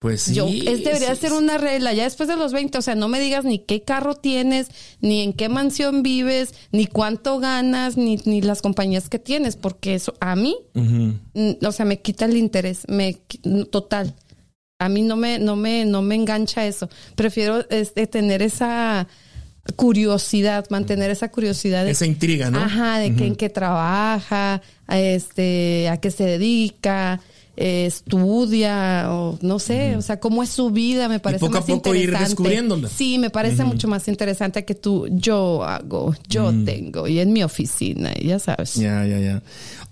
Pues 0.02 0.24
sí. 0.24 0.34
yo, 0.34 0.48
es, 0.48 0.84
debería 0.84 1.14
sí, 1.14 1.22
ser 1.22 1.34
una 1.34 1.60
regla 1.60 1.94
ya 1.94 2.06
después 2.06 2.28
de 2.28 2.36
los 2.36 2.54
20. 2.54 2.76
O 2.76 2.82
sea, 2.82 2.96
no 2.96 3.08
me 3.08 3.20
digas 3.20 3.46
ni 3.46 3.60
qué 3.60 3.84
carro 3.84 4.16
tienes, 4.16 4.70
ni 5.00 5.22
en 5.22 5.32
qué 5.32 5.48
mansión 5.48 6.02
vives, 6.02 6.56
ni 6.72 6.88
cuánto 6.88 7.38
ganas, 7.38 7.98
ni, 7.98 8.18
ni 8.26 8.42
las 8.42 8.64
compañías 8.64 9.10
que 9.10 9.20
tienes, 9.20 9.58
porque 9.58 9.94
eso 9.94 10.16
a 10.20 10.36
mí. 10.36 10.58
Mm, 10.74 11.12
o 11.64 11.72
sea, 11.72 11.86
me 11.86 12.02
quita 12.02 12.26
el 12.26 12.36
interés, 12.36 12.80
me 12.88 13.18
qui- 13.28 13.70
total. 13.70 14.16
A 14.80 14.90
mí 14.90 15.04
no 15.04 15.18
me, 15.18 15.38
no 15.38 15.56
me, 15.56 15.86
no 15.86 16.02
me 16.02 16.16
engancha 16.16 16.66
eso. 16.66 16.90
Prefiero 17.16 17.64
este, 17.70 18.08
tener 18.08 18.42
esa 18.42 19.08
curiosidad, 19.76 20.66
mantener 20.72 21.12
esa 21.12 21.30
curiosidad 21.30 21.86
de, 21.86 21.92
Esa 21.92 22.08
intriga, 22.08 22.50
¿no? 22.50 22.60
ajá, 22.60 22.98
de 22.98 23.16
que 23.16 23.28
en 23.28 23.36
qué 23.36 23.50
trabaja, 23.50 24.64
a 24.88 25.00
este, 25.00 25.88
a 25.90 25.98
qué 25.98 26.10
se 26.10 26.26
dedica, 26.26 27.22
eh, 27.58 27.86
estudia, 27.86 29.08
o 29.12 29.38
no 29.42 29.60
sé, 29.60 29.96
o 29.98 30.02
sea, 30.02 30.20
cómo 30.20 30.42
es 30.42 30.50
su 30.50 30.72
vida, 30.72 31.10
me 31.10 31.20
parece 31.20 31.40
poco 31.42 31.58
a 31.58 31.60
más 31.60 31.70
poco 31.70 31.90
ir 31.94 32.06
interesante. 32.06 32.30
descubriéndola. 32.30 32.90
Sí, 32.90 33.18
me 33.18 33.30
parece 33.30 33.64
mucho 33.64 33.88
más 33.88 34.08
interesante 34.08 34.64
que 34.66 34.76
tú, 34.76 35.08
yo 35.12 35.64
hago, 35.64 36.16
yo 36.28 36.54
tengo, 36.66 37.08
y 37.08 37.20
en 37.20 37.34
mi 37.34 37.44
oficina, 37.44 38.12
y 38.18 38.28
ya 38.28 38.40
sabes. 38.40 38.76
Ya, 38.76 39.06
ya, 39.06 39.20
ya. 39.20 39.44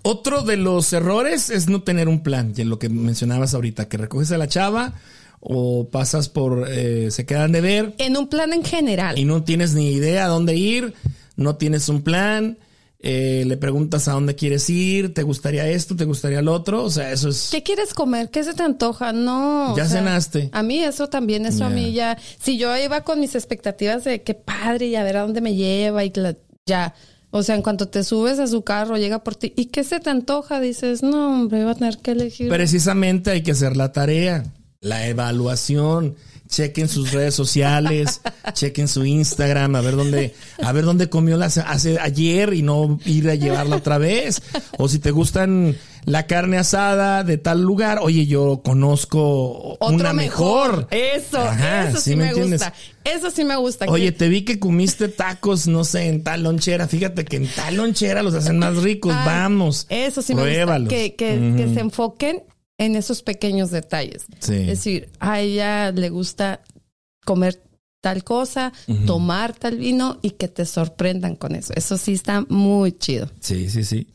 Otro 0.02 0.42
de 0.42 0.56
los 0.56 0.92
errores 0.92 1.50
es 1.50 1.68
no 1.68 1.82
tener 1.82 2.08
un 2.08 2.22
plan, 2.22 2.54
y 2.56 2.62
en 2.62 2.70
lo 2.70 2.78
que 2.78 2.88
mencionabas 2.88 3.54
ahorita, 3.54 3.88
que 3.88 3.98
recoges 3.98 4.32
a 4.32 4.38
la 4.38 4.48
chava 4.48 4.94
o 5.40 5.88
pasas 5.88 6.28
por, 6.28 6.66
eh, 6.70 7.10
se 7.10 7.24
quedan 7.24 7.52
de 7.52 7.60
ver 7.62 7.94
En 7.98 8.16
un 8.16 8.28
plan 8.28 8.52
en 8.52 8.62
general. 8.64 9.18
y 9.18 9.24
no 9.24 9.42
tienes 9.42 9.74
ni 9.74 9.90
idea 9.90 10.26
a 10.26 10.28
dónde 10.28 10.54
ir, 10.56 10.94
no 11.36 11.56
tienes 11.56 11.88
un 11.88 12.02
plan, 12.02 12.58
eh, 13.02 13.44
le 13.46 13.56
preguntas 13.56 14.08
a 14.08 14.12
dónde 14.12 14.34
quieres 14.34 14.68
ir, 14.68 15.14
te 15.14 15.22
gustaría 15.22 15.66
esto, 15.68 15.96
te 15.96 16.04
gustaría 16.04 16.42
lo 16.42 16.52
otro, 16.52 16.84
o 16.84 16.90
sea, 16.90 17.10
eso 17.12 17.30
es... 17.30 17.48
¿Qué 17.50 17.62
quieres 17.62 17.94
comer? 17.94 18.30
¿Qué 18.30 18.44
se 18.44 18.52
te 18.52 18.62
antoja? 18.62 19.12
No. 19.12 19.72
o 19.72 19.76
Ya 19.76 19.86
cenaste. 19.86 20.50
A 20.52 20.62
mí 20.62 20.78
eso 20.80 21.08
también, 21.08 21.46
eso 21.46 21.64
a 21.64 21.70
mí 21.70 21.92
ya. 21.92 22.18
Si 22.38 22.58
yo 22.58 22.76
iba 22.76 23.00
con 23.02 23.18
mis 23.20 23.34
expectativas 23.34 24.04
de 24.04 24.22
qué 24.22 24.34
padre 24.34 24.86
y 24.88 24.96
a 24.96 25.02
ver 25.04 25.16
a 25.16 25.22
dónde 25.22 25.40
me 25.40 25.54
lleva 25.54 26.04
y 26.04 26.12
la- 26.14 26.36
ya. 26.66 26.94
O 27.32 27.42
sea, 27.44 27.54
en 27.54 27.62
cuanto 27.62 27.86
te 27.88 28.02
subes 28.04 28.38
a 28.40 28.46
su 28.48 28.62
carro, 28.62 28.96
llega 28.98 29.22
por 29.22 29.36
ti. 29.36 29.52
¿Y 29.56 29.66
qué 29.66 29.84
se 29.84 30.00
te 30.00 30.10
antoja? 30.10 30.60
Dices, 30.60 31.02
no, 31.04 31.28
hombre, 31.32 31.62
voy 31.62 31.70
a 31.72 31.74
tener 31.76 31.98
que 31.98 32.10
elegir. 32.10 32.48
Precisamente 32.48 33.30
hay 33.30 33.42
que 33.42 33.52
hacer 33.52 33.76
la 33.76 33.92
tarea, 33.92 34.44
la 34.80 35.06
evaluación. 35.06 36.16
Chequen 36.50 36.88
sus 36.88 37.12
redes 37.12 37.34
sociales, 37.34 38.20
chequen 38.54 38.88
su 38.88 39.04
Instagram, 39.06 39.76
a 39.76 39.80
ver 39.80 39.94
dónde, 39.96 40.34
a 40.62 40.72
ver 40.72 40.84
dónde 40.84 41.08
comió 41.08 41.36
la, 41.36 41.46
hace 41.46 41.98
ayer 42.00 42.52
y 42.54 42.62
no 42.62 42.98
ir 43.04 43.30
a 43.30 43.36
llevarla 43.36 43.76
otra 43.76 43.98
vez. 43.98 44.42
O 44.76 44.88
si 44.88 44.98
te 44.98 45.12
gustan 45.12 45.76
la 46.06 46.26
carne 46.26 46.58
asada 46.58 47.22
de 47.22 47.38
tal 47.38 47.62
lugar, 47.62 48.00
oye, 48.02 48.26
yo 48.26 48.62
conozco 48.64 49.76
Otro 49.78 49.94
una 49.94 50.12
mejor. 50.12 50.88
Eso, 50.90 51.38
Ajá, 51.38 51.90
eso 51.90 52.00
sí, 52.00 52.10
me 52.16 52.24
me, 52.24 52.28
entiendes? 52.30 52.60
gusta. 52.60 52.74
Eso 53.04 53.30
sí 53.30 53.44
me 53.44 53.56
gusta. 53.56 53.86
Oye, 53.88 54.06
que- 54.06 54.12
te 54.12 54.28
vi 54.28 54.42
que 54.42 54.58
comiste 54.58 55.08
tacos, 55.08 55.66
no 55.68 55.84
sé, 55.84 56.08
en 56.08 56.24
tal 56.24 56.42
lonchera. 56.42 56.88
Fíjate 56.88 57.24
que 57.24 57.36
en 57.36 57.46
tal 57.48 57.76
lonchera 57.76 58.22
los 58.22 58.34
hacen 58.34 58.58
más 58.58 58.76
ricos. 58.78 59.14
Ay, 59.16 59.26
Vamos. 59.26 59.86
Eso 59.88 60.20
sí 60.20 60.34
me 60.34 60.42
gusta. 60.64 60.88
Que, 60.88 61.14
que, 61.14 61.54
que 61.56 61.74
se 61.74 61.80
enfoquen 61.80 62.42
en 62.80 62.96
esos 62.96 63.22
pequeños 63.22 63.70
detalles. 63.70 64.24
Sí. 64.38 64.54
Es 64.54 64.66
decir, 64.66 65.10
a 65.20 65.38
ella 65.38 65.92
le 65.92 66.08
gusta 66.08 66.62
comer 67.26 67.62
tal 68.00 68.24
cosa, 68.24 68.72
tomar 69.04 69.54
tal 69.54 69.76
vino 69.76 70.18
y 70.22 70.30
que 70.30 70.48
te 70.48 70.64
sorprendan 70.64 71.36
con 71.36 71.54
eso. 71.54 71.74
Eso 71.76 71.98
sí 71.98 72.14
está 72.14 72.46
muy 72.48 72.92
chido. 72.92 73.30
Sí, 73.40 73.68
sí, 73.68 73.84
sí. 73.84 74.06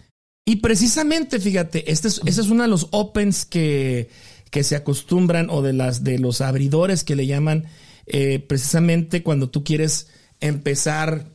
Y 0.45 0.57
precisamente, 0.57 1.39
fíjate, 1.39 1.91
este 1.91 2.07
es, 2.07 2.19
este 2.25 2.41
es 2.41 2.49
uno 2.49 2.63
de 2.63 2.69
los 2.69 2.87
opens 2.89 3.45
que, 3.45 4.09
que 4.49 4.63
se 4.63 4.75
acostumbran 4.75 5.51
o 5.51 5.61
de 5.61 5.73
las 5.73 6.03
de 6.03 6.17
los 6.17 6.41
abridores 6.41 7.03
que 7.03 7.15
le 7.15 7.27
llaman 7.27 7.65
eh, 8.07 8.39
precisamente 8.39 9.21
cuando 9.21 9.47
tú 9.47 9.63
quieres 9.63 10.07
empezar 10.39 11.27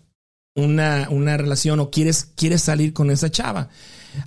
una, 0.57 1.07
una 1.11 1.37
relación 1.37 1.79
o 1.79 1.91
quieres, 1.91 2.25
quieres 2.35 2.63
salir 2.63 2.93
con 2.93 3.09
esa 3.13 3.31
chava. 3.31 3.69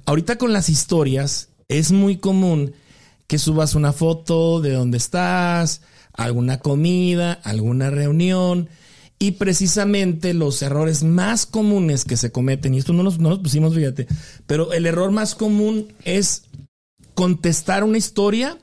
Ahorita 0.06 0.38
con 0.38 0.54
las 0.54 0.70
historias 0.70 1.50
es 1.68 1.92
muy 1.92 2.16
común 2.16 2.74
que 3.28 3.38
subas 3.38 3.76
una 3.76 3.94
foto 3.94 4.62
de 4.62 4.72
dónde 4.72 4.98
estás, 4.98 5.82
alguna 6.14 6.60
comida, 6.60 7.34
alguna 7.44 7.90
reunión. 7.90 8.70
Y 9.20 9.32
precisamente 9.32 10.34
los 10.34 10.62
errores 10.62 11.04
más 11.04 11.46
comunes 11.46 12.04
que 12.04 12.18
se 12.18 12.32
cometen, 12.32 12.74
y 12.74 12.80
esto 12.80 12.94
no 12.94 13.04
los, 13.04 13.20
no 13.20 13.30
los 13.30 13.40
pusimos, 13.40 13.74
fíjate, 13.74 14.08
pero 14.46 14.74
el 14.74 14.86
error 14.86 15.12
más 15.12 15.34
común 15.36 15.94
es 16.04 16.44
contestar 17.14 17.84
una 17.84 17.98
historia 17.98 18.58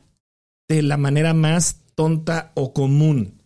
de 0.68 0.82
la 0.82 0.96
manera 0.96 1.34
más 1.34 1.76
tonta 1.94 2.52
o 2.54 2.72
común, 2.74 3.40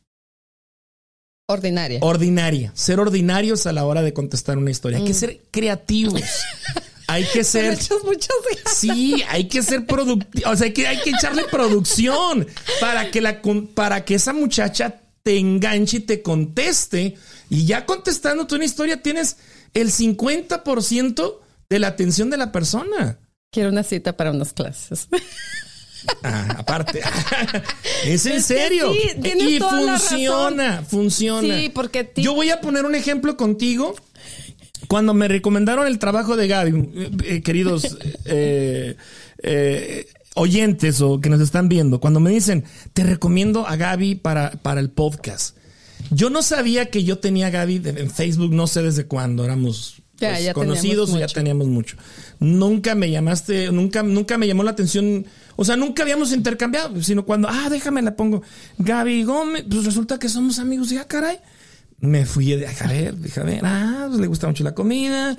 Ordinaria. 1.47 1.99
ordinaria. 2.03 2.73
Ser 2.75 3.01
ordinarios 3.01 3.67
a 3.67 3.73
la 3.73 3.85
hora 3.85 4.03
de 4.03 4.15
contestar 4.15 4.57
una 4.57 4.71
historia. 4.71 4.99
Hay 4.99 5.05
que 5.05 5.15
ser 5.15 5.43
creativos. 5.51 6.23
Hay 7.15 7.25
que 7.33 7.45
ser 7.45 7.79
muchas 8.05 8.29
ganas. 8.51 8.77
Sí, 8.77 9.23
hay 9.29 9.49
que 9.49 9.63
ser 9.63 9.87
productivo, 9.87 10.51
o 10.51 10.57
sea, 10.57 10.67
hay 10.67 10.73
que, 10.73 10.87
hay 10.87 11.01
que 11.01 11.11
echarle 11.11 11.45
producción 11.45 12.47
para 12.81 13.11
que 13.11 13.21
la 13.21 13.41
para 13.75 14.05
que 14.05 14.17
esa 14.17 14.33
muchacha 14.33 15.01
te 15.23 15.39
enganche 15.39 15.99
y 15.99 16.01
te 16.01 16.23
conteste 16.23 17.17
y 17.49 17.67
ya 17.67 17.87
contestando 17.87 18.47
tú 18.47 18.57
una 18.57 18.65
historia 18.65 19.01
tienes 19.01 19.37
el 19.75 19.91
50% 19.91 21.39
de 21.69 21.79
la 21.79 21.89
atención 21.89 22.31
de 22.31 22.37
la 22.37 22.53
persona. 22.53 23.19
Quiero 23.51 23.71
una 23.71 23.85
cita 23.85 24.17
para 24.17 24.33
unas 24.33 24.53
clases. 24.53 25.09
Ah, 26.23 26.57
aparte. 26.59 27.01
es 28.05 28.27
en 28.27 28.43
serio. 28.43 28.93
sí, 28.93 29.11
y 29.25 29.59
funciona, 29.59 30.83
funciona. 30.83 31.57
Sí, 31.57 31.69
porque 31.71 32.13
Yo 32.17 32.35
voy 32.35 32.51
a 32.51 32.61
poner 32.61 32.85
un 32.85 32.95
ejemplo 32.95 33.37
contigo. 33.37 33.95
Cuando 34.89 35.15
me 35.15 35.29
recomendaron 35.29 35.87
el 35.87 35.99
trabajo 35.99 36.37
de 36.37 36.49
Gaby, 36.49 36.71
eh, 36.95 37.11
eh, 37.25 37.43
queridos 37.43 37.97
eh, 38.27 38.97
eh, 39.43 40.07
oyentes 40.35 41.01
o 41.01 41.21
que 41.21 41.31
nos 41.31 41.41
están 41.41 41.69
viendo, 41.69 42.01
cuando 42.01 42.21
me 42.21 42.31
dicen, 42.31 42.65
te 42.93 43.05
recomiendo 43.05 43.67
a 43.67 43.77
Gaby 43.77 44.17
para, 44.17 44.51
para 44.51 44.81
el 44.81 44.91
podcast. 44.91 45.57
Yo 46.11 46.29
no 46.29 46.43
sabía 46.43 46.91
que 46.91 47.05
yo 47.05 47.19
tenía 47.19 47.47
a 47.47 47.51
Gaby 47.51 47.83
en 47.85 48.11
Facebook, 48.11 48.53
no 48.53 48.67
sé 48.67 48.83
desde 48.83 49.07
cuándo, 49.07 49.45
éramos 49.45 50.03
Ya, 50.19 50.31
pues, 50.33 50.45
ya 50.45 50.55
conocidos 50.55 51.11
o 51.13 51.19
ya 51.19 51.27
teníamos 51.29 51.69
mucho. 51.69 51.97
Nunca 52.41 52.95
me 52.95 53.11
llamaste, 53.11 53.71
nunca, 53.73 54.03
nunca 54.03 54.37
me 54.37 54.47
llamó 54.47 54.65
la 54.65 54.73
atención, 54.73 55.25
o 55.57 55.65
sea, 55.65 55.77
nunca 55.77 56.03
habíamos 56.03 56.33
intercambiado, 56.33 57.03
sino 57.03 57.25
cuando, 57.25 57.49
ah, 57.49 57.69
déjame 57.71 58.03
la 58.03 58.17
pongo. 58.17 58.43
Gaby 58.79 59.25
Gómez, 59.25 59.65
pues 59.71 59.85
resulta 59.85 60.19
que 60.19 60.29
somos 60.29 60.59
amigos, 60.59 60.91
ya 60.91 61.07
caray. 61.07 61.39
Me 62.01 62.27
fui 62.27 62.55
de 62.55 62.67
a 62.67 62.87
ver, 62.87 63.19
dije, 63.19 63.41
a 63.41 63.45
ver, 63.45 63.61
ah, 63.65 64.07
pues 64.09 64.21
le 64.21 64.27
gusta 64.27 64.47
mucho 64.47 64.65
la 64.65 64.75
comida. 64.75 65.35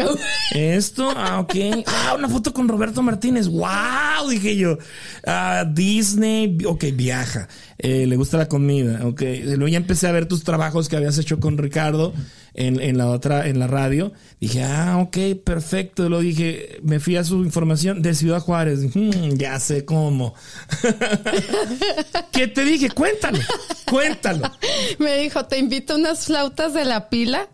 Esto, 0.51 1.12
ah, 1.16 1.39
ok. 1.39 1.56
Ah, 1.86 2.16
una 2.18 2.28
foto 2.28 2.53
con 2.53 2.68
Roberto 2.68 3.01
Martínez. 3.03 3.47
Wow, 3.47 4.30
dije 4.30 4.56
yo. 4.56 4.78
Ah, 5.26 5.64
Disney, 5.70 6.58
ok, 6.66 6.86
viaja. 6.93 7.47
Eh, 7.78 8.08
le 8.08 8.16
gusta 8.16 8.38
la 8.38 8.47
comida, 8.47 9.06
ok. 9.06 9.22
Luego 9.43 9.68
ya 9.68 9.78
empecé 9.78 10.08
a 10.08 10.12
ver 10.12 10.28
tus 10.28 10.43
trabajos 10.43 10.89
que 10.89 10.95
habías 10.95 11.18
hecho 11.18 11.39
con 11.39 11.58
Ricardo 11.58 12.14
en, 12.56 12.80
en 12.80 12.97
la 12.97 13.08
otra, 13.08 13.47
en 13.47 13.60
la 13.60 13.68
radio. 13.68 14.12
Dije, 14.39 14.64
ah, 14.64 14.97
ok, 14.99 15.18
perfecto. 15.43 16.10
Lo 16.10 16.20
dije, 16.20 16.80
me 16.84 16.99
fui 16.99 17.16
a 17.18 17.24
su 17.24 17.43
información 17.43 18.01
de 18.01 18.14
Ciudad 18.14 18.39
Juárez. 18.39 18.80
"Hmm, 18.93 19.36
ya 19.38 19.60
sé 19.60 19.86
cómo. 19.86 20.34
¿Qué 22.32 22.47
te 22.47 22.64
dije? 22.66 22.89
Cuéntalo, 22.89 23.39
cuéntalo. 23.86 24.51
Me 24.99 25.18
dijo, 25.20 25.45
te 25.45 25.58
invito 25.58 25.95
unas 25.95 26.26
flautas 26.26 26.74
de 26.74 26.86
la 26.86 27.10
pila 27.10 27.47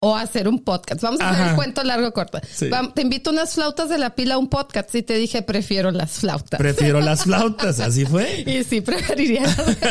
o 0.00 0.14
hacer 0.14 0.46
un 0.48 0.60
podcast. 0.62 1.00
Vamos 1.02 1.20
a 1.20 1.30
hacer 1.30 1.42
Ajá. 1.42 1.50
el 1.50 1.56
cuento 1.56 1.82
largo 1.82 2.12
corto. 2.12 2.40
Sí. 2.48 2.70
Te 2.94 3.02
invito 3.02 3.30
a 3.30 3.32
unas 3.32 3.54
flautas 3.54 3.88
de 3.88 3.98
la 3.98 4.14
pila 4.14 4.34
a 4.34 4.38
un 4.38 4.48
podcast 4.48 4.94
y 4.94 5.02
te 5.02 5.14
dije, 5.16 5.42
prefiero 5.42 5.90
las 5.90 6.12
flautas. 6.12 6.58
Prefiero 6.58 7.00
las 7.00 7.24
flautas, 7.24 7.80
así 7.80 8.04
fue. 8.06 8.44
y 8.46 8.62
sí, 8.64 8.80
preferiría. 8.80 9.42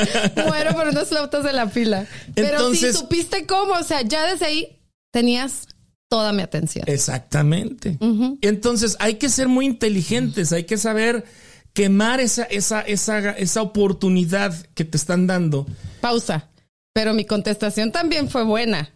Muero 0.47 0.74
por 0.76 0.88
unas 0.88 1.10
flautas 1.10 1.43
de 1.43 1.53
la 1.53 1.68
pila. 1.70 2.05
Pero 2.36 2.49
Entonces- 2.49 2.93
sí 2.95 2.99
supiste 3.01 3.45
cómo, 3.45 3.74
o 3.74 3.84
sea, 3.84 4.01
ya 4.01 4.26
desde 4.32 4.45
ahí 4.45 4.80
tenías 5.12 5.68
toda 6.10 6.32
mi 6.32 6.41
atención. 6.41 6.86
Exactamente. 6.88 7.97
Entonces 8.41 8.95
hay 8.99 9.16
que 9.16 9.28
ser 9.28 9.49
muy 9.49 9.66
inteligentes, 9.66 10.53
hay 10.53 10.64
que 10.64 10.78
saber 10.78 11.26
quemar 11.74 12.22
esa, 12.22 12.43
esa, 12.43 12.80
esa, 12.82 13.32
esa 13.32 13.62
oportunidad 13.62 14.55
que 14.74 14.86
te 14.86 14.95
están 14.95 15.28
dando. 15.28 15.68
Pausa. 15.99 16.47
Pero 16.93 17.14
mi 17.14 17.26
contestación 17.26 17.91
también 17.91 18.30
fue 18.30 18.43
buena. 18.43 18.89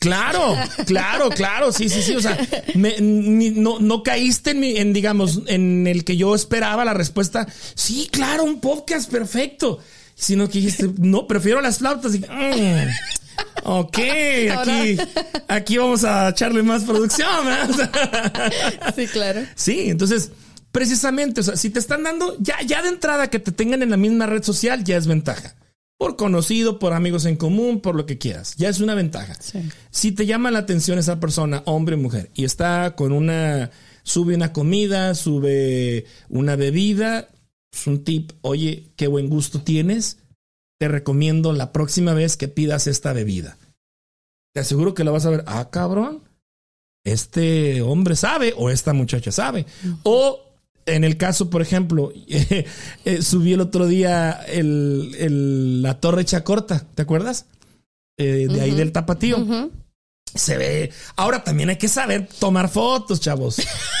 Claro, 0.00 0.56
claro, 0.86 1.28
claro, 1.30 1.72
sí, 1.72 1.88
sí, 1.88 2.02
sí. 2.02 2.16
O 2.16 2.20
sea, 2.20 2.36
me- 2.74 2.96
ni- 3.00 3.50
no, 3.50 3.78
no 3.78 4.02
caíste 4.02 4.50
en, 4.52 4.60
mi- 4.60 4.76
en, 4.78 4.92
digamos, 4.92 5.42
en 5.46 5.86
el 5.86 6.04
que 6.04 6.16
yo 6.16 6.34
esperaba 6.34 6.84
la 6.84 6.94
respuesta. 6.94 7.46
Sí, 7.74 8.08
claro, 8.10 8.42
un 8.44 8.60
podcast 8.60 9.10
perfecto. 9.10 9.78
Sino 10.14 10.48
que 10.48 10.58
dijiste, 10.58 10.90
no, 10.98 11.26
prefiero 11.26 11.60
las 11.60 11.78
flautas. 11.78 12.14
Y, 12.14 12.18
mm, 12.18 12.88
ok, 13.64 13.98
aquí, 14.58 14.98
aquí 15.48 15.76
vamos 15.78 16.04
a 16.04 16.30
echarle 16.30 16.62
más 16.62 16.84
producción. 16.84 17.28
Sí, 18.96 19.06
claro. 19.06 19.42
Sí, 19.54 19.90
entonces, 19.90 20.30
precisamente, 20.72 21.40
o 21.40 21.44
sea, 21.44 21.56
si 21.56 21.70
te 21.70 21.78
están 21.78 22.02
dando, 22.02 22.36
ya, 22.40 22.56
ya 22.66 22.82
de 22.82 22.88
entrada 22.88 23.28
que 23.30 23.38
te 23.38 23.52
tengan 23.52 23.82
en 23.82 23.90
la 23.90 23.96
misma 23.96 24.26
red 24.26 24.42
social, 24.42 24.82
ya 24.84 24.96
es 24.96 25.06
ventaja. 25.06 25.54
Por 26.00 26.16
conocido, 26.16 26.78
por 26.78 26.94
amigos 26.94 27.26
en 27.26 27.36
común, 27.36 27.82
por 27.82 27.94
lo 27.94 28.06
que 28.06 28.16
quieras. 28.16 28.54
Ya 28.56 28.70
es 28.70 28.80
una 28.80 28.94
ventaja. 28.94 29.34
Sí. 29.38 29.68
Si 29.90 30.12
te 30.12 30.24
llama 30.24 30.50
la 30.50 30.60
atención 30.60 30.98
esa 30.98 31.20
persona, 31.20 31.62
hombre 31.66 31.96
o 31.96 31.98
mujer, 31.98 32.30
y 32.32 32.44
está 32.44 32.96
con 32.96 33.12
una, 33.12 33.70
sube 34.02 34.34
una 34.34 34.50
comida, 34.50 35.14
sube 35.14 36.06
una 36.30 36.56
bebida, 36.56 37.28
es 37.70 37.86
un 37.86 38.02
tip, 38.02 38.32
oye, 38.40 38.94
qué 38.96 39.08
buen 39.08 39.28
gusto 39.28 39.60
tienes, 39.60 40.16
te 40.78 40.88
recomiendo 40.88 41.52
la 41.52 41.70
próxima 41.70 42.14
vez 42.14 42.38
que 42.38 42.48
pidas 42.48 42.86
esta 42.86 43.12
bebida. 43.12 43.58
Te 44.54 44.60
aseguro 44.60 44.94
que 44.94 45.04
la 45.04 45.10
vas 45.10 45.26
a 45.26 45.30
ver, 45.30 45.44
ah, 45.46 45.68
cabrón, 45.70 46.22
este 47.04 47.82
hombre 47.82 48.16
sabe 48.16 48.54
o 48.56 48.70
esta 48.70 48.94
muchacha 48.94 49.32
sabe. 49.32 49.66
O 50.04 50.49
en 50.86 51.04
el 51.04 51.16
caso, 51.16 51.50
por 51.50 51.62
ejemplo, 51.62 52.12
eh, 52.28 52.64
eh, 53.04 53.22
subí 53.22 53.52
el 53.52 53.60
otro 53.60 53.86
día 53.86 54.32
el, 54.48 55.14
el- 55.18 55.82
la 55.82 56.00
Torre 56.00 56.24
Chacorta, 56.24 56.86
¿te 56.94 57.02
acuerdas? 57.02 57.46
Eh, 58.18 58.48
de 58.50 58.60
ahí 58.60 58.72
del 58.72 58.92
tapatío. 58.92 59.70
Se 60.32 60.56
ve. 60.56 60.92
Ahora 61.16 61.42
también 61.42 61.70
hay 61.70 61.76
que 61.76 61.88
saber 61.88 62.28
tomar 62.38 62.68
fotos, 62.68 63.20
chavos. 63.20 63.56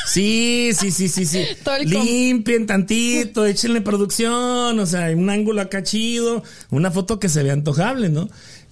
Sí, 0.06 0.70
sí, 0.78 0.92
sí, 0.92 1.08
sí, 1.08 1.26
sí. 1.26 1.42
Limpien 1.84 2.66
tantito, 2.66 3.44
échenle 3.46 3.80
producción, 3.80 4.78
o 4.78 4.86
sea, 4.86 5.10
un 5.16 5.28
ángulo 5.28 5.60
acá 5.60 5.82
chido, 5.82 6.44
una 6.70 6.90
foto 6.92 7.18
que 7.18 7.28
se 7.28 7.42
vea 7.42 7.52
antojable, 7.52 8.10
¿no? 8.10 8.28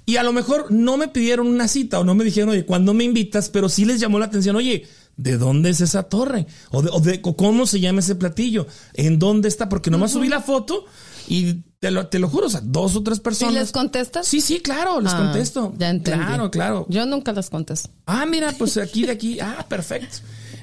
Y 0.07 0.17
a 0.19 0.23
lo 0.23 0.33
mejor 0.33 0.71
no 0.71 0.97
me 0.97 1.09
pidieron 1.09 1.49
una 1.49 1.67
cita 1.67 1.99
o 1.99 2.05
no 2.05 2.15
me 2.15 2.25
dijeron, 2.25 2.51
oye, 2.51 2.65
¿cuándo 2.65 2.95
me 2.95 3.05
invitas? 3.05 3.49
Pero 3.51 3.69
sí 3.69 3.85
les 3.85 3.99
llamó 3.99 4.19
la 4.21 4.27
atención, 4.27 4.55
oye, 4.55 4.87
¿de 5.19 5.37
dónde 5.37 5.69
es 5.69 5.83
esa 5.83 6.05
torre? 6.05 6.47
O 6.71 6.81
de, 6.81 6.89
o 6.91 7.01
de- 7.01 7.21
o 7.23 7.37
cómo 7.37 7.67
se 7.67 7.81
llama 7.81 8.01
ese 8.01 8.15
platillo, 8.15 8.67
en 8.95 9.19
dónde 9.19 9.49
está, 9.49 9.69
porque 9.69 9.91
nomás 9.91 10.13
subí 10.13 10.29
la 10.29 10.41
foto 10.41 10.87
y 11.29 11.65
te 11.81 11.91
lo, 11.91 12.07
te 12.07 12.19
lo 12.19 12.29
juro, 12.31 12.47
o 12.47 12.51
sea, 12.51 12.63
dos 12.65 12.97
o 12.97 13.03
tres 13.03 13.19
¿Y 13.19 13.21
personas. 13.21 13.55
les 13.55 13.73
contestas? 13.73 14.27
Sí, 14.27 14.41
sí, 14.41 14.61
claro, 14.61 15.01
les 15.03 15.13
Ah, 15.13 15.19
contesto. 15.19 15.75
Ya 15.77 15.91
entendí. 15.91 16.25
Claro, 16.25 16.51
claro. 16.51 16.87
Yo 16.89 17.05
nunca 17.05 17.33
les 17.33 17.51
contesto. 17.51 17.91
Ah, 18.07 18.25
mira, 18.25 18.53
pues 18.57 18.79
aquí 18.79 19.05
de 19.05 19.13
aquí. 19.13 19.39
Ah, 19.39 19.67
perfecto. 19.69 20.17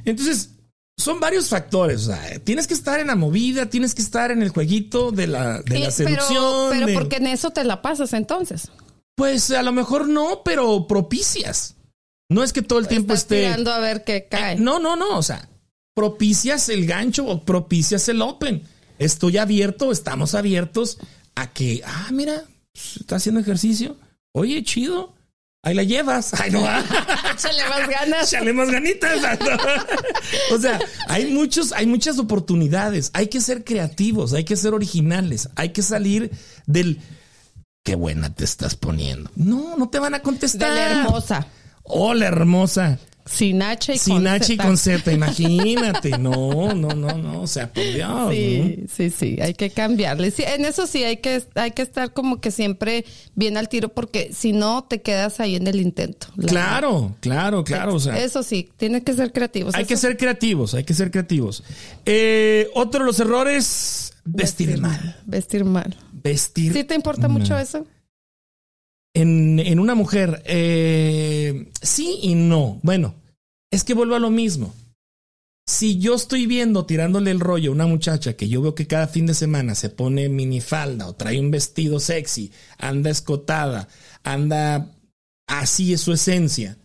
Entonces, 0.05 0.49
son 0.97 1.19
varios 1.19 1.49
factores. 1.49 2.03
O 2.03 2.05
sea, 2.07 2.39
tienes 2.43 2.67
que 2.67 2.73
estar 2.73 2.99
en 2.99 3.07
la 3.07 3.15
movida, 3.15 3.69
tienes 3.69 3.93
que 3.93 4.01
estar 4.01 4.31
en 4.31 4.41
el 4.41 4.49
jueguito 4.49 5.11
de 5.11 5.27
la, 5.27 5.61
de 5.61 5.79
la 5.79 5.87
Eh, 5.87 5.91
seducción. 5.91 6.69
Pero, 6.69 6.69
pero 6.71 6.87
de- 6.87 6.93
porque 6.93 7.17
en 7.17 7.27
eso 7.27 7.51
te 7.51 7.63
la 7.63 7.81
pasas 7.81 8.13
entonces. 8.13 8.69
Pues 9.15 9.51
a 9.51 9.61
lo 9.63 9.71
mejor 9.71 10.07
no, 10.09 10.41
pero 10.43 10.87
propicias. 10.87 11.74
No 12.29 12.43
es 12.43 12.53
que 12.53 12.61
todo 12.61 12.79
el 12.79 12.87
tiempo 12.87 13.13
Estás 13.13 13.23
esté. 13.31 13.43
tirando 13.43 13.71
a 13.71 13.79
ver 13.79 14.03
qué 14.03 14.27
cae. 14.29 14.53
Eh, 14.55 14.59
No, 14.59 14.79
no, 14.79 14.95
no. 14.95 15.17
O 15.17 15.23
sea, 15.23 15.47
propicias 15.93 16.69
el 16.69 16.85
gancho 16.87 17.25
o 17.25 17.43
propicias 17.43 18.07
el 18.09 18.21
open. 18.21 18.63
Estoy 18.99 19.37
abierto, 19.37 19.91
estamos 19.91 20.35
abiertos 20.35 20.97
a 21.35 21.51
que, 21.51 21.81
ah, 21.85 22.07
mira, 22.11 22.43
pues, 22.73 22.97
está 22.97 23.17
haciendo 23.17 23.41
ejercicio. 23.41 23.97
Oye, 24.33 24.63
chido. 24.63 25.13
Ahí 25.63 25.73
la 25.73 25.83
llevas. 25.83 26.33
Ay, 26.39 26.51
no. 26.51 26.59
Échale 27.33 27.69
más 27.69 27.89
ganas. 27.89 28.31
Échale 28.33 28.53
más 28.53 28.69
ganitas. 28.71 29.19
o 30.51 30.59
sea, 30.59 30.79
hay 31.07 31.27
muchos, 31.27 31.71
hay 31.73 31.85
muchas 31.87 32.19
oportunidades. 32.19 33.09
Hay 33.13 33.27
que 33.27 33.41
ser 33.41 33.63
creativos, 33.63 34.33
hay 34.33 34.43
que 34.45 34.55
ser 34.55 34.73
originales, 34.73 35.49
hay 35.55 35.69
que 35.69 35.81
salir 35.81 36.31
del 36.67 36.99
qué 37.83 37.95
buena 37.95 38.33
te 38.33 38.43
estás 38.43 38.75
poniendo. 38.75 39.29
No, 39.35 39.75
no 39.77 39.89
te 39.89 39.99
van 39.99 40.13
a 40.13 40.17
De 40.17 40.23
contestar. 40.23 40.71
la 40.71 41.01
hermosa. 41.01 41.47
Hola, 41.85 42.27
hermosa. 42.27 42.99
Sin 43.27 43.63
H 43.63 43.95
y 43.95 43.97
Sin 43.97 44.15
con 44.15 44.27
H 44.27 44.53
y 44.53 44.57
con 44.57 44.77
Z, 44.77 45.11
imagínate. 45.11 46.11
No, 46.19 46.75
no, 46.75 46.89
no, 46.89 47.17
no. 47.17 47.41
O 47.41 47.47
sea, 47.47 47.73
por 47.73 47.83
Dios. 47.83 48.07
¿no? 48.07 48.29
Sí, 48.29 48.85
sí, 48.93 49.09
sí, 49.09 49.37
hay 49.41 49.55
que 49.55 49.71
cambiarle. 49.71 50.29
Sí, 50.29 50.43
en 50.45 50.63
eso 50.63 50.85
sí 50.85 51.03
hay 51.03 51.17
que, 51.17 51.41
hay 51.55 51.71
que 51.71 51.81
estar 51.81 52.13
como 52.13 52.39
que 52.39 52.51
siempre 52.51 53.03
bien 53.33 53.57
al 53.57 53.67
tiro 53.67 53.89
porque 53.89 54.29
si 54.31 54.51
no 54.51 54.83
te 54.83 55.01
quedas 55.01 55.39
ahí 55.39 55.55
en 55.55 55.65
el 55.65 55.81
intento. 55.81 56.27
la 56.35 56.47
Claro, 56.47 57.15
claro, 57.19 57.63
claro. 57.63 57.95
O 57.95 57.99
sea, 57.99 58.15
Eso 58.23 58.43
sí, 58.43 58.69
tienes 58.77 59.03
que 59.03 59.13
ser 59.13 59.31
creativos. 59.31 59.73
hay 59.73 59.85
que 59.85 59.97
ser 59.97 60.17
creativos, 60.17 60.75
hay 60.75 60.83
que 60.83 60.93
ser 60.93 61.09
creativos. 61.09 61.63
Eh, 62.05 62.69
otro 62.75 62.99
de 62.99 63.05
los 63.07 63.19
errores, 63.19 64.13
vestir 64.23 64.79
mal. 64.79 65.19
Vestir 65.25 65.65
mal. 65.65 65.97
Vestir 66.11 66.73
¿Sí 66.73 66.83
te 66.83 66.93
importa 66.93 67.27
mucho 67.27 67.57
eso? 67.57 67.87
En, 69.15 69.59
en 69.59 69.79
una 69.79 69.95
mujer, 69.95 70.43
eh, 70.45 71.71
sí 71.81 72.19
y 72.21 72.35
no. 72.35 72.79
Bueno, 72.83 73.15
es 73.71 73.83
que 73.83 73.93
vuelvo 73.93 74.15
a 74.15 74.19
lo 74.19 74.29
mismo. 74.29 74.73
Si 75.67 75.97
yo 75.97 76.13
estoy 76.13 76.45
viendo 76.45 76.85
tirándole 76.85 77.31
el 77.31 77.39
rollo 77.39 77.71
a 77.71 77.73
una 77.73 77.87
muchacha 77.87 78.33
que 78.33 78.47
yo 78.47 78.61
veo 78.61 78.75
que 78.75 78.85
cada 78.85 79.07
fin 79.07 79.25
de 79.25 79.33
semana 79.33 79.73
se 79.73 79.89
pone 79.89 80.29
minifalda 80.29 81.07
o 81.07 81.15
trae 81.15 81.39
un 81.39 81.49
vestido 81.49 81.99
sexy, 81.99 82.51
anda 82.77 83.09
escotada, 83.09 83.87
anda 84.23 84.91
así 85.47 85.93
es 85.93 86.01
su 86.01 86.13
esencia, 86.13 86.77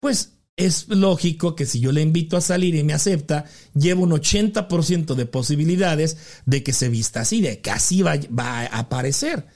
pues 0.00 0.32
es 0.56 0.88
lógico 0.88 1.54
que 1.54 1.66
si 1.66 1.80
yo 1.80 1.92
le 1.92 2.00
invito 2.00 2.36
a 2.36 2.40
salir 2.40 2.74
y 2.74 2.84
me 2.84 2.94
acepta, 2.94 3.44
llevo 3.74 4.04
un 4.04 4.12
80% 4.12 5.14
de 5.14 5.26
posibilidades 5.26 6.16
de 6.46 6.62
que 6.62 6.72
se 6.72 6.88
vista 6.88 7.20
así, 7.20 7.42
de 7.42 7.60
que 7.60 7.70
así 7.70 8.02
va, 8.02 8.16
va 8.38 8.60
a 8.60 8.78
aparecer. 8.78 9.46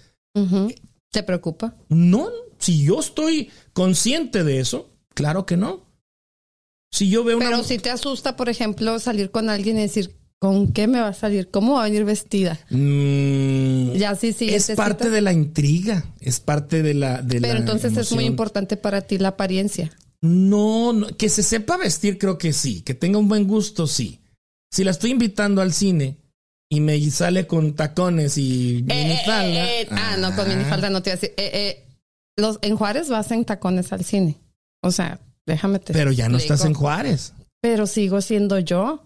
¿Te 1.16 1.22
preocupa? 1.22 1.74
No, 1.88 2.28
si 2.58 2.84
yo 2.84 3.00
estoy 3.00 3.48
consciente 3.72 4.44
de 4.44 4.60
eso, 4.60 4.90
claro 5.14 5.46
que 5.46 5.56
no. 5.56 5.86
Si 6.92 7.08
yo 7.08 7.24
veo 7.24 7.38
una... 7.38 7.46
Pero 7.46 7.64
si 7.64 7.78
te 7.78 7.88
asusta, 7.88 8.36
por 8.36 8.50
ejemplo, 8.50 8.98
salir 8.98 9.30
con 9.30 9.48
alguien 9.48 9.78
y 9.78 9.80
decir, 9.80 10.14
¿con 10.38 10.74
qué 10.74 10.86
me 10.86 11.00
va 11.00 11.08
a 11.08 11.14
salir? 11.14 11.50
¿Cómo 11.50 11.76
va 11.76 11.80
a 11.80 11.84
venir 11.84 12.04
vestida? 12.04 12.60
Mm, 12.68 13.94
Ya 13.94 14.14
sí, 14.14 14.34
sí. 14.34 14.50
es 14.50 14.70
parte 14.76 15.08
de 15.08 15.22
la 15.22 15.32
intriga, 15.32 16.04
es 16.20 16.38
parte 16.38 16.82
de 16.82 16.92
la... 16.92 17.22
De 17.22 17.40
Pero 17.40 17.54
la 17.54 17.60
entonces 17.60 17.96
es 17.96 18.12
muy 18.12 18.26
importante 18.26 18.76
para 18.76 19.00
ti 19.00 19.16
la 19.16 19.28
apariencia. 19.28 19.90
No, 20.20 20.92
no, 20.92 21.06
que 21.16 21.30
se 21.30 21.42
sepa 21.42 21.78
vestir 21.78 22.18
creo 22.18 22.36
que 22.36 22.52
sí, 22.52 22.82
que 22.82 22.92
tenga 22.92 23.16
un 23.16 23.28
buen 23.28 23.46
gusto 23.48 23.86
sí. 23.86 24.20
Si 24.70 24.84
la 24.84 24.90
estoy 24.90 25.12
invitando 25.12 25.62
al 25.62 25.72
cine 25.72 26.18
y 26.68 26.80
me 26.80 26.98
sale 27.10 27.46
con 27.46 27.74
tacones 27.74 28.38
y 28.38 28.84
minifalda... 28.86 29.64
Eh, 29.64 29.80
eh, 29.80 29.82
eh, 29.82 29.88
ah, 29.92 30.16
no, 30.18 30.34
con 30.34 30.48
minifalda 30.48 30.90
no 30.90 31.02
te 31.02 31.10
iba 31.10 31.14
a 31.14 31.20
decir. 31.20 31.34
Eh, 31.36 31.50
eh, 31.54 31.84
los, 32.36 32.58
en 32.62 32.76
Juárez 32.76 33.08
vas 33.08 33.30
en 33.30 33.44
tacones 33.44 33.92
al 33.92 34.04
cine. 34.04 34.36
O 34.82 34.90
sea, 34.90 35.20
déjame 35.46 35.78
te 35.78 35.92
Pero 35.92 36.12
ya 36.12 36.28
no 36.28 36.36
explico. 36.36 36.54
estás 36.54 36.66
en 36.66 36.74
Juárez. 36.74 37.32
Pero 37.60 37.86
sigo 37.86 38.20
siendo 38.20 38.58
yo. 38.58 39.02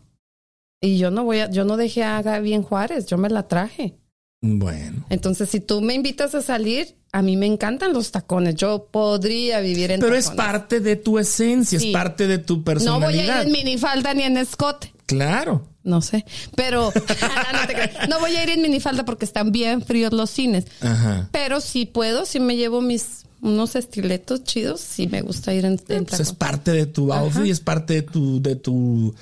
Y 0.83 0.97
yo 0.99 1.11
no 1.11 1.25
voy 1.25 1.41
a, 1.41 1.51
yo 1.51 1.65
no 1.65 1.77
dejé 1.77 2.03
a 2.05 2.23
Gaby 2.23 2.55
en 2.55 2.63
Juárez, 2.63 3.05
yo 3.07 3.19
me 3.19 3.29
la 3.29 3.47
traje. 3.47 3.95
Bueno. 4.43 5.05
Entonces, 5.11 5.51
si 5.51 5.61
tú 5.61 5.83
me 5.83 5.93
invitas 5.93 6.35
a 6.35 6.41
salir, 6.41 6.97
a 7.13 7.21
mí 7.21 7.37
me 7.37 7.45
encantan 7.45 7.93
los 7.93 8.11
tacones. 8.11 8.55
Yo 8.55 8.89
podría 8.91 9.61
vivir 9.61 9.91
en 9.91 10.01
Pero 10.01 10.17
es 10.17 10.31
parte 10.31 10.81
de 10.81 10.97
tu 10.97 11.19
esencia, 11.19 11.79
Sí. 11.79 11.89
es 11.89 11.93
parte 11.93 12.27
de 12.27 12.39
tu 12.39 12.57
No 12.57 12.65
personalidad. 12.65 13.11
voy 13.11 13.19
a 13.19 13.25
ir 13.43 13.47
en 13.47 13.53
minifalda 13.53 14.15
ni 14.15 14.23
en 14.23 14.39
escote. 14.39 14.95
Claro. 15.05 15.67
No 15.83 16.03
sé. 16.03 16.25
Pero 16.57 16.93
no, 16.95 17.59
no 17.61 17.67
te 17.67 17.75
creas. 17.75 18.09
No 18.09 18.21
voy 18.21 18.37
a 18.37 18.43
ir 18.43 18.51
en 18.51 18.63
minifalda 18.63 19.05
porque 19.05 19.25
están 19.25 19.53
bien 19.53 19.83
fríos 19.83 20.13
los 20.13 20.31
cines. 20.31 20.67
Ajá. 20.81 21.29
Pero 21.33 21.61
si 21.61 21.87
puedo, 21.87 22.27
si 22.27 22.41
me 22.41 22.57
llevo 22.57 22.81
mis 22.81 23.25
unos 23.43 23.75
estiletos 23.77 24.45
chidos, 24.45 24.81
sí 24.81 25.07
me 25.07 25.23
gusta 25.23 25.55
ir 25.55 25.65
en, 25.65 25.81
en 25.89 26.05
Pues 26.05 26.21
es 26.21 26.33
parte 26.33 26.73
de 26.73 26.87
tu 26.87 27.13
outfit 27.13 27.47
y 27.47 27.51
es 27.51 27.61
parte 27.61 27.95
de 27.95 28.03
tu, 28.03 28.43
de 28.43 28.57
tu, 28.57 29.15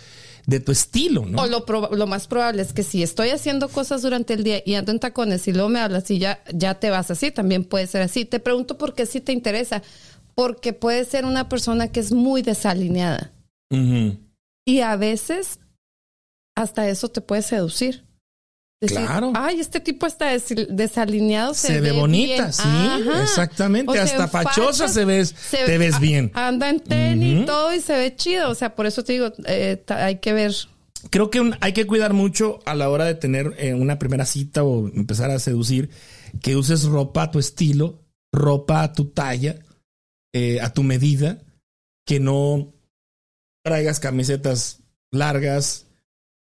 de 0.46 0.60
tu 0.60 0.72
estilo, 0.72 1.24
¿no? 1.24 1.42
O 1.42 1.46
lo, 1.46 1.64
lo 1.92 2.06
más 2.06 2.26
probable 2.26 2.62
es 2.62 2.72
que 2.72 2.82
si 2.82 3.02
estoy 3.02 3.30
haciendo 3.30 3.68
cosas 3.68 4.02
durante 4.02 4.34
el 4.34 4.42
día 4.42 4.60
y 4.64 4.74
ando 4.74 4.90
en 4.90 4.98
tacones 4.98 5.46
y 5.46 5.52
luego 5.52 5.68
me 5.68 5.78
hablas 5.78 6.10
y 6.10 6.18
ya, 6.18 6.42
ya 6.52 6.74
te 6.74 6.90
vas 6.90 7.10
así, 7.10 7.30
también 7.30 7.64
puede 7.64 7.86
ser 7.86 8.02
así. 8.02 8.24
Te 8.24 8.40
pregunto 8.40 8.76
por 8.76 8.94
qué 8.94 9.06
sí 9.06 9.20
te 9.20 9.32
interesa. 9.32 9.82
Porque 10.34 10.72
puede 10.72 11.04
ser 11.04 11.24
una 11.24 11.48
persona 11.48 11.88
que 11.88 11.98
es 11.98 12.12
muy 12.12 12.42
desalineada. 12.42 13.32
Y 14.64 14.80
a 14.80 14.94
veces 14.94 15.58
hasta 16.62 16.88
eso 16.88 17.08
te 17.08 17.20
puede 17.20 17.42
seducir. 17.42 18.04
Decir, 18.80 18.98
Claro. 18.98 19.32
Ay, 19.34 19.58
este 19.58 19.80
tipo 19.80 20.06
está 20.06 20.26
des- 20.30 20.54
desalineado. 20.68 21.52
Se, 21.52 21.66
Se, 21.68 21.80
ve 21.80 21.90
bonita, 21.90 22.42
bien". 22.44 22.52
sí, 22.52 22.62
Ajá. 22.64 23.22
exactamente. 23.24 23.90
O 23.90 24.00
Hasta 24.00 24.28
fachosa 24.28 24.86
se 24.86 25.04
ves, 25.04 25.34
se- 25.36 25.64
te 25.64 25.78
ves 25.78 25.98
bien. 25.98 26.30
Anda 26.34 26.70
en 26.70 26.78
tenis 26.80 27.42
y 27.42 27.44
todo 27.44 27.74
y 27.74 27.80
se 27.80 27.96
ve 27.96 28.14
chido. 28.14 28.48
O 28.50 28.54
sea, 28.54 28.76
por 28.76 28.86
eso 28.86 29.02
te 29.02 29.14
digo, 29.14 29.32
eh, 29.46 29.82
hay 29.88 30.18
que 30.18 30.32
ver. 30.32 30.54
Creo 31.10 31.28
que 31.28 31.40
un- 31.40 31.56
hay 31.60 31.72
que 31.72 31.86
cuidar 31.88 32.12
mucho 32.12 32.60
a 32.66 32.74
la 32.76 32.88
hora 32.88 33.04
de 33.04 33.14
tener 33.16 33.52
eh, 33.58 33.74
una 33.74 33.98
primera 33.98 34.24
cita 34.24 34.62
o 34.62 34.86
empezar 34.88 35.32
a 35.32 35.40
seducir, 35.40 35.90
que 36.40 36.54
uses 36.54 36.84
ropa 36.84 37.24
a 37.24 37.30
tu 37.32 37.40
estilo, 37.40 38.04
ropa 38.32 38.84
a 38.84 38.92
tu 38.92 39.06
talla, 39.06 39.58
eh, 40.32 40.60
a 40.60 40.72
tu 40.72 40.84
medida, 40.84 41.38
que 42.06 42.20
no 42.20 42.72
traigas 43.64 43.98
camisetas 43.98 44.80
largas, 45.10 45.86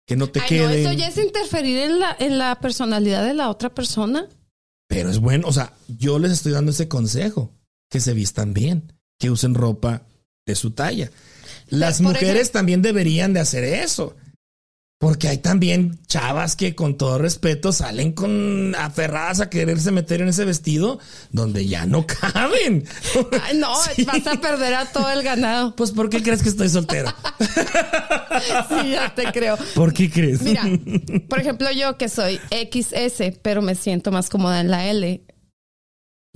que 0.07 0.15
no 0.15 0.27
te 0.29 0.39
Ay, 0.39 0.45
no, 0.59 0.67
queden. 0.69 0.79
eso 0.87 0.91
ya 0.93 1.07
es 1.09 1.17
interferir 1.17 1.77
en 1.79 1.99
la, 1.99 2.15
en 2.17 2.39
la 2.39 2.59
personalidad 2.59 3.23
de 3.25 3.35
la 3.35 3.49
otra 3.49 3.69
persona. 3.75 4.27
Pero 4.87 5.09
es 5.11 5.19
bueno, 5.19 5.47
o 5.47 5.53
sea, 5.53 5.73
yo 5.87 6.17
les 6.17 6.31
estoy 6.31 6.53
dando 6.53 6.71
ese 6.71 6.87
consejo, 6.87 7.53
que 7.91 7.99
se 7.99 8.13
vistan 8.13 8.53
bien, 8.53 8.93
que 9.19 9.29
usen 9.29 9.53
ropa 9.53 10.03
de 10.45 10.55
su 10.55 10.71
talla. 10.71 11.11
Las 11.67 11.97
por 11.97 12.07
mujeres 12.13 12.29
ejemplo- 12.35 12.51
también 12.53 12.81
deberían 12.81 13.33
de 13.33 13.41
hacer 13.41 13.63
eso. 13.65 14.15
Porque 14.99 15.27
hay 15.27 15.37
también 15.37 15.99
chavas 16.07 16.55
que 16.55 16.73
con 16.73 16.97
todo 16.97 17.19
respeto 17.19 17.71
salen 17.71 18.13
con 18.13 18.73
aferradas 18.73 19.41
a 19.41 19.49
quererse 19.49 19.91
meter 19.91 20.21
en 20.21 20.29
ese 20.29 20.43
vestido 20.43 20.97
donde 21.31 21.67
ya 21.67 21.85
no 21.85 22.07
caben. 22.07 22.83
Ay, 23.43 23.57
no, 23.57 23.75
Sí. 23.95 24.03
vas 24.05 24.25
a 24.25 24.41
perder 24.41 24.73
a 24.73 24.85
todo 24.91 25.07
el 25.11 25.21
ganado. 25.21 25.75
Pues 25.75 25.91
¿por 25.91 26.09
qué 26.09 26.23
crees 26.23 26.41
que 26.41 26.49
estoy 26.49 26.69
soltero? 26.69 27.13
Sí, 28.69 28.91
ya 28.91 29.13
te 29.15 29.31
creo. 29.31 29.57
¿Por 29.73 29.93
qué 29.93 30.09
crees? 30.11 30.41
Mira, 30.41 30.63
por 31.27 31.39
ejemplo, 31.39 31.71
yo 31.71 31.97
que 31.97 32.07
soy 32.07 32.39
XS, 32.51 33.33
pero 33.41 33.61
me 33.61 33.73
siento 33.75 34.11
más 34.11 34.29
cómoda 34.29 34.59
en 34.61 34.69
la 34.69 34.85
L. 34.87 35.21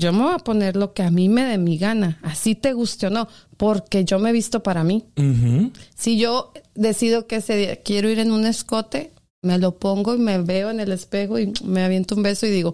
Yo 0.02 0.12
me 0.12 0.24
voy 0.24 0.34
a 0.34 0.40
poner 0.40 0.76
lo 0.78 0.94
que 0.96 1.04
a 1.04 1.12
mí 1.12 1.30
me 1.30 1.44
dé 1.46 1.60
mi 1.60 1.78
gana, 1.78 2.18
así 2.24 2.56
te 2.56 2.74
guste 2.74 3.06
o 3.06 3.10
no, 3.12 3.28
porque 3.56 4.04
yo 4.04 4.18
me 4.18 4.32
he 4.32 4.34
visto 4.34 4.64
para 4.64 4.84
mí. 4.84 5.06
Si 5.96 6.18
yo 6.18 6.52
decido 6.74 7.28
que 7.28 7.36
ese 7.36 7.56
día 7.56 7.76
quiero 7.84 8.10
ir 8.10 8.18
en 8.18 8.32
un 8.32 8.48
escote, 8.48 9.12
me 9.44 9.60
lo 9.60 9.78
pongo 9.78 10.16
y 10.16 10.18
me 10.18 10.40
veo 10.42 10.72
en 10.72 10.80
el 10.80 10.92
espejo 10.92 11.38
y 11.38 11.54
me 11.64 11.84
aviento 11.84 12.16
un 12.16 12.24
beso 12.24 12.48
y 12.48 12.50
digo, 12.50 12.74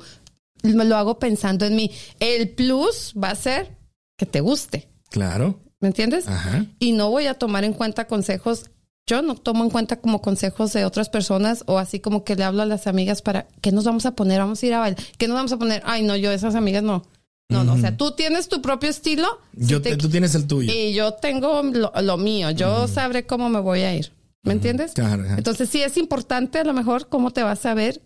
me 0.63 0.85
lo 0.85 0.95
hago 0.95 1.19
pensando 1.19 1.65
en 1.65 1.75
mí. 1.75 1.91
El 2.21 2.47
plus 2.51 3.13
va 3.21 3.31
a 3.31 3.35
ser 3.35 3.75
que 4.17 4.25
te 4.25 4.39
guste, 4.39 4.87
Claro. 5.09 5.59
¿me 5.81 5.89
entiendes? 5.89 6.29
Ajá. 6.29 6.65
y 6.79 6.93
no 6.93 7.09
voy 7.09 7.27
a 7.27 7.33
tomar 7.33 7.65
en 7.65 7.73
cuenta 7.73 8.07
consejos. 8.07 8.67
Yo 9.05 9.21
no 9.21 9.35
tomo 9.35 9.65
en 9.65 9.69
cuenta 9.69 9.97
como 9.99 10.21
consejos 10.21 10.71
de 10.71 10.85
otras 10.85 11.09
personas 11.09 11.63
o 11.67 11.77
así 11.77 11.99
como 11.99 12.23
que 12.23 12.35
le 12.37 12.45
hablo 12.45 12.61
a 12.61 12.65
las 12.65 12.87
amigas 12.87 13.21
para 13.21 13.47
qué 13.61 13.71
nos 13.73 13.83
vamos 13.83 14.05
a 14.05 14.11
poner, 14.15 14.39
vamos 14.39 14.63
a 14.63 14.65
ir 14.65 14.73
a 14.73 14.79
bailar, 14.79 15.01
qué 15.17 15.27
nos 15.27 15.35
vamos 15.35 15.51
a 15.51 15.57
poner. 15.57 15.81
Ay, 15.85 16.03
no, 16.03 16.15
yo 16.15 16.31
esas 16.31 16.55
amigas 16.55 16.83
no. 16.83 17.03
No, 17.49 17.63
no, 17.63 17.73
o 17.73 17.77
sea, 17.77 17.95
tú 17.95 18.11
tienes 18.11 18.49
tu 18.49 18.61
propio 18.61 18.89
estilo 18.89 19.25
Yo 19.53 19.77
si 19.77 19.83
te- 19.83 19.89
te- 19.91 19.97
tú 19.97 20.09
tienes 20.09 20.35
el 20.35 20.47
tuyo. 20.47 20.71
y 20.73 20.93
yo 20.93 21.13
tengo 21.13 21.63
lo, 21.63 21.91
lo 22.01 22.17
mío. 22.17 22.51
Yo 22.51 22.87
sabré 22.89 23.25
cómo 23.25 23.47
me 23.49 23.59
voy 23.61 23.81
a 23.81 23.95
ir. 23.95 24.11
¿Me 24.43 24.53
entiendes? 24.53 24.91
Claro. 24.93 25.23
Entonces 25.25 25.69
sí 25.69 25.81
es 25.81 25.97
importante 25.97 26.59
a 26.59 26.63
lo 26.63 26.73
mejor 26.73 27.07
cómo 27.09 27.31
te 27.31 27.43
vas 27.43 27.65
a 27.65 27.73
ver, 27.73 28.01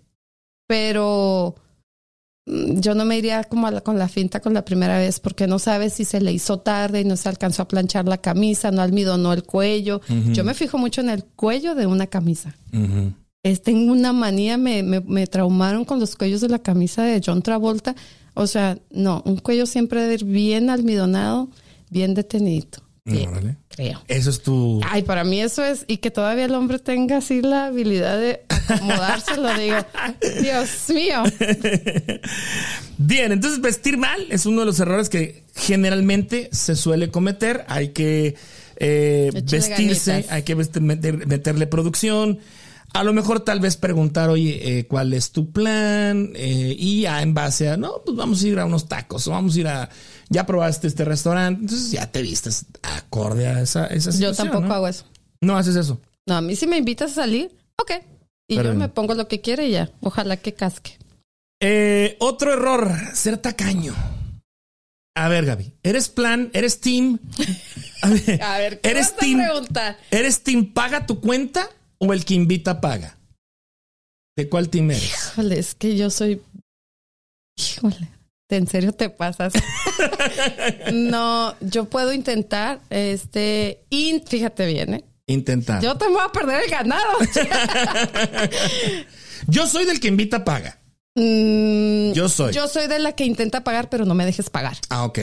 pero 0.67 1.55
mm, 2.47 2.79
yo 2.79 2.95
no 2.95 3.05
me 3.05 3.17
iría 3.17 3.43
como 3.43 3.69
la- 3.69 3.81
con 3.81 3.97
la 3.99 4.07
finta 4.07 4.39
con 4.39 4.53
la 4.53 4.63
primera 4.65 4.97
vez 4.97 5.19
porque 5.19 5.47
no 5.47 5.59
sabes 5.59 5.93
si 5.93 6.05
se 6.05 6.21
le 6.21 6.31
hizo 6.31 6.59
tarde 6.59 7.01
y 7.01 7.05
no 7.05 7.17
se 7.17 7.29
alcanzó 7.29 7.63
a 7.63 7.67
planchar 7.67 8.05
la 8.07 8.17
camisa, 8.17 8.71
no 8.71 8.81
almidonó 8.81 9.33
el 9.33 9.43
cuello. 9.43 10.01
Yo 10.33 10.43
me 10.43 10.53
fijo 10.53 10.77
mucho 10.77 11.01
en 11.01 11.09
el 11.09 11.23
cuello 11.25 11.75
de 11.75 11.85
una 11.85 12.07
camisa. 12.07 12.55
Ujú. 12.73 13.13
Es, 13.43 13.61
tengo 13.63 13.91
una 13.91 14.13
manía, 14.13 14.57
me, 14.57 14.83
me, 14.83 14.99
me 14.99 15.25
traumaron 15.27 15.83
con 15.83 15.99
los 15.99 16.15
cuellos 16.15 16.41
de 16.41 16.49
la 16.49 16.59
camisa 16.59 17.03
de 17.03 17.21
John 17.25 17.41
Travolta. 17.41 17.95
O 18.34 18.47
sea, 18.47 18.77
no, 18.91 19.21
un 19.25 19.38
cuello 19.38 19.65
siempre 19.65 20.01
debe 20.01 20.13
ir 20.15 20.23
bien 20.25 20.69
almidonado, 20.69 21.49
bien. 21.89 22.15
Bien, 23.03 23.29
Órale. 23.29 23.57
creo. 23.69 23.99
Eso 24.07 24.29
es 24.29 24.43
tu... 24.43 24.79
Ay, 24.88 25.01
para 25.01 25.23
mí 25.23 25.41
eso 25.41 25.63
es, 25.65 25.86
y 25.88 25.97
que 25.97 26.11
todavía 26.11 26.45
el 26.45 26.53
hombre 26.53 26.77
tenga 26.77 27.17
así 27.17 27.41
la 27.41 27.65
habilidad 27.65 28.17
de 28.19 28.41
acomodarse, 28.69 29.38
lo 29.38 29.51
digo, 29.59 29.77
Dios 30.41 30.69
mío. 30.93 31.23
Bien, 32.97 33.32
entonces 33.32 33.59
vestir 33.61 33.97
mal 33.97 34.25
es 34.29 34.45
uno 34.45 34.61
de 34.61 34.65
los 34.67 34.79
errores 34.79 35.09
que 35.09 35.43
generalmente 35.55 36.49
se 36.51 36.75
suele 36.75 37.09
cometer. 37.09 37.65
Hay 37.67 37.89
que 37.89 38.36
eh, 38.77 39.32
vestirse, 39.34 40.11
ganitas. 40.11 40.32
hay 40.32 40.43
que 40.43 40.55
vest- 40.55 40.79
meter- 40.79 41.25
meterle 41.25 41.65
producción. 41.67 42.39
A 42.93 43.03
lo 43.03 43.13
mejor 43.13 43.39
tal 43.39 43.59
vez 43.61 43.77
preguntar, 43.77 44.29
oye, 44.29 44.79
eh, 44.79 44.85
¿cuál 44.87 45.13
es 45.13 45.31
tu 45.31 45.51
plan? 45.51 46.31
Eh, 46.35 46.75
y 46.77 47.01
ya 47.03 47.21
en 47.21 47.33
base 47.33 47.69
a, 47.69 47.77
no, 47.77 48.01
pues 48.05 48.17
vamos 48.17 48.43
a 48.43 48.47
ir 48.47 48.59
a 48.59 48.65
unos 48.65 48.87
tacos 48.89 49.25
o 49.27 49.31
vamos 49.31 49.55
a 49.55 49.59
ir 49.59 49.67
a, 49.67 49.89
ya 50.29 50.45
probaste 50.45 50.87
este 50.87 51.05
restaurante, 51.05 51.61
entonces 51.61 51.91
ya 51.91 52.11
te 52.11 52.21
vistes 52.21 52.65
acorde 52.83 53.47
a 53.47 53.61
esa, 53.61 53.87
esa 53.87 54.09
Yo 54.11 54.13
situación. 54.33 54.47
tampoco 54.49 54.67
¿no? 54.67 54.73
hago 54.73 54.87
eso. 54.89 55.05
No 55.39 55.57
haces 55.57 55.77
eso. 55.77 56.01
No, 56.27 56.35
a 56.35 56.41
mí 56.41 56.55
si 56.57 56.67
me 56.67 56.77
invitas 56.77 57.11
a 57.11 57.15
salir, 57.15 57.55
ok. 57.81 57.91
Y 58.49 58.57
Pero- 58.57 58.73
yo 58.73 58.77
me 58.79 58.89
pongo 58.89 59.13
lo 59.15 59.27
que 59.29 59.39
quiera 59.39 59.63
y 59.63 59.71
ya. 59.71 59.89
Ojalá 60.01 60.35
que 60.37 60.53
casque. 60.53 60.97
Eh, 61.61 62.17
otro 62.19 62.51
error, 62.53 62.91
ser 63.13 63.37
tacaño. 63.37 63.95
A 65.15 65.29
ver, 65.29 65.45
Gaby, 65.45 65.73
¿eres 65.83 66.09
plan? 66.09 66.49
¿Eres 66.53 66.79
team? 66.81 67.19
A 68.01 68.09
ver, 68.09 68.41
A 68.43 68.57
ver, 68.57 68.81
¿qué 68.81 68.89
¿eres 68.89 69.07
vas 69.11 69.13
a 69.13 69.17
team? 69.17 69.39
preguntar? 69.39 69.97
¿Eres 70.09 70.41
team 70.43 70.73
paga 70.73 71.05
tu 71.05 71.19
cuenta 71.21 71.69
o 72.02 72.14
el 72.14 72.26
que 72.26 72.34
invita 72.34 72.82
paga? 72.82 73.18
¿De 74.36 74.49
cuál 74.49 74.70
team 74.70 74.91
eres? 74.91 75.04
Híjole, 75.04 75.60
es 75.60 75.76
que 75.76 75.95
yo 75.95 76.10
soy. 76.10 76.41
Híjole, 77.58 78.10
en 78.49 78.68
serio 78.68 78.91
te 78.91 79.10
pasas. 79.10 79.54
no, 80.93 81.56
yo 81.62 81.86
puedo 81.86 82.12
intentar, 82.12 82.82
este, 82.89 83.86
y 83.89 84.22
fíjate 84.28 84.66
bien, 84.66 84.93
¿eh? 84.95 85.06
Intentar. 85.28 85.82
Yo, 85.82 85.91
Yo 85.93 85.97
te 85.97 86.08
voy 86.08 86.22
a 86.26 86.32
perder 86.32 86.64
el 86.64 86.72
ganado. 86.72 87.20
soy 89.68 89.86
del 89.86 89.99
que 89.99 90.08
invita 90.08 90.43
paga. 90.43 90.80
Mm, 91.16 92.14
Yo 92.14 92.28
soy. 92.30 92.54
Yo 92.54 92.68
soy 92.68 92.88
de 92.88 92.99
la 92.99 93.14
que 93.14 93.26
intenta 93.26 93.64
pagar, 93.64 93.89
pero 93.89 94.06
no 94.06 94.16
me 94.16 94.26
dejes 94.26 94.49
pagar. 94.49 94.78
Ah, 94.89 95.06
ok. 95.06 95.20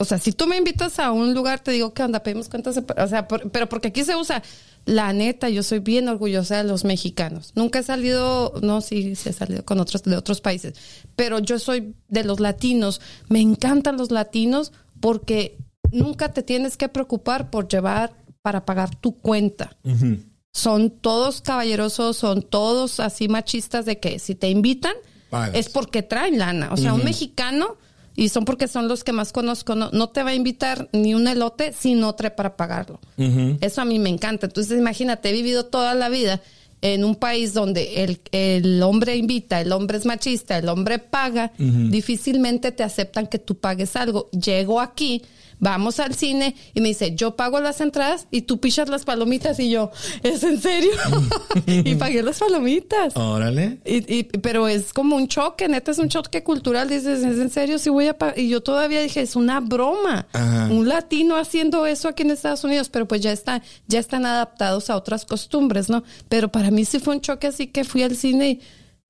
O 0.00 0.04
sea, 0.06 0.18
si 0.18 0.32
tú 0.32 0.46
me 0.46 0.56
invitas 0.56 0.98
a 0.98 1.12
un 1.12 1.34
lugar, 1.34 1.60
te 1.60 1.70
digo, 1.72 1.92
¿qué 1.92 2.02
onda? 2.02 2.22
Pedimos 2.22 2.48
cuentas. 2.48 2.76
O 2.96 3.06
sea, 3.08 3.28
por- 3.28 3.50
pero 3.50 3.68
porque 3.68 3.88
aquí 3.88 4.02
se 4.02 4.16
usa. 4.16 4.42
La 4.86 5.12
neta, 5.12 5.50
yo 5.50 5.62
soy 5.62 5.78
bien 5.80 6.08
orgullosa 6.08 6.56
de 6.56 6.64
los 6.64 6.84
mexicanos. 6.84 7.52
Nunca 7.54 7.80
he 7.80 7.82
salido, 7.82 8.54
no, 8.62 8.80
sí, 8.80 9.14
sí 9.14 9.28
he 9.28 9.32
salido 9.34 9.62
con 9.64 9.78
otros 9.78 10.02
de 10.04 10.16
otros 10.16 10.40
países, 10.40 10.72
pero 11.16 11.38
yo 11.38 11.58
soy 11.58 11.94
de 12.08 12.24
los 12.24 12.40
latinos. 12.40 13.02
Me 13.28 13.40
encantan 13.40 13.98
los 13.98 14.10
latinos 14.10 14.72
porque 15.00 15.58
nunca 15.92 16.32
te 16.32 16.42
tienes 16.42 16.78
que 16.78 16.88
preocupar 16.88 17.50
por 17.50 17.68
llevar 17.68 18.14
para 18.40 18.64
pagar 18.64 18.94
tu 18.96 19.18
cuenta. 19.18 19.76
Son 20.52 20.90
todos 20.90 21.42
caballerosos, 21.42 22.16
son 22.16 22.40
todos 22.42 23.00
así 23.00 23.28
machistas 23.28 23.84
de 23.84 24.00
que 24.00 24.18
si 24.18 24.34
te 24.34 24.48
invitan 24.48 24.94
Pagas. 25.28 25.54
es 25.56 25.68
porque 25.68 26.02
traen 26.02 26.38
lana. 26.38 26.70
O 26.72 26.76
sea, 26.78 26.94
un 26.94 27.04
mexicano, 27.04 27.76
y 28.20 28.28
son 28.28 28.44
porque 28.44 28.68
son 28.68 28.86
los 28.86 29.02
que 29.02 29.12
más 29.12 29.32
conozco, 29.32 29.74
no, 29.74 29.88
no 29.92 30.10
te 30.10 30.22
va 30.22 30.30
a 30.30 30.34
invitar 30.34 30.90
ni 30.92 31.14
un 31.14 31.26
elote 31.26 31.72
si 31.72 31.94
no 31.94 32.14
trae 32.14 32.30
para 32.30 32.54
pagarlo. 32.54 33.00
Eso 33.62 33.80
a 33.80 33.86
mí 33.86 33.98
me 33.98 34.10
encanta. 34.10 34.44
Entonces, 34.44 34.78
imagínate, 34.78 35.30
he 35.30 35.32
vivido 35.32 35.64
toda 35.64 35.94
la 35.94 36.10
vida 36.10 36.42
en 36.82 37.02
un 37.04 37.14
país 37.14 37.54
donde 37.54 38.04
el, 38.04 38.20
el 38.32 38.82
hombre 38.82 39.16
invita, 39.16 39.62
el 39.62 39.72
hombre 39.72 39.96
es 39.96 40.04
machista, 40.04 40.58
el 40.58 40.68
hombre 40.68 40.98
paga, 40.98 41.52
difícilmente 41.56 42.72
te 42.72 42.82
aceptan 42.82 43.26
que 43.26 43.38
tú 43.38 43.54
pagues 43.54 43.96
algo. 43.96 44.28
Llego 44.32 44.82
aquí, 44.82 45.22
vamos 45.60 46.00
al 46.00 46.14
cine 46.14 46.56
y 46.74 46.80
me 46.80 46.88
dice, 46.88 47.14
yo 47.14 47.36
pago 47.36 47.60
las 47.60 47.80
entradas 47.80 48.26
y 48.30 48.42
tú 48.42 48.58
pichas 48.60 48.88
las 48.88 49.04
palomitas 49.04 49.60
y 49.60 49.70
yo, 49.70 49.90
¿es 50.22 50.42
en 50.42 50.60
serio? 50.60 50.90
y 51.66 51.94
pagué 51.94 52.22
las 52.22 52.38
palomitas. 52.38 53.16
Órale. 53.16 53.78
Y, 53.84 54.12
y- 54.18 54.24
pero 54.24 54.68
es 54.68 54.92
como 54.92 55.16
un 55.16 55.28
choque, 55.28 55.68
neta, 55.68 55.90
es 55.90 55.98
un 55.98 56.08
choque 56.08 56.42
cultural. 56.42 56.88
Dices, 56.88 57.22
¿es 57.22 57.38
en 57.38 57.50
serio? 57.50 57.78
Si 57.78 57.90
voy 57.90 58.06
a 58.08 58.16
pa-?" 58.18 58.34
Y 58.36 58.48
yo 58.48 58.62
todavía 58.62 59.00
dije, 59.02 59.20
es 59.20 59.36
una 59.36 59.60
broma. 59.60 60.26
Ajá. 60.32 60.68
Un 60.70 60.88
latino 60.88 61.36
haciendo 61.36 61.86
eso 61.86 62.08
aquí 62.08 62.22
en 62.22 62.30
Estados 62.30 62.64
Unidos, 62.64 62.88
pero 62.88 63.06
pues 63.06 63.20
ya 63.20 63.32
está, 63.32 63.62
ya 63.86 63.98
están 63.98 64.26
adaptados 64.26 64.90
a 64.90 64.96
otras 64.96 65.24
costumbres, 65.24 65.88
¿no? 65.90 66.02
Pero 66.28 66.50
para 66.50 66.70
mí 66.70 66.84
sí 66.84 66.98
fue 66.98 67.14
un 67.14 67.20
choque 67.20 67.46
así 67.48 67.66
que 67.66 67.84
fui 67.84 68.02
al 68.02 68.16
cine 68.16 68.50
y 68.50 68.60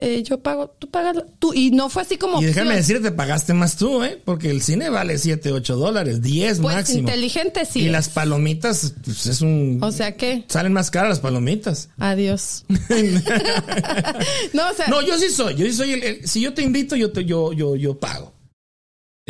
eh, 0.00 0.22
yo 0.22 0.40
pago, 0.40 0.74
tú 0.78 0.88
pagas, 0.90 1.16
tú. 1.38 1.52
Y 1.54 1.70
no 1.72 1.88
fue 1.90 2.02
así 2.02 2.16
como. 2.16 2.40
Y 2.40 2.46
déjame 2.46 2.68
opción. 2.70 2.76
decirte, 2.80 3.12
pagaste 3.12 3.52
más 3.54 3.76
tú, 3.76 4.02
¿eh? 4.02 4.20
Porque 4.24 4.50
el 4.50 4.62
cine 4.62 4.88
vale 4.88 5.18
7, 5.18 5.52
8 5.52 5.76
dólares, 5.76 6.22
10 6.22 6.60
Pues 6.60 6.74
máximo. 6.74 7.00
inteligente 7.00 7.64
sí. 7.66 7.80
Y 7.80 7.88
las 7.90 8.08
palomitas, 8.08 8.94
pues 9.04 9.26
es 9.26 9.40
un... 9.42 9.78
O 9.82 9.92
sea 9.92 10.16
que, 10.16 10.44
Salen 10.48 10.72
más 10.72 10.90
caras 10.90 11.10
las 11.10 11.20
palomitas. 11.20 11.90
adiós. 11.98 12.64
no, 14.52 14.70
o 14.70 14.74
sea, 14.74 14.86
No, 14.88 15.02
yo 15.02 15.18
sí 15.18 15.30
soy. 15.30 15.54
Yo 15.54 15.66
sí 15.66 15.72
soy 15.72 15.92
el, 15.92 16.02
el- 16.02 16.28
si 16.28 16.40
yo 16.40 16.54
te 16.54 16.62
invito, 16.62 16.96
yo 16.96 17.12
te, 17.12 17.24
yo, 17.24 17.52
yo, 17.52 17.76
yo 17.76 17.98
pago. 17.98 18.32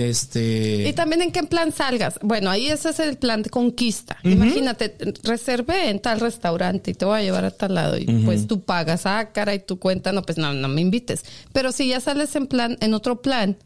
Este. 0.08 0.88
Y 0.88 0.92
también 0.92 1.22
en 1.22 1.32
qué 1.32 1.42
plan 1.42 1.72
salgas. 1.72 2.18
Bueno, 2.22 2.50
ahí 2.50 2.68
ese 2.68 2.90
es 2.90 3.00
el 3.00 3.16
plan 3.18 3.42
de 3.42 3.50
conquista. 3.50 4.16
Imagínate, 4.24 4.96
reservé 5.22 5.90
en 5.90 6.00
tal 6.00 6.20
restaurante 6.20 6.92
y 6.92 6.94
te 6.94 7.04
voy 7.04 7.18
a 7.20 7.22
llevar 7.22 7.44
a 7.44 7.50
tal 7.50 7.74
lado 7.74 7.98
y 7.98 8.06
pues 8.24 8.46
tú 8.46 8.62
pagas, 8.62 9.06
ah, 9.06 9.30
cara, 9.32 9.54
y 9.54 9.58
tu 9.60 9.78
cuenta, 9.78 10.12
no, 10.12 10.22
pues 10.22 10.38
no, 10.38 10.52
no 10.54 10.68
me 10.68 10.80
invites. 10.80 11.24
Pero 11.52 11.72
si 11.72 11.88
ya 11.88 12.00
sales 12.00 12.34
en 12.36 12.46
plan, 12.46 12.76
en 12.80 12.94
otro 12.94 13.20
plan, 13.20 13.56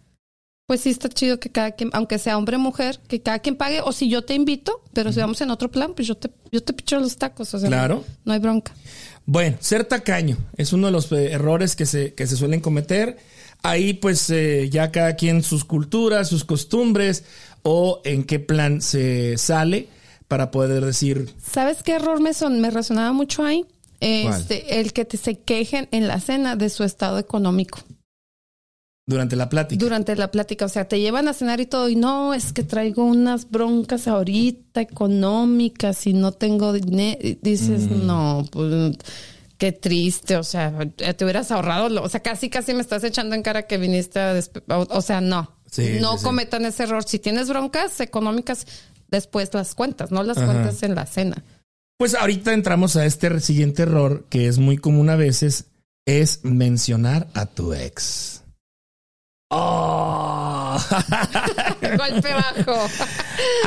pues 0.66 0.80
sí 0.80 0.90
está 0.90 1.08
chido 1.10 1.38
que 1.38 1.50
cada 1.50 1.72
quien, 1.72 1.90
aunque 1.92 2.18
sea 2.18 2.38
hombre 2.38 2.56
o 2.56 2.58
mujer, 2.58 2.98
que 3.06 3.20
cada 3.20 3.38
quien 3.40 3.54
pague. 3.56 3.80
O 3.82 3.92
si 3.92 4.08
yo 4.08 4.22
te 4.22 4.34
invito, 4.34 4.82
pero 4.94 5.12
si 5.12 5.20
vamos 5.20 5.40
en 5.42 5.50
otro 5.50 5.70
plan, 5.70 5.92
pues 5.94 6.08
yo 6.08 6.16
te, 6.16 6.30
yo 6.50 6.62
te 6.62 6.72
picho 6.72 6.98
los 6.98 7.16
tacos. 7.16 7.52
O 7.54 7.58
sea, 7.58 7.68
Claro. 7.68 7.96
no, 7.96 8.04
no 8.24 8.32
hay 8.32 8.38
bronca. 8.38 8.72
Bueno, 9.26 9.56
ser 9.60 9.84
tacaño 9.84 10.36
es 10.56 10.72
uno 10.72 10.86
de 10.88 10.92
los 10.92 11.10
eh, 11.12 11.32
errores 11.32 11.76
que 11.76 11.86
se, 11.86 12.14
que 12.14 12.26
se 12.26 12.36
suelen 12.36 12.60
cometer. 12.60 13.18
Ahí 13.64 13.94
pues 13.94 14.28
eh, 14.28 14.68
ya 14.70 14.92
cada 14.92 15.16
quien 15.16 15.42
sus 15.42 15.64
culturas, 15.64 16.28
sus 16.28 16.44
costumbres 16.44 17.24
o 17.62 18.02
en 18.04 18.24
qué 18.24 18.38
plan 18.38 18.82
se 18.82 19.38
sale 19.38 19.88
para 20.28 20.50
poder 20.50 20.84
decir, 20.84 21.34
¿Sabes 21.42 21.82
qué 21.82 21.92
error 21.92 22.20
me, 22.20 22.34
son, 22.34 22.60
me 22.60 22.70
resonaba 22.70 23.12
mucho 23.12 23.42
ahí? 23.42 23.64
¿Cuál? 24.00 24.38
Este, 24.38 24.80
el 24.80 24.92
que 24.92 25.06
te 25.06 25.16
se 25.16 25.38
quejen 25.38 25.88
en 25.92 26.08
la 26.08 26.20
cena 26.20 26.56
de 26.56 26.68
su 26.68 26.84
estado 26.84 27.18
económico. 27.18 27.78
durante 29.06 29.34
la 29.34 29.48
plática. 29.48 29.82
durante 29.82 30.14
la 30.14 30.30
plática, 30.30 30.66
o 30.66 30.68
sea, 30.68 30.86
te 30.86 31.00
llevan 31.00 31.26
a 31.28 31.32
cenar 31.32 31.60
y 31.60 31.66
todo, 31.66 31.88
y 31.88 31.96
no, 31.96 32.34
es 32.34 32.52
que 32.52 32.64
traigo 32.64 33.02
unas 33.06 33.50
broncas 33.50 34.08
ahorita 34.08 34.82
económicas 34.82 36.06
y 36.06 36.12
no 36.12 36.32
tengo 36.32 36.74
dinero. 36.74 37.18
Dices, 37.40 37.88
no, 37.88 38.46
pues 38.50 38.98
qué 39.58 39.72
triste, 39.72 40.36
o 40.36 40.42
sea, 40.44 40.72
te 40.96 41.24
hubieras 41.24 41.50
ahorrado, 41.50 41.88
lo- 41.88 42.02
o 42.02 42.08
sea, 42.08 42.20
casi, 42.20 42.50
casi 42.50 42.74
me 42.74 42.80
estás 42.80 43.04
echando 43.04 43.34
en 43.34 43.42
cara 43.42 43.66
que 43.66 43.78
viniste 43.78 44.18
a... 44.20 44.38
O, 44.68 44.86
o 44.90 45.00
sea, 45.02 45.20
no, 45.20 45.56
Sí, 45.70 45.98
no 46.00 46.12
sí, 46.12 46.18
sí. 46.18 46.24
cometan 46.24 46.64
ese 46.66 46.84
error. 46.84 47.04
Si 47.04 47.18
tienes 47.18 47.48
broncas 47.48 47.98
económicas, 48.00 48.66
después 49.08 49.52
las 49.54 49.74
cuentas, 49.74 50.10
no 50.12 50.22
las 50.22 50.38
Ajá. 50.38 50.46
cuentas 50.46 50.82
en 50.82 50.94
la 50.94 51.06
cena. 51.06 51.42
Pues 51.98 52.14
ahorita 52.14 52.52
entramos 52.52 52.96
a 52.96 53.04
este 53.06 53.40
siguiente 53.40 53.82
error 53.82 54.26
que 54.28 54.46
es 54.48 54.58
muy 54.58 54.76
común 54.78 55.10
a 55.10 55.16
veces, 55.16 55.66
es 56.06 56.40
mencionar 56.44 57.28
a 57.34 57.46
tu 57.46 57.72
ex. 57.74 58.42
Oh. 59.50 60.76
Golpe 61.80 62.34
bajo. 62.34 62.86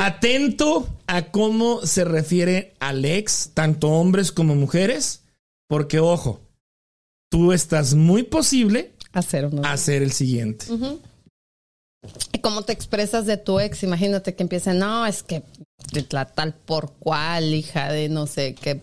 Atento 0.00 0.88
a 1.06 1.22
cómo 1.30 1.84
se 1.86 2.04
refiere 2.04 2.74
al 2.80 3.04
ex, 3.04 3.50
tanto 3.54 3.88
hombres 3.88 4.32
como 4.32 4.54
mujeres, 4.54 5.22
porque 5.68 6.00
ojo, 6.00 6.40
tú 7.30 7.52
estás 7.52 7.94
muy 7.94 8.24
posible 8.24 8.92
Hacer 9.12 9.46
uno. 9.46 9.62
a 9.64 9.76
ser 9.76 10.02
el 10.02 10.12
siguiente. 10.12 10.66
¿Y 12.32 12.38
cómo 12.38 12.62
te 12.62 12.72
expresas 12.72 13.26
de 13.26 13.36
tu 13.36 13.58
ex? 13.60 13.82
Imagínate 13.82 14.34
que 14.34 14.42
empiecen, 14.42 14.78
no, 14.78 15.04
es 15.06 15.22
que 15.22 15.42
de 15.92 16.06
la 16.10 16.26
tal 16.26 16.54
por 16.54 16.92
cual, 16.94 17.54
hija 17.54 17.90
de 17.92 18.08
no 18.08 18.26
sé 18.26 18.54
qué. 18.54 18.80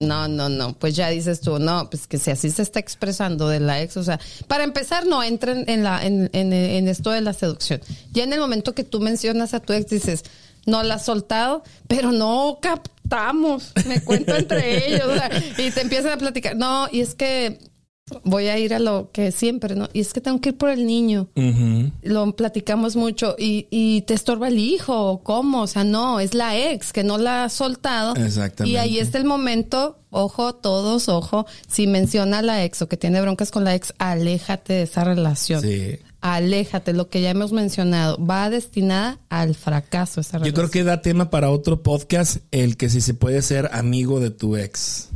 No, 0.00 0.26
no, 0.26 0.48
no. 0.48 0.72
Pues 0.78 0.96
ya 0.96 1.08
dices 1.10 1.40
tú, 1.40 1.58
no, 1.58 1.88
pues 1.88 2.06
que 2.08 2.18
si 2.18 2.30
así 2.32 2.50
se 2.50 2.62
está 2.62 2.80
expresando 2.80 3.48
de 3.48 3.60
la 3.60 3.80
ex, 3.82 3.96
o 3.96 4.02
sea, 4.02 4.18
para 4.48 4.64
empezar, 4.64 5.06
no 5.06 5.22
entren 5.22 5.64
en, 5.68 5.84
la, 5.84 6.04
en, 6.04 6.28
en, 6.32 6.52
en 6.52 6.88
esto 6.88 7.10
de 7.10 7.20
la 7.20 7.32
seducción. 7.32 7.80
Ya 8.12 8.24
en 8.24 8.32
el 8.32 8.40
momento 8.40 8.74
que 8.74 8.82
tú 8.84 9.00
mencionas 9.00 9.54
a 9.54 9.60
tu 9.60 9.72
ex, 9.72 9.88
dices, 9.90 10.24
no 10.66 10.82
la 10.82 10.94
has 10.94 11.04
soltado, 11.04 11.62
pero 11.88 12.12
no 12.12 12.58
captamos. 12.60 13.72
Me 13.86 14.02
cuento 14.02 14.34
entre 14.34 14.86
ellos. 14.94 15.06
o 15.06 15.14
sea, 15.14 15.30
y 15.58 15.70
te 15.70 15.80
empiezan 15.80 16.12
a 16.12 16.18
platicar. 16.18 16.56
No, 16.56 16.88
y 16.90 17.00
es 17.00 17.14
que 17.14 17.58
voy 18.24 18.48
a 18.48 18.58
ir 18.58 18.74
a 18.74 18.78
lo 18.78 19.10
que 19.12 19.32
siempre, 19.32 19.74
¿no? 19.74 19.88
Y 19.92 20.00
es 20.00 20.12
que 20.12 20.20
tengo 20.20 20.40
que 20.40 20.50
ir 20.50 20.58
por 20.58 20.70
el 20.70 20.86
niño 20.86 21.28
lo 22.02 22.34
platicamos 22.36 22.96
mucho 22.96 23.36
y, 23.38 23.66
y 23.70 24.02
te 24.02 24.14
estorba 24.14 24.48
el 24.48 24.58
hijo, 24.58 25.20
¿cómo? 25.22 25.62
O 25.62 25.66
sea, 25.66 25.84
no, 25.84 26.20
es 26.20 26.34
la 26.34 26.56
ex 26.56 26.92
que 26.92 27.04
no 27.04 27.18
la 27.18 27.44
ha 27.44 27.48
soltado. 27.48 28.14
Exactamente. 28.16 28.72
Y 28.72 28.76
ahí 28.76 28.98
está 28.98 29.18
el 29.18 29.24
momento, 29.24 29.98
ojo, 30.10 30.54
todos, 30.54 31.08
ojo, 31.08 31.46
si 31.68 31.86
menciona 31.86 32.38
a 32.38 32.42
la 32.42 32.64
ex 32.64 32.82
o 32.82 32.88
que 32.88 32.96
tiene 32.96 33.20
broncas 33.20 33.50
con 33.50 33.64
la 33.64 33.74
ex, 33.74 33.94
aléjate 33.98 34.74
de 34.74 34.82
esa 34.82 35.04
relación. 35.04 35.62
Sí. 35.62 35.98
Aléjate, 36.22 36.92
lo 36.92 37.08
que 37.08 37.20
ya 37.20 37.30
hemos 37.30 37.52
mencionado, 37.52 38.16
va 38.24 38.48
destinada 38.48 39.18
al 39.28 39.54
fracaso 39.56 40.20
esa 40.20 40.38
Yo 40.38 40.54
creo 40.54 40.70
que 40.70 40.84
da 40.84 41.02
tema 41.02 41.30
para 41.30 41.50
otro 41.50 41.82
podcast, 41.82 42.38
el 42.52 42.76
que 42.76 42.88
si 42.88 43.00
se 43.00 43.12
puede 43.12 43.42
ser 43.42 43.68
amigo 43.72 44.20
de 44.20 44.30
tu 44.30 44.56
ex. 44.56 45.08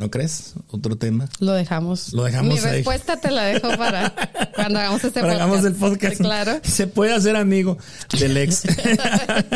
¿No 0.00 0.10
crees? 0.10 0.54
Otro 0.70 0.98
tema. 0.98 1.28
Lo 1.38 1.52
dejamos. 1.52 2.12
Lo 2.12 2.24
dejamos 2.24 2.54
Mi 2.60 2.68
ahí. 2.68 2.74
respuesta 2.78 3.16
te 3.20 3.30
la 3.30 3.44
dejo 3.44 3.68
para 3.78 4.12
cuando 4.56 4.80
hagamos 4.80 5.04
este 5.04 5.20
Para 5.20 5.34
podcast. 5.34 5.40
hagamos 5.52 5.64
el 5.66 5.74
podcast. 5.76 6.16
Claro. 6.16 6.60
Se 6.64 6.88
puede 6.88 7.14
hacer 7.14 7.36
amigo 7.36 7.78
del 8.18 8.36
ex. 8.36 8.64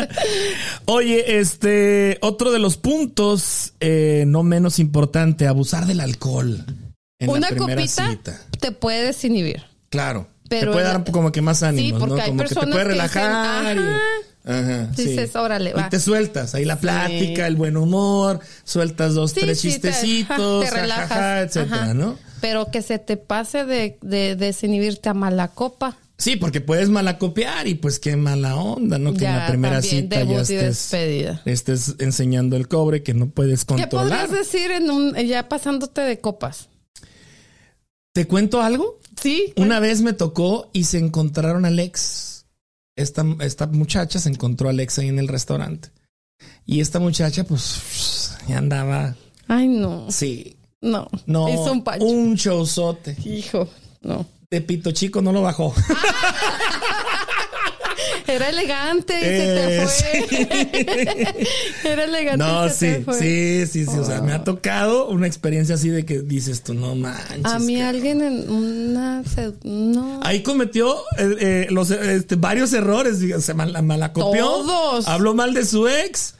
Oye, 0.85 1.39
este, 1.39 2.17
otro 2.21 2.51
de 2.51 2.59
los 2.59 2.77
puntos, 2.77 3.73
eh, 3.81 4.23
no 4.27 4.43
menos 4.43 4.79
importante, 4.79 5.47
abusar 5.47 5.85
del 5.85 5.99
alcohol. 5.99 6.65
En 7.19 7.29
Una 7.29 7.49
la 7.49 7.55
primera 7.57 7.75
copita 7.81 8.09
cita. 8.11 8.41
te 8.61 8.71
puede 8.71 9.07
desinhibir. 9.07 9.63
Claro. 9.89 10.27
Pero 10.49 10.71
te 10.71 10.73
puede 10.75 10.85
dar 10.87 11.03
como 11.11 11.31
que 11.31 11.41
más 11.41 11.61
ánimo, 11.61 11.87
Sí, 11.87 11.93
porque 11.99 12.15
¿no? 12.15 12.21
hay 12.21 12.29
Como 12.29 12.43
que 12.43 12.49
te 12.49 12.55
puede 12.55 12.67
dicen, 12.71 12.87
relajar. 12.87 13.77
y- 13.77 14.49
"Ajá". 14.49 14.91
Sí. 14.95 15.03
Dices, 15.05 15.35
órale, 15.35 15.73
Y 15.77 15.89
te 15.89 15.99
sueltas 15.99 16.55
ahí 16.55 16.65
la 16.65 16.79
plática, 16.79 17.45
el 17.45 17.55
buen 17.55 17.77
humor, 17.77 18.39
sueltas 18.63 19.13
dos, 19.13 19.31
Sí, 19.31 19.41
tres 19.41 19.59
sí, 19.59 19.67
te- 19.67 19.73
chistecitos, 19.91 20.65
te 20.65 20.71
relajas, 20.71 21.09
jajaja, 21.09 21.41
etcétera, 21.41 21.83
ajá. 21.83 21.93
¿no? 21.93 22.17
Pero 22.41 22.71
que 22.71 22.81
se 22.81 22.97
te 22.99 23.17
pase 23.17 23.65
de, 23.65 23.97
de 24.01 24.35
desinhibirte 24.35 25.09
a 25.09 25.13
mala 25.13 25.49
copa. 25.49 25.97
Sí, 26.17 26.35
porque 26.35 26.59
puedes 26.61 26.89
malacopiar 26.89 27.67
y 27.67 27.75
pues 27.75 27.99
qué 27.99 28.15
mala 28.17 28.55
onda, 28.55 28.97
¿no? 28.97 29.13
Que 29.13 29.25
en 29.25 29.35
la 29.37 29.47
primera 29.47 29.79
también 29.81 30.03
cita 30.03 30.23
ya 30.23 30.31
y 30.31 30.35
estés, 30.35 30.61
despedida. 30.63 31.41
estés 31.45 31.95
enseñando 31.99 32.57
el 32.57 32.67
cobre 32.67 33.03
que 33.03 33.13
no 33.13 33.29
puedes 33.29 33.63
¿Qué 33.65 33.75
controlar. 33.75 34.25
podrías 34.27 34.31
decir 34.31 34.71
en 34.71 34.89
un, 34.89 35.15
ya 35.15 35.47
pasándote 35.47 36.01
de 36.01 36.19
copas? 36.19 36.67
¿Te 38.13 38.25
cuento 38.27 38.61
algo? 38.61 38.99
Sí. 39.21 39.53
Una 39.57 39.79
vez 39.79 40.01
me 40.01 40.13
tocó 40.13 40.69
y 40.73 40.85
se 40.85 40.97
encontraron 40.97 41.65
al 41.65 41.79
ex. 41.79 42.45
Esta, 42.95 43.25
esta 43.41 43.67
muchacha 43.67 44.19
se 44.19 44.29
encontró 44.29 44.69
al 44.69 44.79
ex 44.79 44.99
ahí 44.99 45.07
en 45.07 45.19
el 45.19 45.27
restaurante. 45.27 45.89
Y 46.65 46.81
esta 46.81 46.99
muchacha, 46.99 47.43
pues, 47.43 48.37
ya 48.47 48.57
andaba. 48.57 49.15
Ay, 49.47 49.67
no. 49.67 50.09
Sí. 50.11 50.57
No. 50.81 51.07
No. 51.25 51.49
Hizo 51.49 51.71
un 51.71 51.83
pancho. 51.83 52.05
Un 52.05 52.35
showzote. 52.35 53.17
Hijo. 53.25 53.67
No. 54.01 54.25
De 54.49 54.61
pito 54.61 54.91
chico 54.91 55.21
no 55.21 55.31
lo 55.31 55.41
bajó. 55.41 55.73
Era 58.33 58.49
elegante 58.49 59.13
y 59.13 59.23
Eh, 59.23 59.87
se 59.87 60.27
te 60.27 61.33
fue. 61.33 61.91
Era 61.91 62.03
elegante 62.05 62.37
No, 62.45 62.67
y 62.67 62.69
se 62.69 62.75
te 62.93 62.97
sí, 62.97 63.03
fue. 63.03 63.19
sí, 63.19 63.65
sí, 63.67 63.85
sí. 63.91 63.97
O 63.99 64.03
sea, 64.05 64.21
me 64.21 64.33
ha 64.33 64.43
tocado 64.43 65.07
una 65.07 65.27
experiencia 65.27 65.75
así 65.75 65.89
de 65.89 66.05
que 66.05 66.21
dices 66.21 66.61
tú, 66.63 66.73
no 66.73 66.95
manches. 66.95 67.45
A 67.45 67.59
mí 67.59 67.81
alguien 67.81 68.21
en 68.21 68.49
una... 68.49 69.23
No. 69.63 70.19
Ahí 70.23 70.43
cometió 70.43 70.95
eh, 71.17 71.35
eh, 71.39 71.67
los, 71.69 71.91
este, 71.91 72.35
varios 72.35 72.73
errores. 72.73 73.17
Se 73.43 73.53
mal, 73.53 73.81
malacopió. 73.83 74.45
Todos. 74.45 75.07
Habló 75.07 75.33
mal 75.33 75.53
de 75.53 75.65
su 75.65 75.87
ex. 75.87 76.35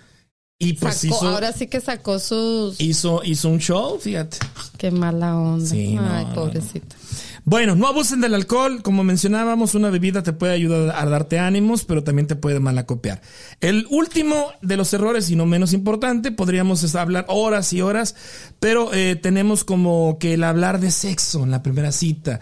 Y 0.61 0.73
pues 0.73 0.95
Sacó- 0.97 1.15
hizo, 1.15 1.27
ahora 1.29 1.53
sí 1.53 1.67
que 1.67 1.79
sacó 1.79 2.19
sus... 2.19 2.81
hizo, 2.81 3.21
hizo 3.23 3.47
un 3.47 3.59
show, 3.59 3.97
fíjate. 3.97 4.39
Qué 4.77 4.91
mala 4.91 5.37
onda. 5.37 5.65
Sí, 5.65 5.93
no, 5.93 6.01
Ay, 6.13 6.25
no, 6.25 6.33
pobrecita. 6.35 6.97
Bueno, 7.45 7.75
no 7.75 7.87
abusen 7.87 8.21
del 8.21 8.35
alcohol. 8.35 8.81
Como 8.81 9.03
mencionábamos, 9.03 9.75
una 9.75 9.89
bebida 9.89 10.23
te 10.23 10.33
puede 10.33 10.53
ayudar 10.53 10.95
a 10.95 11.09
darte 11.09 11.39
ánimos, 11.39 11.85
pero 11.85 12.03
también 12.03 12.27
te 12.27 12.35
puede 12.35 12.59
malacopiar. 12.59 13.21
El 13.61 13.87
último 13.89 14.51
de 14.61 14.77
los 14.77 14.93
errores, 14.93 15.29
y 15.29 15.35
no 15.35 15.45
menos 15.45 15.73
importante, 15.73 16.31
podríamos 16.31 16.95
hablar 16.95 17.25
horas 17.27 17.73
y 17.73 17.81
horas, 17.81 18.15
pero 18.59 18.93
eh, 18.93 19.15
tenemos 19.15 19.63
como 19.63 20.17
que 20.19 20.35
el 20.35 20.43
hablar 20.43 20.79
de 20.79 20.91
sexo 20.91 21.43
en 21.43 21.51
la 21.51 21.63
primera 21.63 21.91
cita. 21.91 22.39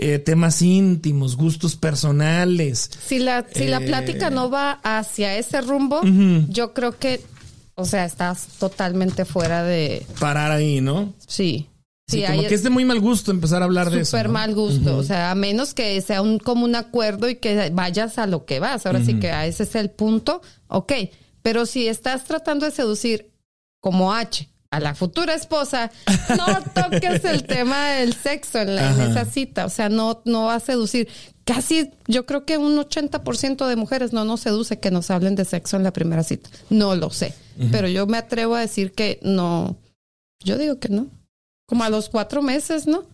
Eh, 0.00 0.20
temas 0.20 0.62
íntimos, 0.62 1.36
gustos 1.36 1.74
personales. 1.74 2.88
Si 3.04 3.18
la, 3.18 3.44
si 3.52 3.66
la 3.66 3.80
plática 3.80 4.30
no 4.30 4.48
va 4.48 4.78
hacia 4.84 5.36
ese 5.36 5.60
rumbo, 5.60 6.00
yo 6.48 6.72
creo 6.72 6.96
que, 6.96 7.20
o 7.74 7.84
sea, 7.84 8.04
estás 8.04 8.46
totalmente 8.58 9.24
fuera 9.24 9.64
de... 9.64 10.06
Parar 10.20 10.52
ahí, 10.52 10.80
¿no? 10.80 11.14
Sí. 11.26 11.66
Sí, 12.08 12.24
como 12.26 12.42
que 12.42 12.54
es 12.54 12.62
de 12.62 12.70
muy 12.70 12.86
mal 12.86 13.00
gusto 13.00 13.30
empezar 13.30 13.60
a 13.60 13.66
hablar 13.66 13.90
de 13.90 14.00
eso. 14.00 14.16
Súper 14.16 14.30
mal 14.30 14.54
gusto. 14.54 14.96
O 14.96 15.02
sea, 15.02 15.30
a 15.30 15.34
menos 15.34 15.74
que 15.74 16.00
sea 16.00 16.22
un, 16.22 16.38
como 16.38 16.64
un 16.64 16.74
acuerdo 16.74 17.28
y 17.28 17.36
que 17.36 17.70
vayas 17.70 18.16
a 18.16 18.26
lo 18.26 18.46
que 18.46 18.60
vas. 18.60 18.86
Ahora 18.86 19.04
sí 19.04 19.20
que 19.20 19.30
ese 19.46 19.64
es 19.64 19.74
el 19.74 19.90
punto. 19.90 20.40
Ok. 20.68 20.92
Pero 21.42 21.66
si 21.66 21.86
estás 21.86 22.24
tratando 22.24 22.64
de 22.64 22.72
seducir 22.72 23.30
como 23.80 24.14
H 24.14 24.48
a 24.70 24.80
la 24.80 24.94
futura 24.94 25.34
esposa, 25.34 25.90
no 26.36 26.46
toques 26.74 27.24
el 27.24 27.44
tema 27.44 27.90
del 27.90 28.14
sexo 28.14 28.58
en, 28.58 28.70
esa 28.70 29.26
cita. 29.26 29.66
O 29.66 29.70
sea, 29.70 29.90
no, 29.90 30.22
no 30.24 30.46
va 30.46 30.54
a 30.54 30.60
seducir. 30.60 31.08
Casi, 31.44 31.90
yo 32.06 32.24
creo 32.24 32.46
que 32.46 32.56
un 32.56 32.76
80% 32.78 33.66
de 33.66 33.76
mujeres 33.76 34.14
no 34.14 34.24
nos 34.24 34.40
seduce 34.40 34.80
que 34.80 34.90
nos 34.90 35.10
hablen 35.10 35.34
de 35.34 35.44
sexo 35.44 35.76
en 35.76 35.82
la 35.82 35.92
primera 35.92 36.22
cita. 36.22 36.48
No 36.70 36.94
lo 36.94 37.10
sé. 37.10 37.34
Pero 37.70 37.88
yo 37.88 38.06
me 38.06 38.16
atrevo 38.16 38.54
a 38.54 38.60
decir 38.60 38.92
que 38.92 39.18
no. 39.22 39.76
Yo 40.42 40.56
digo 40.56 40.78
que 40.78 40.88
no. 40.88 41.08
Como 41.68 41.84
a 41.84 41.90
los 41.90 42.08
cuatro 42.08 42.40
meses, 42.40 42.86
¿no? 42.86 43.04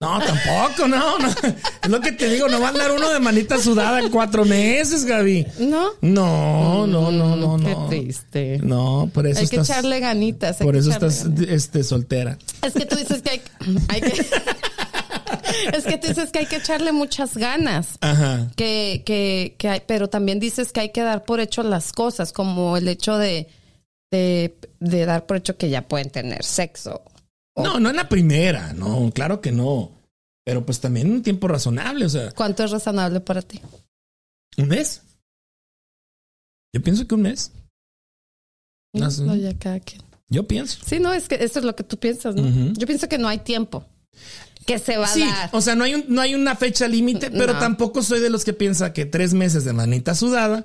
No, 0.00 0.18
tampoco, 0.18 0.88
no, 0.88 1.18
no. 1.18 1.28
Es 1.28 1.90
lo 1.90 2.00
que 2.00 2.12
te 2.12 2.30
digo, 2.30 2.48
no 2.48 2.58
va 2.58 2.68
a 2.68 2.70
andar 2.70 2.90
uno 2.90 3.10
de 3.10 3.20
manita 3.20 3.58
sudada 3.58 4.00
en 4.00 4.08
cuatro 4.08 4.46
meses, 4.46 5.04
Gaby. 5.04 5.46
¿No? 5.58 5.90
No, 6.00 6.86
no, 6.86 7.10
no, 7.10 7.36
no, 7.36 7.58
no. 7.58 7.88
Qué 7.90 7.96
triste. 7.98 8.60
No, 8.62 9.10
por 9.12 9.26
eso 9.26 9.40
hay 9.40 9.44
estás. 9.44 9.58
Hay 9.58 9.66
que 9.66 9.72
echarle 9.72 10.00
ganitas. 10.00 10.56
por 10.56 10.74
eso 10.74 10.90
estás 10.90 11.26
este, 11.46 11.84
soltera. 11.84 12.38
Es 12.62 12.72
que 12.72 12.86
tú 12.86 12.96
dices 12.96 13.20
que 13.20 13.30
hay, 13.30 13.42
hay 13.88 14.00
que. 14.00 14.26
es 15.76 15.84
que 15.84 15.98
tú 15.98 16.08
dices 16.08 16.30
que 16.30 16.38
hay 16.38 16.46
que 16.46 16.56
echarle 16.56 16.92
muchas 16.92 17.36
ganas. 17.36 17.98
Ajá. 18.00 18.50
Que, 18.56 19.02
que, 19.04 19.54
que 19.58 19.68
hay, 19.68 19.82
pero 19.86 20.08
también 20.08 20.40
dices 20.40 20.72
que 20.72 20.80
hay 20.80 20.92
que 20.92 21.02
dar 21.02 21.24
por 21.24 21.40
hecho 21.40 21.62
las 21.62 21.92
cosas, 21.92 22.32
como 22.32 22.78
el 22.78 22.88
hecho 22.88 23.18
de, 23.18 23.48
de, 24.10 24.56
de 24.78 25.04
dar 25.04 25.26
por 25.26 25.36
hecho 25.36 25.58
que 25.58 25.68
ya 25.68 25.82
pueden 25.82 26.08
tener 26.08 26.42
sexo 26.42 27.02
no, 27.62 27.80
no 27.80 27.90
en 27.90 27.96
la 27.96 28.08
primera, 28.08 28.72
no, 28.72 29.10
claro 29.14 29.40
que 29.40 29.52
no. 29.52 29.92
Pero 30.44 30.64
pues 30.64 30.80
también 30.80 31.10
un 31.10 31.22
tiempo 31.22 31.48
razonable, 31.48 32.04
o 32.04 32.08
sea. 32.08 32.32
¿Cuánto 32.32 32.64
es 32.64 32.70
razonable 32.70 33.20
para 33.20 33.42
ti? 33.42 33.60
¿Un 34.56 34.68
mes? 34.68 35.02
Yo 36.72 36.82
pienso 36.82 37.06
que 37.06 37.14
un 37.14 37.22
mes. 37.22 37.52
No, 38.92 39.08
no 39.08 39.36
ya 39.36 39.56
cada 39.58 39.80
quien. 39.80 40.02
Yo 40.28 40.46
pienso. 40.46 40.78
Sí, 40.84 41.00
no, 41.00 41.12
es 41.12 41.28
que 41.28 41.36
eso 41.36 41.58
es 41.58 41.64
lo 41.64 41.74
que 41.74 41.84
tú 41.84 41.98
piensas, 41.98 42.34
¿no? 42.34 42.72
Yo 42.72 42.86
pienso 42.86 43.08
que 43.08 43.18
no 43.18 43.28
hay 43.28 43.38
tiempo. 43.38 43.84
Que 44.66 44.78
se 44.78 44.96
va 44.96 45.06
a 45.06 45.08
sí, 45.08 45.24
O 45.52 45.60
sea, 45.60 45.74
no 45.74 45.84
hay, 45.84 45.94
un, 45.94 46.04
no 46.08 46.20
hay 46.20 46.34
una 46.34 46.54
fecha 46.54 46.86
límite, 46.86 47.30
pero 47.30 47.58
tampoco 47.58 48.02
soy 48.02 48.20
de 48.20 48.30
los 48.30 48.44
que 48.44 48.52
piensa 48.52 48.92
que 48.92 49.06
tres 49.06 49.34
meses 49.34 49.64
de 49.64 49.72
manita 49.72 50.14
sudada 50.14 50.64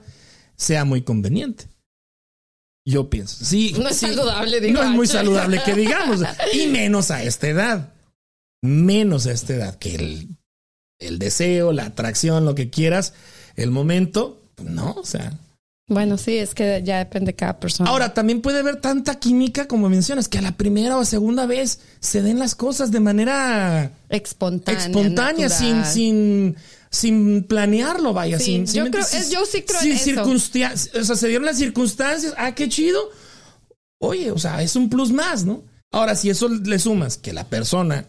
sea 0.56 0.86
muy 0.86 1.02
conveniente. 1.02 1.68
Yo 2.86 3.10
pienso. 3.10 3.44
Sí. 3.44 3.74
No 3.78 3.90
es 3.90 3.98
saludable, 3.98 4.62
digo. 4.62 4.82
No 4.82 4.84
es 4.84 4.96
muy 4.96 5.08
saludable 5.08 5.62
que 5.66 5.74
digamos. 5.74 6.22
Y 6.54 6.68
menos 6.68 7.10
a 7.10 7.24
esta 7.24 7.48
edad. 7.48 7.94
Menos 8.62 9.26
a 9.26 9.32
esta 9.32 9.54
edad. 9.54 9.76
Que 9.80 9.96
el, 9.96 10.38
el 11.00 11.20
deseo, 11.20 11.74
la 11.74 11.86
atracción, 11.86 12.46
lo 12.46 12.54
que 12.54 12.70
quieras, 12.70 13.14
el 13.56 13.72
momento, 13.72 14.42
no, 14.64 14.92
o 14.92 15.06
sea. 15.06 15.34
Bueno, 15.88 16.18
sí, 16.18 16.38
es 16.38 16.56
que 16.56 16.82
ya 16.84 16.98
depende 17.00 17.28
de 17.32 17.36
cada 17.36 17.60
persona. 17.60 17.90
Ahora, 17.90 18.14
también 18.14 18.42
puede 18.42 18.60
haber 18.60 18.82
tanta 18.82 19.20
química, 19.20 19.68
como 19.68 19.88
mencionas, 19.88 20.28
que 20.28 20.40
a 20.40 20.42
la 20.42 20.54
primera 20.54 20.98
o 20.98 21.06
segunda 21.06 21.46
vez 21.46 21.80
se 22.00 22.24
den 22.24 22.40
las 22.40 22.56
cosas 22.56 22.92
de 22.92 23.00
manera 23.00 23.92
espontánea. 24.10 24.82
Espontánea, 24.82 25.50
sin, 25.50 25.86
sin 25.86 26.56
sin 26.96 27.44
planearlo, 27.44 28.14
vaya, 28.14 28.40
sin, 28.40 28.66
yo, 28.66 28.90
creo, 28.90 29.06
yo 29.30 29.46
sí 29.46 29.64
creo 29.64 29.82
en 29.82 29.92
eso. 29.92 30.24
O 31.00 31.04
sea, 31.04 31.16
se 31.16 31.28
dieron 31.28 31.46
las 31.46 31.58
circunstancias, 31.58 32.34
ah, 32.38 32.56
qué 32.56 32.70
chido. 32.70 33.10
Oye, 34.00 34.32
o 34.32 34.38
sea, 34.38 34.62
es 34.62 34.76
un 34.76 34.90
plus 34.90 35.12
más, 35.12 35.46
¿no? 35.46 35.64
Ahora, 35.92 36.16
si 36.16 36.30
eso 36.30 36.48
le 36.48 36.80
sumas 36.80 37.18
que 37.18 37.34
la 37.34 37.48
persona 37.48 38.06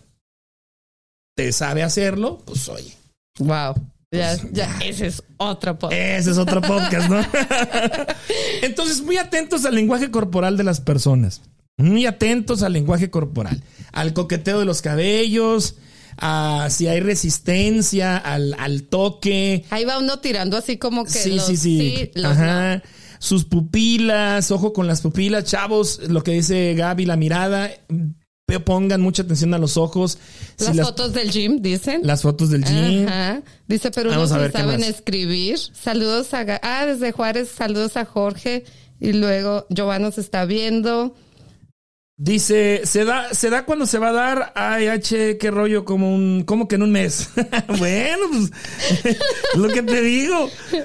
te 1.37 1.53
sabe 1.53 1.82
hacerlo, 1.82 2.43
pues 2.45 2.68
oye. 2.68 2.97
Wow. 3.39 3.74
Ya, 4.12 4.37
pues, 4.41 4.53
ya, 4.53 4.78
ese 4.84 5.09
es 5.09 5.22
otro 5.37 5.78
podcast. 5.78 6.01
Ese 6.01 6.30
es 6.30 6.39
otro 6.39 6.62
podcast, 6.62 7.09
¿no? 7.11 7.20
Entonces, 8.62 9.03
muy 9.03 9.18
atentos 9.18 9.64
al 9.64 9.74
lenguaje 9.74 10.11
corporal 10.11 10.57
de 10.57 10.64
las 10.64 10.80
personas. 10.80 11.43
Muy 11.76 12.07
atentos 12.07 12.62
al 12.62 12.72
lenguaje 12.72 13.11
corporal. 13.11 13.62
Al 13.93 14.14
coqueteo 14.14 14.61
de 14.61 14.64
los 14.64 14.80
cabellos, 14.80 15.76
si 16.71 16.89
hay 16.89 17.01
resistencia 17.01 18.17
al, 18.17 18.55
al, 18.59 18.85
toque. 18.85 19.64
Ahí 19.71 19.85
va 19.85 19.99
uno 19.99 20.19
tirando 20.19 20.57
así 20.57 20.79
como 20.79 21.05
que. 21.05 21.11
Sí, 21.11 21.39
sí, 21.39 21.57
sí. 21.57 22.11
Ajá. 22.25 22.83
Sus 23.19 23.45
pupilas, 23.45 24.51
ojo 24.51 24.73
con 24.73 24.87
las 24.87 25.01
pupilas, 25.01 25.45
chavos, 25.45 26.01
lo 26.09 26.23
que 26.23 26.33
dice 26.33 26.75
Gaby, 26.75 27.07
la 27.07 27.17
mirada. 27.17 27.71
Pongan 28.64 29.01
mucha 29.01 29.23
atención 29.23 29.53
a 29.55 29.59
los 29.59 29.77
ojos. 29.77 30.19
Las, 30.59 30.81
fotos 30.81 31.12
del 31.12 31.33
gym, 31.33 31.61
dicen. 31.61 32.03
Las 32.05 32.23
fotos 32.23 32.51
del 32.51 32.64
gym. 32.64 33.09
Ajá. 33.09 33.43
Dice, 33.67 33.91
pero 33.91 34.14
no 34.14 34.27
saben 34.29 34.85
escribir. 34.85 35.59
Saludos 35.59 36.33
a... 36.33 36.45
Ah, 36.62 36.87
desde 36.87 37.11
Juárez, 37.11 37.49
saludos 37.49 37.97
a 37.97 38.05
Jorge. 38.05 38.64
Y 39.01 39.14
luego 39.14 39.67
Giovanna 39.69 40.12
se 40.12 40.21
está 40.21 40.45
viendo. 40.45 41.17
Dice, 42.19 42.81
se 42.85 43.05
da, 43.05 43.35
se 43.35 43.51
da 43.51 43.67
cuando 43.67 43.85
se 43.85 43.99
va 43.99 44.09
a 44.09 44.12
dar, 44.12 44.53
ay, 44.55 44.87
H, 44.87 45.37
qué 45.37 45.51
rollo, 45.51 45.85
como 45.85 46.14
un, 46.14 46.45
como 46.45 46.67
que 46.67 46.77
en 46.77 46.83
un 46.83 46.91
mes. 46.91 47.29
bueno, 47.79 48.25
pues, 48.31 49.19
lo 49.55 49.69
que 49.69 49.83
te 49.83 50.01
digo. 50.01 50.49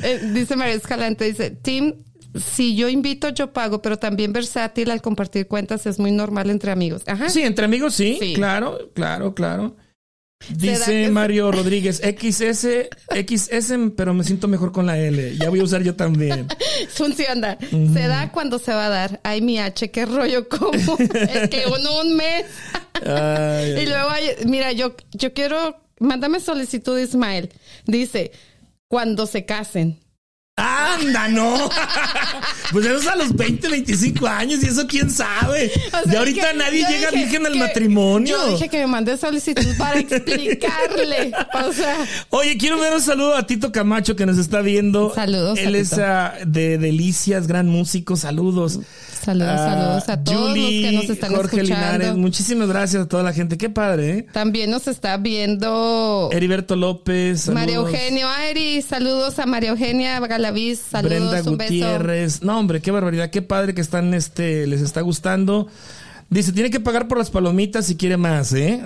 Eh, 0.00 0.30
dice 0.32 0.56
María 0.56 0.74
Escalante, 0.74 1.24
dice, 1.24 1.50
Tim, 1.50 1.94
si 2.34 2.76
yo 2.76 2.88
invito, 2.88 3.28
yo 3.28 3.52
pago, 3.52 3.82
pero 3.82 3.98
también 3.98 4.32
versátil 4.32 4.90
al 4.90 5.02
compartir 5.02 5.46
cuentas 5.48 5.86
es 5.86 5.98
muy 5.98 6.12
normal 6.12 6.48
entre 6.50 6.70
amigos. 6.70 7.02
Ajá. 7.06 7.28
Sí, 7.28 7.42
entre 7.42 7.64
amigos 7.64 7.94
sí, 7.94 8.16
sí. 8.18 8.32
claro, 8.34 8.90
claro, 8.94 9.34
claro. 9.34 9.76
Dice 10.50 11.10
Mario 11.10 11.52
Rodríguez, 11.52 12.00
XS, 12.02 12.88
XS, 13.10 13.72
pero 13.96 14.14
me 14.14 14.24
siento 14.24 14.48
mejor 14.48 14.72
con 14.72 14.86
la 14.86 14.98
L. 14.98 15.36
Ya 15.36 15.50
voy 15.50 15.60
a 15.60 15.64
usar 15.64 15.82
yo 15.82 15.94
también. 15.94 16.46
Funciona. 16.88 17.58
Se 17.70 18.06
da 18.06 18.30
cuando 18.32 18.58
se 18.58 18.72
va 18.72 18.86
a 18.86 18.88
dar. 18.88 19.20
Ay, 19.24 19.42
mi 19.42 19.58
H, 19.58 19.90
qué 19.90 20.06
rollo 20.06 20.48
como. 20.48 20.72
es 20.98 21.50
que 21.50 21.64
uno 21.66 22.00
un 22.00 22.16
mes. 22.16 22.46
y 23.02 23.86
luego, 23.86 24.10
mira, 24.46 24.72
yo, 24.72 24.94
yo 25.12 25.34
quiero, 25.34 25.76
mándame 25.98 26.40
solicitud, 26.40 26.98
Ismael. 26.98 27.50
Dice, 27.86 28.32
cuando 28.88 29.26
se 29.26 29.44
casen. 29.44 29.98
¡Anda, 30.58 31.28
no! 31.28 31.70
pues 32.72 32.84
eso 32.84 32.96
es 32.96 33.06
a 33.06 33.14
los 33.14 33.34
20, 33.34 33.68
25 33.68 34.26
años 34.26 34.62
y 34.62 34.66
eso 34.66 34.86
quién 34.88 35.08
sabe. 35.08 35.70
y 36.10 36.16
ahorita 36.16 36.52
nadie 36.54 36.84
llega 36.88 37.10
virgen 37.12 37.46
al 37.46 37.56
matrimonio. 37.56 38.36
Yo 38.36 38.52
dije 38.52 38.68
que 38.68 38.78
me 38.80 38.88
mandé 38.88 39.16
solicitud 39.16 39.76
para 39.78 40.00
explicarle. 40.00 41.32
O 41.64 41.72
sea. 41.72 41.96
Oye, 42.30 42.58
quiero 42.58 42.78
ver 42.78 42.92
un 42.92 43.00
saludo 43.00 43.36
a 43.36 43.46
Tito 43.46 43.70
Camacho 43.70 44.16
que 44.16 44.26
nos 44.26 44.38
está 44.38 44.60
viendo. 44.60 45.14
Saludos. 45.14 45.58
Él 45.60 45.76
es 45.76 45.92
ah, 45.92 46.34
de 46.44 46.78
Delicias, 46.78 47.46
gran 47.46 47.68
músico. 47.68 48.16
Saludos. 48.16 48.80
Saludos, 49.28 49.50
ah, 49.50 49.74
saludos 49.74 50.08
a 50.08 50.24
todos 50.24 50.56
los 50.56 50.70
que 50.70 50.90
nos 50.90 51.10
están 51.10 51.34
Jorge 51.34 51.62
Linares, 51.62 52.16
muchísimas 52.16 52.66
gracias 52.66 53.02
a 53.02 53.08
toda 53.08 53.22
la 53.22 53.34
gente. 53.34 53.58
Qué 53.58 53.68
padre, 53.68 54.10
¿eh? 54.10 54.26
También 54.32 54.70
nos 54.70 54.88
está 54.88 55.18
viendo 55.18 56.30
Heriberto 56.32 56.76
López. 56.76 57.46
María 57.50 57.74
Eugenio 57.74 58.26
Eri, 58.34 58.80
saludos 58.80 59.38
a 59.38 59.44
María 59.44 59.68
Eugenia 59.68 60.18
Galaviz, 60.20 60.78
saludos, 60.78 61.30
Brenda 61.30 61.42
Gutiérrez. 61.42 62.42
No, 62.42 62.58
hombre, 62.58 62.80
qué 62.80 62.90
barbaridad, 62.90 63.28
qué 63.28 63.42
padre 63.42 63.74
que 63.74 63.82
están, 63.82 64.14
este, 64.14 64.66
les 64.66 64.80
está 64.80 65.02
gustando. 65.02 65.68
Dice, 66.30 66.54
tiene 66.54 66.70
que 66.70 66.80
pagar 66.80 67.06
por 67.06 67.18
las 67.18 67.28
palomitas 67.28 67.84
si 67.84 67.96
quiere 67.98 68.16
más, 68.16 68.54
¿eh? 68.54 68.82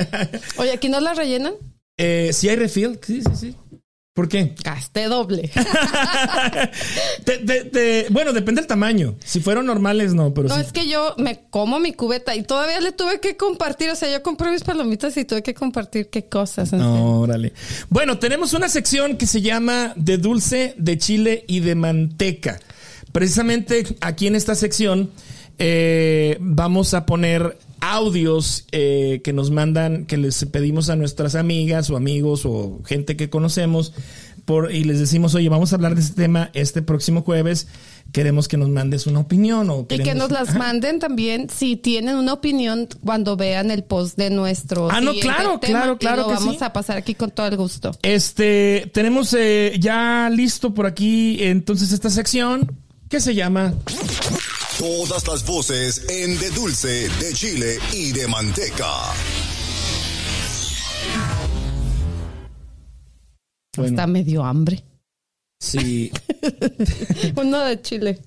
Oye, 0.58 0.70
¿aquí 0.70 0.90
no 0.90 1.00
las 1.00 1.16
rellenan? 1.16 1.54
Eh, 1.96 2.30
si 2.32 2.48
hay 2.48 2.54
refill, 2.54 3.00
sí, 3.02 3.20
sí, 3.20 3.30
sí. 3.34 3.56
¿Por 4.14 4.28
qué? 4.28 4.54
Gasté 4.62 5.06
doble. 5.06 5.50
bueno, 8.10 8.34
depende 8.34 8.60
del 8.60 8.68
tamaño. 8.68 9.14
Si 9.24 9.40
fueron 9.40 9.64
normales, 9.64 10.12
no, 10.12 10.34
pero 10.34 10.48
No, 10.48 10.58
es 10.58 10.70
que 10.70 10.86
yo 10.86 11.14
me 11.16 11.46
como 11.48 11.78
mi 11.78 11.94
cubeta 11.94 12.36
y 12.36 12.42
todavía 12.42 12.78
le 12.82 12.92
tuve 12.92 13.20
que 13.20 13.38
compartir. 13.38 13.88
O 13.88 13.96
sea, 13.96 14.12
yo 14.12 14.22
compré 14.22 14.50
mis 14.50 14.64
palomitas 14.64 15.16
y 15.16 15.24
tuve 15.24 15.42
que 15.42 15.54
compartir 15.54 16.10
qué 16.10 16.26
cosas. 16.26 16.74
No, 16.74 17.20
órale. 17.20 17.54
Bueno, 17.88 18.18
tenemos 18.18 18.52
una 18.52 18.68
sección 18.68 19.16
que 19.16 19.26
se 19.26 19.40
llama 19.40 19.94
de 19.96 20.18
dulce, 20.18 20.74
de 20.76 20.98
chile 20.98 21.46
y 21.48 21.60
de 21.60 21.74
manteca. 21.74 22.60
Precisamente 23.12 23.96
aquí 24.02 24.26
en 24.26 24.36
esta 24.36 24.54
sección 24.54 25.10
eh, 25.58 26.36
vamos 26.38 26.92
a 26.92 27.06
poner 27.06 27.56
audios 27.82 28.64
eh, 28.72 29.20
que 29.24 29.32
nos 29.32 29.50
mandan, 29.50 30.06
que 30.06 30.16
les 30.16 30.44
pedimos 30.46 30.88
a 30.88 30.96
nuestras 30.96 31.34
amigas 31.34 31.90
o 31.90 31.96
amigos 31.96 32.42
o 32.46 32.80
gente 32.86 33.16
que 33.16 33.28
conocemos 33.28 33.92
por, 34.44 34.72
y 34.72 34.84
les 34.84 34.98
decimos, 34.98 35.34
oye, 35.34 35.48
vamos 35.48 35.72
a 35.72 35.76
hablar 35.76 35.94
de 35.94 36.00
este 36.00 36.14
tema 36.22 36.50
este 36.54 36.80
próximo 36.80 37.22
jueves. 37.22 37.66
Queremos 38.12 38.46
que 38.46 38.56
nos 38.56 38.68
mandes 38.68 39.06
una 39.06 39.20
opinión 39.20 39.70
o 39.70 39.80
Y 39.82 39.84
que 39.86 39.98
queremos- 40.02 40.28
nos 40.28 40.30
las 40.30 40.48
Ajá. 40.50 40.58
manden 40.58 40.98
también 40.98 41.48
si 41.48 41.76
tienen 41.76 42.16
una 42.16 42.34
opinión 42.34 42.88
cuando 43.04 43.36
vean 43.36 43.70
el 43.70 43.84
post 43.84 44.16
de 44.18 44.30
nuestro. 44.30 44.90
Ah, 44.90 45.00
no, 45.00 45.12
claro, 45.14 45.58
tema, 45.58 45.80
claro, 45.80 45.98
claro 45.98 46.22
lo 46.22 46.28
que 46.28 46.34
vamos 46.34 46.56
sí. 46.58 46.64
a 46.64 46.72
pasar 46.72 46.98
aquí 46.98 47.14
con 47.14 47.30
todo 47.30 47.46
el 47.46 47.56
gusto. 47.56 47.92
Este, 48.02 48.90
tenemos 48.92 49.34
eh, 49.38 49.76
ya 49.80 50.28
listo 50.30 50.74
por 50.74 50.86
aquí 50.86 51.38
entonces 51.42 51.90
esta 51.92 52.10
sección 52.10 52.76
que 53.08 53.20
se 53.20 53.34
llama 53.34 53.74
Todas 54.78 55.26
las 55.28 55.44
voces 55.46 56.08
en 56.08 56.38
de 56.38 56.50
dulce, 56.50 57.08
de 57.20 57.32
chile 57.34 57.78
y 57.92 58.12
de 58.12 58.26
manteca. 58.26 58.86
bueno, 63.76 63.90
Está 63.90 64.06
medio 64.06 64.42
hambre. 64.44 64.82
si, 65.60 66.10
Uno 67.36 67.60
de 67.60 67.80
Chile. 67.80 68.18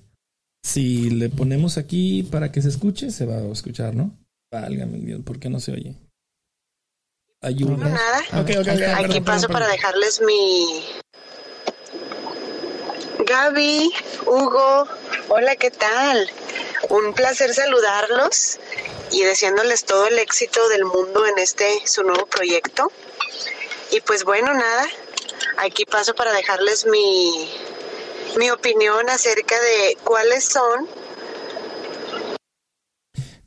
si 0.64 1.10
le 1.10 1.28
ponemos 1.28 1.76
aquí 1.78 2.22
para 2.22 2.50
que 2.50 2.62
se 2.62 2.68
escuche, 2.68 3.10
se 3.10 3.26
va 3.26 3.36
a 3.36 3.52
escuchar, 3.52 3.94
¿no? 3.94 4.16
Válgame 4.50 4.98
Dios, 4.98 5.20
¿por 5.24 5.38
qué 5.38 5.50
no 5.50 5.60
se 5.60 5.72
oye? 5.72 5.94
Ayuda. 7.42 7.76
Nada. 7.76 8.20
Ok, 8.40 8.50
ok, 8.50 8.56
ok, 8.60 8.68
Aquí 8.68 9.20
perdón, 9.20 9.24
paso 9.24 9.46
perdón, 9.48 9.52
para 9.52 9.66
perdón. 9.66 9.72
dejarles 9.72 10.20
mi... 10.26 10.80
Gaby, 13.28 13.90
Hugo, 14.26 14.86
hola, 15.28 15.56
¿qué 15.56 15.70
tal? 15.70 16.30
Un 16.88 17.12
placer 17.14 17.52
saludarlos 17.52 18.58
y 19.10 19.22
deseándoles 19.22 19.84
todo 19.84 20.06
el 20.06 20.18
éxito 20.18 20.68
del 20.68 20.84
mundo 20.84 21.26
en 21.26 21.38
este 21.38 21.82
su 21.86 22.02
nuevo 22.02 22.26
proyecto. 22.26 22.92
Y 23.90 24.00
pues 24.02 24.24
bueno, 24.24 24.52
nada, 24.54 24.86
aquí 25.58 25.84
paso 25.84 26.14
para 26.14 26.32
dejarles 26.32 26.86
mi, 26.86 27.50
mi 28.36 28.50
opinión 28.50 29.08
acerca 29.10 29.58
de 29.60 29.98
cuáles 30.04 30.44
son 30.44 30.88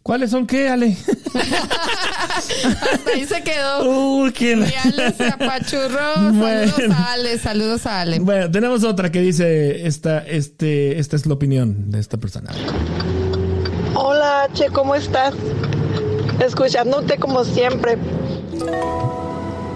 ¿Cuáles 0.09 0.31
son 0.31 0.47
qué, 0.47 0.67
Ale? 0.67 0.97
Hasta 1.35 3.11
ahí 3.13 3.27
se 3.27 3.43
quedó. 3.43 3.87
Uy, 3.87 4.31
qué... 4.31 4.53
Y 4.53 4.87
Ale 4.87 5.13
se 5.13 5.27
apachurró. 5.27 6.15
Saludos 6.15 6.91
a 6.95 7.13
Ale, 7.13 7.37
saludos 7.37 7.85
a 7.85 8.01
Ale. 8.01 8.17
Bueno, 8.17 8.49
tenemos 8.49 8.83
otra 8.83 9.11
que 9.11 9.21
dice 9.21 9.85
esta, 9.85 10.17
este, 10.25 10.97
esta 10.97 11.15
es 11.15 11.27
la 11.27 11.35
opinión 11.35 11.91
de 11.91 11.99
esta 11.99 12.17
persona. 12.17 12.49
Hola, 13.93 14.47
Che, 14.53 14.69
¿cómo 14.69 14.95
estás? 14.95 15.35
Escuchándote 16.39 17.19
como 17.19 17.43
siempre. 17.43 17.95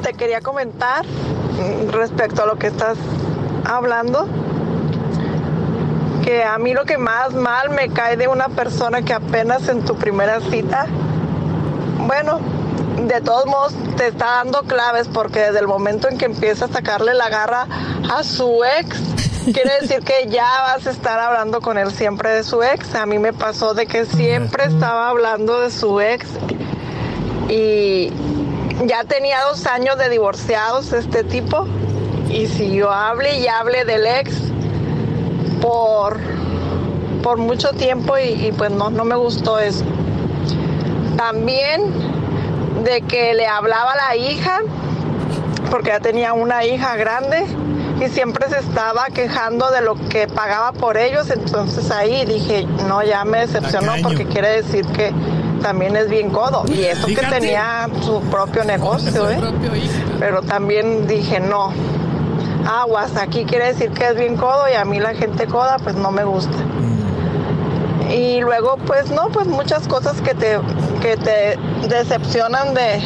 Te 0.02 0.14
quería 0.14 0.42
comentar 0.42 1.06
mm, 1.06 1.92
respecto 1.92 2.42
a 2.42 2.48
lo 2.48 2.58
que 2.58 2.66
estás 2.66 2.98
hablando, 3.66 4.28
que 6.24 6.44
a 6.44 6.58
mí 6.58 6.74
lo 6.74 6.86
que 6.86 6.98
más 6.98 7.34
mal 7.34 7.70
me 7.70 7.90
cae 7.90 8.16
de 8.16 8.28
una 8.28 8.50
persona 8.50 9.02
que 9.02 9.14
apenas 9.14 9.68
en 9.68 9.84
tu 9.84 9.96
primera 9.96 10.40
cita, 10.40 10.88
bueno, 12.08 12.40
de 13.08 13.20
todos 13.22 13.46
modos 13.46 13.74
te 13.98 14.08
está 14.08 14.26
dando 14.38 14.64
claves 14.64 15.08
porque 15.08 15.40
desde 15.40 15.60
el 15.60 15.68
momento 15.68 16.08
en 16.10 16.18
que 16.18 16.26
empieza 16.26 16.66
a 16.66 16.68
sacarle 16.70 17.14
la 17.14 17.30
garra 17.30 17.68
a 18.10 18.24
su 18.24 18.64
ex, 18.64 19.00
quiere 19.54 19.82
decir 19.82 20.00
que 20.00 20.28
ya 20.30 20.48
vas 20.62 20.88
a 20.88 20.92
estar 20.92 21.20
hablando 21.20 21.60
con 21.60 21.78
él 21.78 21.92
siempre 21.92 22.30
de 22.30 22.44
su 22.44 22.64
ex. 22.64 22.96
A 22.96 23.06
mí 23.06 23.20
me 23.20 23.34
pasó 23.34 23.74
de 23.74 23.86
que 23.86 24.06
siempre 24.06 24.66
estaba 24.66 25.10
hablando 25.10 25.60
de 25.60 25.72
su 25.72 26.00
ex 26.00 26.28
y 27.50 28.12
ya 28.86 29.04
tenía 29.04 29.42
dos 29.42 29.66
años 29.66 29.98
de 29.98 30.08
divorciados 30.08 30.94
este 30.94 31.26
tipo 31.26 31.68
y 32.30 32.48
siguió 32.48 32.92
hable 32.92 33.38
y 33.38 33.48
hable 33.48 33.84
del 33.84 34.08
ex 34.08 34.53
por, 35.64 36.20
por 37.24 37.38
mucho 37.38 37.70
tiempo 37.72 38.18
y, 38.18 38.48
y 38.48 38.52
pues 38.52 38.70
no, 38.70 38.90
no 38.90 39.06
me 39.06 39.16
gustó 39.16 39.60
eso. 39.60 39.86
También 41.16 41.82
de 42.84 43.02
que 43.02 43.34
le 43.34 43.48
hablaba 43.48 43.94
a 43.94 43.96
la 43.96 44.16
hija, 44.18 44.60
porque 45.72 45.92
ya 45.92 46.02
tenía 46.02 46.34
una 46.34 46.66
hija 46.66 46.98
grande 46.98 47.46
y 48.04 48.10
siempre 48.10 48.50
se 48.50 48.60
estaba 48.60 49.06
quejando 49.06 49.72
de 49.72 49.82
lo 49.82 49.96
que 50.10 50.28
pagaba 50.28 50.74
por 50.74 50.98
ellos, 50.98 51.30
entonces 51.30 51.90
ahí 51.92 52.26
dije, 52.26 52.66
no, 52.88 53.02
ya 53.02 53.24
me 53.24 53.40
decepcionó 53.40 53.94
porque 54.04 54.26
quiere 54.26 54.62
decir 54.62 54.86
que 54.88 55.14
también 55.62 55.96
es 55.96 56.10
bien 56.10 56.30
codo. 56.30 56.66
Y 56.68 56.84
eso 56.84 57.08
que 57.08 57.16
tenía 57.16 57.88
su 58.02 58.20
propio 58.24 58.66
negocio, 58.66 59.30
¿eh? 59.30 59.40
Pero 60.20 60.42
también 60.42 61.08
dije, 61.08 61.40
no, 61.40 61.72
aguas, 62.68 63.16
aquí 63.18 63.46
quiere 63.46 63.68
decir 63.68 63.92
que 63.92 64.08
es 64.08 64.16
bien 64.16 64.38
codo 64.38 64.70
y 64.70 64.74
a 64.74 64.86
mí 64.86 65.00
la 65.00 65.14
gente 65.14 65.48
coda 65.48 65.78
pues 65.78 65.96
no 65.96 66.12
me 66.12 66.24
gusta. 66.24 66.58
Y 68.10 68.42
luego 68.42 68.78
pues 68.86 69.10
no, 69.10 69.30
pues 69.30 69.48
muchas 69.48 69.88
cosas 69.88 70.22
que 70.22 70.34
te, 70.34 70.60
que 71.02 71.18
te 71.18 71.58
decepcionan 71.88 72.74
de, 72.74 73.02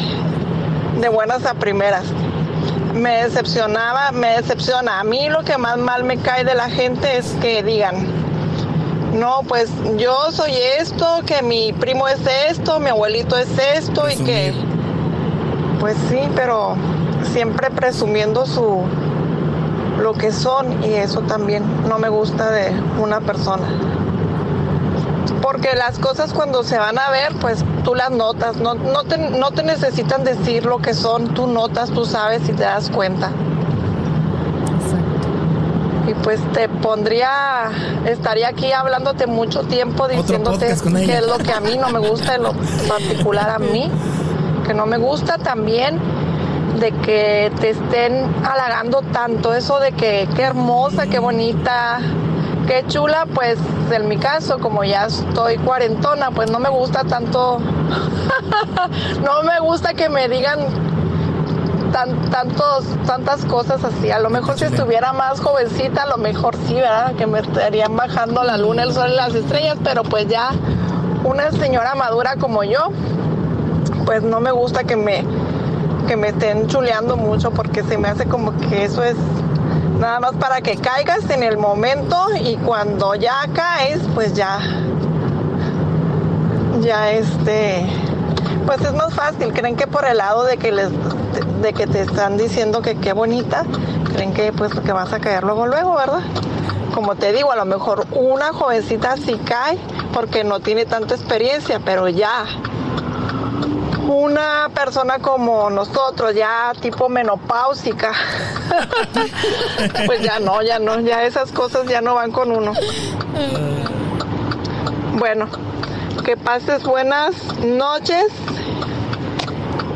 de 1.00 1.08
buenas 1.08 1.46
a 1.46 1.54
primeras. 1.54 2.04
Me 2.94 3.24
decepcionaba, 3.24 4.12
me 4.12 4.28
decepciona. 4.36 5.00
A 5.00 5.04
mí 5.04 5.28
lo 5.28 5.44
que 5.44 5.56
más 5.56 5.78
mal 5.78 6.04
me 6.04 6.18
cae 6.18 6.44
de 6.44 6.54
la 6.54 6.68
gente 6.68 7.16
es 7.16 7.36
que 7.40 7.62
digan, 7.62 8.06
no, 9.14 9.42
pues 9.46 9.70
yo 9.96 10.30
soy 10.32 10.52
esto, 10.78 11.22
que 11.24 11.42
mi 11.42 11.72
primo 11.72 12.08
es 12.08 12.20
esto, 12.48 12.78
mi 12.80 12.90
abuelito 12.90 13.36
es 13.36 13.48
esto 13.58 14.08
y 14.08 14.16
que... 14.16 14.52
Pues 15.80 15.96
sí, 16.08 16.18
pero 16.34 16.74
siempre 17.32 17.70
presumiendo 17.70 18.44
su 18.46 18.82
lo 19.98 20.14
que 20.14 20.32
son 20.32 20.84
y 20.84 20.94
eso 20.94 21.22
también 21.22 21.64
no 21.88 21.98
me 21.98 22.08
gusta 22.08 22.50
de 22.50 22.72
una 23.00 23.20
persona. 23.20 23.66
Porque 25.42 25.74
las 25.74 25.98
cosas 25.98 26.32
cuando 26.32 26.62
se 26.62 26.78
van 26.78 26.98
a 26.98 27.10
ver, 27.10 27.34
pues 27.40 27.64
tú 27.84 27.94
las 27.94 28.10
notas, 28.10 28.56
no, 28.56 28.74
no, 28.74 29.04
te, 29.04 29.18
no 29.18 29.50
te 29.50 29.62
necesitan 29.62 30.24
decir 30.24 30.64
lo 30.64 30.78
que 30.78 30.94
son, 30.94 31.34
tú 31.34 31.46
notas, 31.46 31.90
tú 31.90 32.04
sabes 32.04 32.48
y 32.48 32.52
te 32.52 32.62
das 32.64 32.90
cuenta. 32.90 33.30
Y 36.06 36.14
pues 36.14 36.40
te 36.52 36.68
pondría, 36.68 37.70
estaría 38.06 38.48
aquí 38.48 38.72
hablándote 38.72 39.26
mucho 39.26 39.62
tiempo 39.64 40.08
diciéndote 40.08 40.74
qué 41.04 41.18
es 41.18 41.26
lo 41.26 41.38
que 41.38 41.52
a 41.52 41.60
mí 41.60 41.76
no 41.76 41.90
me 41.90 41.98
gusta, 41.98 42.36
en 42.36 42.44
lo 42.44 42.52
particular 42.88 43.50
a 43.50 43.58
mí, 43.58 43.90
que 44.66 44.72
no 44.72 44.86
me 44.86 44.96
gusta 44.96 45.36
también 45.36 46.00
de 46.78 46.92
que 46.92 47.52
te 47.60 47.70
estén 47.70 48.26
halagando 48.44 49.02
tanto, 49.12 49.54
eso 49.54 49.80
de 49.80 49.92
que 49.92 50.28
qué 50.36 50.42
hermosa, 50.42 51.06
qué 51.06 51.18
bonita, 51.18 52.00
qué 52.66 52.84
chula, 52.86 53.26
pues 53.34 53.58
en 53.90 54.08
mi 54.08 54.16
caso, 54.16 54.58
como 54.58 54.84
ya 54.84 55.06
estoy 55.06 55.56
cuarentona, 55.58 56.30
pues 56.30 56.50
no 56.50 56.58
me 56.58 56.68
gusta 56.68 57.04
tanto, 57.04 57.58
no 59.22 59.42
me 59.42 59.58
gusta 59.60 59.94
que 59.94 60.08
me 60.08 60.28
digan 60.28 60.60
tan, 61.92 62.30
tantos, 62.30 62.84
tantas 63.06 63.44
cosas 63.44 63.82
así. 63.82 64.10
A 64.10 64.20
lo 64.20 64.30
mejor 64.30 64.58
si 64.58 64.64
estuviera 64.64 65.12
más 65.12 65.40
jovencita, 65.40 66.02
a 66.02 66.06
lo 66.06 66.18
mejor 66.18 66.54
sí, 66.66 66.74
¿verdad? 66.74 67.14
Que 67.16 67.26
me 67.26 67.40
estarían 67.40 67.96
bajando 67.96 68.44
la 68.44 68.56
luna, 68.56 68.84
el 68.84 68.92
sol 68.92 69.10
y 69.12 69.16
las 69.16 69.34
estrellas, 69.34 69.78
pero 69.82 70.02
pues 70.02 70.28
ya 70.28 70.50
una 71.24 71.50
señora 71.52 71.94
madura 71.94 72.36
como 72.36 72.62
yo, 72.62 72.90
pues 74.04 74.22
no 74.22 74.40
me 74.40 74.52
gusta 74.52 74.84
que 74.84 74.96
me, 74.96 75.24
que 76.08 76.16
me 76.16 76.28
estén 76.28 76.66
chuleando 76.68 77.18
mucho 77.18 77.50
porque 77.50 77.82
se 77.82 77.98
me 77.98 78.08
hace 78.08 78.24
como 78.24 78.56
que 78.56 78.84
eso 78.84 79.04
es 79.04 79.14
nada 80.00 80.20
más 80.20 80.32
para 80.36 80.62
que 80.62 80.76
caigas 80.78 81.28
en 81.28 81.42
el 81.42 81.58
momento 81.58 82.28
y 82.40 82.56
cuando 82.56 83.14
ya 83.14 83.42
caes, 83.52 84.00
pues 84.14 84.32
ya, 84.32 84.58
ya 86.80 87.12
este, 87.12 87.86
pues 88.64 88.80
es 88.80 88.94
más 88.94 89.12
fácil. 89.12 89.52
Creen 89.52 89.76
que 89.76 89.86
por 89.86 90.06
el 90.06 90.16
lado 90.16 90.44
de 90.44 90.56
que 90.56 90.72
les, 90.72 90.88
de 91.60 91.72
que 91.74 91.86
te 91.86 92.00
están 92.00 92.38
diciendo 92.38 92.80
que 92.80 92.96
qué 92.96 93.12
bonita, 93.12 93.64
creen 94.14 94.32
que 94.32 94.50
pues 94.50 94.72
que 94.72 94.92
vas 94.92 95.12
a 95.12 95.20
caer 95.20 95.44
luego 95.44 95.66
luego, 95.66 95.94
¿verdad? 95.94 96.22
Como 96.94 97.16
te 97.16 97.34
digo, 97.34 97.52
a 97.52 97.56
lo 97.56 97.66
mejor 97.66 98.06
una 98.12 98.54
jovencita 98.54 99.18
sí 99.18 99.38
cae 99.44 99.78
porque 100.14 100.42
no 100.42 100.60
tiene 100.60 100.86
tanta 100.86 101.14
experiencia, 101.14 101.80
pero 101.84 102.08
ya 102.08 102.46
una 104.08 104.70
persona 104.74 105.18
como 105.18 105.68
nosotros, 105.70 106.34
ya 106.34 106.72
tipo 106.80 107.08
menopáusica, 107.08 108.12
pues 110.06 110.22
ya 110.22 110.40
no, 110.40 110.62
ya 110.62 110.78
no, 110.78 110.98
ya 111.00 111.24
esas 111.24 111.52
cosas 111.52 111.86
ya 111.86 112.00
no 112.00 112.14
van 112.14 112.32
con 112.32 112.50
uno. 112.50 112.72
Bueno, 115.18 115.48
que 116.24 116.36
pases 116.36 116.82
buenas 116.82 117.34
noches 117.64 118.26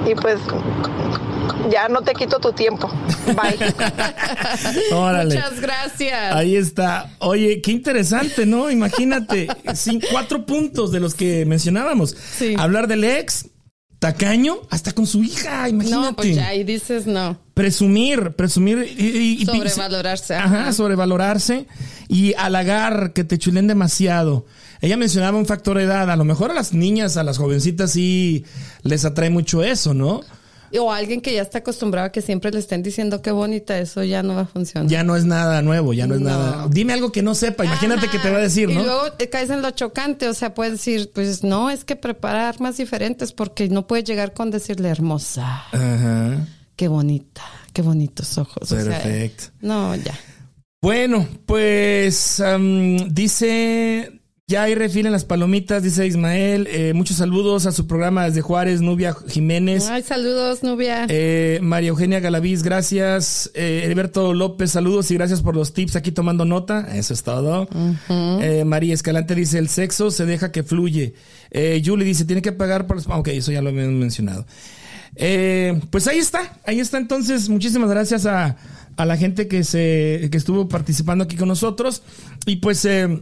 y 0.06 0.14
pues 0.14 0.38
Ya 1.70 1.88
no 1.88 2.02
te 2.02 2.12
quito 2.12 2.38
tu 2.38 2.52
tiempo. 2.52 2.90
Bye. 3.26 3.56
Órale. 4.92 5.36
Muchas 5.36 5.60
gracias. 5.60 6.34
Ahí 6.34 6.56
está. 6.56 7.10
Oye, 7.18 7.60
qué 7.62 7.70
interesante, 7.70 8.46
¿no? 8.46 8.70
Imagínate, 8.70 9.48
sin 9.74 10.00
cuatro 10.00 10.44
puntos 10.44 10.90
de 10.90 11.00
los 11.00 11.14
que 11.14 11.46
mencionábamos. 11.46 12.16
Sí. 12.36 12.56
Hablar 12.58 12.88
del 12.88 13.04
ex, 13.04 13.46
tacaño, 14.02 14.56
hasta 14.68 14.90
con 14.90 15.06
su 15.06 15.22
hija, 15.22 15.68
imagínate. 15.68 16.06
no, 16.10 16.16
pues 16.16 16.34
ya 16.34 16.48
ahí 16.48 16.64
dices 16.64 17.06
no. 17.06 17.38
Presumir, 17.54 18.32
presumir 18.32 18.78
y, 18.98 19.46
Sobrevalorarse, 19.46 20.34
Ajá, 20.34 20.62
ajá. 20.62 20.72
sobrevalorarse 20.72 21.68
y 22.08 22.34
halagar, 22.34 23.12
que 23.12 23.22
te 23.22 23.38
chulen 23.38 23.68
demasiado. 23.68 24.44
Ella 24.80 24.96
mencionaba 24.96 25.38
un 25.38 25.46
factor 25.46 25.78
de 25.78 25.84
edad. 25.84 26.10
A 26.10 26.16
lo 26.16 26.24
mejor 26.24 26.50
a 26.50 26.54
las 26.54 26.72
niñas, 26.72 27.16
a 27.16 27.22
las 27.22 27.38
jovencitas 27.38 27.92
sí 27.92 28.44
les 28.82 29.04
atrae 29.04 29.30
mucho 29.30 29.62
eso, 29.62 29.94
¿no? 29.94 30.22
O 30.78 30.90
alguien 30.92 31.20
que 31.20 31.34
ya 31.34 31.42
está 31.42 31.58
acostumbrado 31.58 32.06
a 32.08 32.12
que 32.12 32.22
siempre 32.22 32.50
le 32.50 32.58
estén 32.58 32.82
diciendo 32.82 33.20
qué 33.22 33.30
bonita, 33.30 33.78
eso 33.78 34.02
ya 34.04 34.22
no 34.22 34.34
va 34.34 34.42
a 34.42 34.46
funcionar. 34.46 34.90
Ya 34.90 35.02
no 35.04 35.16
es 35.16 35.24
nada 35.24 35.60
nuevo, 35.62 35.92
ya 35.92 36.06
no 36.06 36.14
es 36.14 36.20
nada. 36.20 36.66
Dime 36.70 36.92
algo 36.92 37.12
que 37.12 37.22
no 37.22 37.34
sepa, 37.34 37.64
imagínate 37.64 38.06
Ajá. 38.06 38.10
que 38.12 38.18
te 38.18 38.30
va 38.30 38.38
a 38.38 38.40
decir, 38.42 38.70
Y 38.70 38.74
¿no? 38.74 38.82
luego 38.84 39.12
te 39.12 39.28
caes 39.28 39.50
en 39.50 39.62
lo 39.62 39.70
chocante, 39.72 40.28
o 40.28 40.34
sea, 40.34 40.54
puedes 40.54 40.72
decir, 40.74 41.10
pues 41.14 41.44
no, 41.44 41.70
es 41.70 41.84
que 41.84 41.96
prepara 41.96 42.48
armas 42.48 42.76
diferentes 42.78 43.32
porque 43.32 43.68
no 43.68 43.86
puedes 43.86 44.04
llegar 44.04 44.32
con 44.32 44.50
decirle 44.50 44.88
hermosa, 44.88 45.64
Ajá. 45.72 46.46
qué 46.76 46.88
bonita, 46.88 47.42
qué 47.72 47.82
bonitos 47.82 48.38
ojos. 48.38 48.72
o 48.72 48.76
sea, 48.76 48.84
Perfecto. 48.84 49.44
no, 49.60 49.94
ya. 49.96 50.18
Bueno, 50.80 51.28
pues 51.46 52.42
dice, 53.10 54.21
ya 54.48 54.64
hay 54.64 54.74
refil 54.74 55.06
en 55.06 55.12
las 55.12 55.24
palomitas, 55.24 55.82
dice 55.82 56.06
Ismael. 56.06 56.66
Eh, 56.70 56.92
muchos 56.94 57.16
saludos 57.16 57.64
a 57.64 57.72
su 57.72 57.86
programa 57.86 58.24
desde 58.26 58.42
Juárez, 58.42 58.82
Nubia 58.82 59.14
Jiménez. 59.28 59.88
Ay, 59.88 60.02
saludos, 60.02 60.62
Nubia. 60.62 61.06
Eh, 61.08 61.58
María 61.62 61.88
Eugenia 61.88 62.20
Galaviz, 62.20 62.62
gracias. 62.62 63.50
Eh, 63.54 63.82
Heriberto 63.84 64.34
López, 64.34 64.72
saludos 64.72 65.10
y 65.10 65.14
gracias 65.14 65.40
por 65.40 65.54
los 65.56 65.72
tips 65.72 65.96
aquí 65.96 66.12
tomando 66.12 66.44
nota. 66.44 66.88
Eso 66.94 67.14
es 67.14 67.22
todo. 67.22 67.66
Eh, 68.10 68.64
María 68.66 68.92
Escalante 68.92 69.34
dice, 69.34 69.58
el 69.58 69.68
sexo 69.68 70.10
se 70.10 70.26
deja 70.26 70.52
que 70.52 70.62
fluye. 70.64 71.14
Eh, 71.50 71.80
Julie 71.82 72.04
dice, 72.04 72.24
tiene 72.26 72.42
que 72.42 72.52
pagar 72.52 72.86
por 72.86 72.96
los... 72.96 73.06
ah, 73.08 73.18
Ok, 73.18 73.28
eso 73.28 73.52
ya 73.52 73.62
lo 73.62 73.70
habíamos 73.70 73.94
mencionado. 73.94 74.44
Eh, 75.14 75.80
pues 75.90 76.06
ahí 76.08 76.18
está, 76.18 76.58
ahí 76.66 76.80
está 76.80 76.98
entonces. 76.98 77.48
Muchísimas 77.48 77.88
gracias 77.88 78.26
a, 78.26 78.56
a 78.96 79.04
la 79.06 79.16
gente 79.16 79.48
que 79.48 79.62
se 79.64 80.28
que 80.30 80.36
estuvo 80.36 80.68
participando 80.68 81.24
aquí 81.24 81.36
con 81.36 81.48
nosotros. 81.48 82.02
Y 82.44 82.56
pues, 82.56 82.84
eh, 82.84 83.20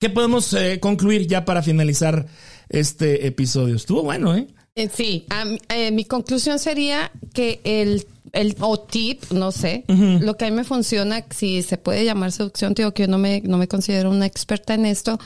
¿qué 0.00 0.08
podemos 0.08 0.52
eh, 0.54 0.80
concluir 0.80 1.26
ya 1.26 1.44
para 1.44 1.62
finalizar 1.62 2.26
este 2.68 3.26
episodio? 3.26 3.76
Estuvo 3.76 4.02
bueno, 4.02 4.34
¿eh? 4.34 4.48
Eh, 4.74 4.88
sí, 4.92 5.26
eh, 5.68 5.90
mi 5.90 6.04
conclusión 6.04 6.58
sería 6.58 7.12
que 7.34 7.60
el, 7.64 8.06
el 8.32 8.56
o 8.60 8.80
tip, 8.80 9.22
no 9.30 9.52
sé, 9.52 9.84
lo 9.88 10.36
que 10.36 10.46
a 10.46 10.50
mí 10.50 10.56
me 10.56 10.64
funciona, 10.64 11.24
si 11.30 11.62
se 11.62 11.76
puede 11.76 12.04
llamar 12.04 12.32
seducción, 12.32 12.72
digo 12.72 12.92
que 12.94 13.02
yo 13.02 13.08
no 13.08 13.18
me, 13.18 13.42
no 13.42 13.58
me 13.58 13.68
considero 13.68 14.10
una 14.10 14.26
experta 14.26 14.74
en 14.74 14.86
esto, 14.86 15.18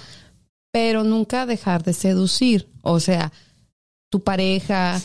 pero 0.72 1.04
nunca 1.04 1.46
dejar 1.46 1.84
de 1.84 1.92
seducir. 1.92 2.68
O 2.82 2.98
sea, 2.98 3.32
tu 4.10 4.24
pareja, 4.24 5.00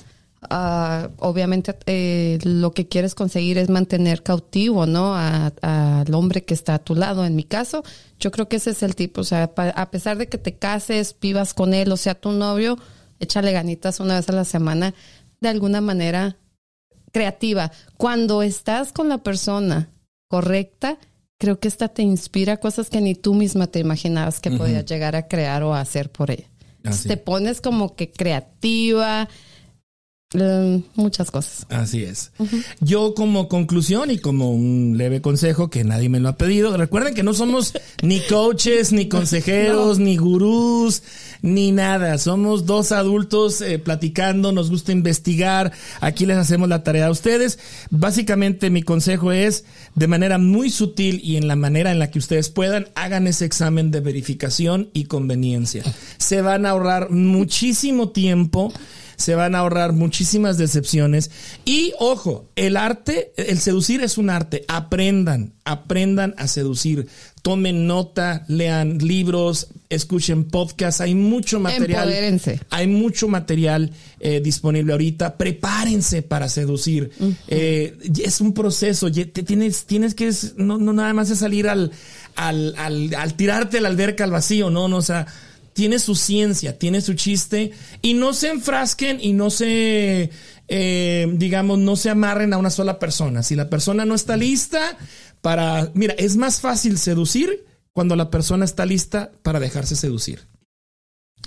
ah, 0.49 1.09
obviamente 1.17 1.75
eh, 1.85 2.39
lo 2.43 2.71
que 2.71 2.87
quieres 2.87 3.15
conseguir 3.15 3.57
es 3.57 3.69
mantener 3.69 4.23
cautivo, 4.23 4.85
¿no? 4.85 5.15
Al 5.15 6.13
hombre 6.13 6.43
que 6.45 6.53
está 6.53 6.75
a 6.75 6.79
tu 6.79 6.95
lado. 6.95 7.25
En 7.25 7.35
mi 7.35 7.43
caso, 7.43 7.83
yo 8.19 8.31
creo 8.31 8.47
que 8.47 8.57
ese 8.57 8.71
es 8.71 8.83
el 8.83 8.95
tipo. 8.95 9.21
O 9.21 9.23
sea, 9.25 9.53
pa- 9.53 9.69
a 9.69 9.91
pesar 9.91 10.17
de 10.17 10.27
que 10.27 10.37
te 10.37 10.55
cases, 10.55 11.15
vivas 11.19 11.53
con 11.53 11.73
él, 11.73 11.91
o 11.91 11.97
sea, 11.97 12.15
tu 12.15 12.31
novio, 12.31 12.77
échale 13.19 13.51
ganitas 13.51 13.99
una 13.99 14.15
vez 14.15 14.29
a 14.29 14.33
la 14.33 14.45
semana, 14.45 14.93
de 15.41 15.49
alguna 15.49 15.81
manera 15.81 16.37
creativa. 17.11 17.71
Cuando 17.97 18.43
estás 18.43 18.91
con 18.91 19.09
la 19.09 19.17
persona 19.19 19.89
correcta, 20.29 20.97
creo 21.37 21.59
que 21.59 21.67
esta 21.67 21.87
te 21.87 22.01
inspira 22.01 22.57
cosas 22.57 22.89
que 22.89 23.01
ni 23.01 23.15
tú 23.15 23.33
misma 23.33 23.67
te 23.67 23.79
imaginabas 23.79 24.39
que 24.39 24.51
podías 24.51 24.85
llegar 24.85 25.15
a 25.15 25.27
crear 25.27 25.63
o 25.63 25.73
a 25.73 25.81
hacer 25.81 26.11
por 26.11 26.31
ella. 26.31 26.47
Así. 26.83 27.07
Te 27.09 27.17
pones 27.17 27.61
como 27.61 27.95
que 27.95 28.11
creativa, 28.11 29.27
mm, 30.33 30.83
muchas 30.95 31.31
cosas. 31.31 31.65
Así 31.69 32.03
es. 32.03 32.31
Yo 32.79 33.13
como 33.13 33.47
conclusión 33.47 34.11
y 34.11 34.19
como 34.19 34.51
un 34.51 34.95
leve 34.97 35.21
consejo 35.21 35.69
que 35.69 35.83
nadie 35.83 36.09
me 36.09 36.19
lo 36.19 36.29
ha 36.29 36.37
pedido, 36.37 36.75
recuerden 36.77 37.15
que 37.15 37.23
no 37.23 37.33
somos 37.33 37.73
ni 38.03 38.19
coaches, 38.21 38.91
ni 38.91 39.07
consejeros, 39.07 39.99
ni 39.99 40.17
gurús, 40.17 41.03
ni 41.41 41.71
nada. 41.71 42.17
Somos 42.17 42.65
dos 42.65 42.91
adultos 42.91 43.61
eh, 43.61 43.79
platicando, 43.79 44.51
nos 44.51 44.69
gusta 44.69 44.91
investigar, 44.91 45.71
aquí 46.01 46.25
les 46.25 46.37
hacemos 46.37 46.69
la 46.69 46.83
tarea 46.83 47.07
a 47.07 47.11
ustedes. 47.11 47.59
Básicamente 47.89 48.69
mi 48.69 48.83
consejo 48.83 49.31
es, 49.31 49.65
de 49.95 50.07
manera 50.07 50.37
muy 50.37 50.69
sutil 50.69 51.21
y 51.23 51.37
en 51.37 51.47
la 51.47 51.55
manera 51.55 51.91
en 51.91 51.99
la 51.99 52.11
que 52.11 52.19
ustedes 52.19 52.49
puedan, 52.49 52.89
hagan 52.95 53.27
ese 53.27 53.45
examen 53.45 53.91
de 53.91 53.99
verificación 53.99 54.89
y 54.93 55.05
conveniencia. 55.05 55.83
Se 56.17 56.41
van 56.41 56.65
a 56.65 56.71
ahorrar 56.71 57.09
muchísimo 57.09 58.09
tiempo 58.09 58.71
se 59.19 59.35
van 59.35 59.53
a 59.53 59.59
ahorrar 59.59 59.91
muchísimas 59.91 60.57
decepciones. 60.57 61.29
Y 61.65 61.91
ojo, 61.99 62.49
el 62.55 62.77
arte, 62.77 63.33
el 63.35 63.59
seducir 63.59 64.01
es 64.01 64.17
un 64.17 64.29
arte. 64.29 64.63
Aprendan, 64.69 65.51
aprendan 65.65 66.33
a 66.37 66.47
seducir. 66.47 67.07
Tomen 67.41 67.85
nota, 67.85 68.45
lean 68.47 68.97
libros, 68.99 69.67
escuchen 69.89 70.45
podcasts. 70.45 71.01
Hay 71.01 71.15
mucho 71.15 71.59
material. 71.59 72.07
Empodérense. 72.07 72.61
Hay 72.69 72.87
mucho 72.87 73.27
material 73.27 73.91
eh, 74.21 74.39
disponible 74.41 74.93
ahorita. 74.93 75.37
Prepárense 75.37 76.21
para 76.21 76.47
seducir. 76.47 77.11
Eh, 77.49 77.97
es 78.23 78.39
un 78.39 78.53
proceso. 78.53 79.11
te 79.11 79.25
tienes, 79.25 79.85
tienes 79.85 80.15
que, 80.15 80.31
no, 80.55 80.77
no 80.77 80.93
nada 80.93 81.13
más 81.13 81.29
es 81.29 81.39
salir 81.39 81.67
al, 81.67 81.91
al, 82.35 82.73
al, 82.77 83.13
al 83.15 83.33
tirarte 83.33 83.81
la 83.81 83.89
alberca 83.89 84.23
al 84.23 84.31
vacío, 84.31 84.69
no, 84.69 84.87
no, 84.87 84.97
o 84.97 85.01
sea, 85.01 85.27
tiene 85.79 85.99
su 85.99 86.13
ciencia, 86.13 86.77
tiene 86.77 86.99
su 86.99 87.13
chiste 87.13 87.71
y 88.01 88.13
no 88.13 88.33
se 88.33 88.49
enfrasquen 88.49 89.17
y 89.21 89.31
no 89.31 89.49
se, 89.49 90.29
eh, 90.67 91.27
digamos, 91.37 91.79
no 91.79 91.95
se 91.95 92.09
amarren 92.09 92.51
a 92.51 92.57
una 92.57 92.69
sola 92.69 92.99
persona. 92.99 93.43
Si 93.43 93.55
la 93.55 93.69
persona 93.69 94.03
no 94.03 94.13
está 94.13 94.35
lista 94.35 94.97
para, 95.39 95.89
mira, 95.93 96.15
es 96.17 96.35
más 96.35 96.59
fácil 96.59 96.97
seducir 96.97 97.65
cuando 97.93 98.17
la 98.17 98.29
persona 98.29 98.65
está 98.65 98.85
lista 98.85 99.31
para 99.41 99.61
dejarse 99.61 99.95
seducir. 99.95 100.49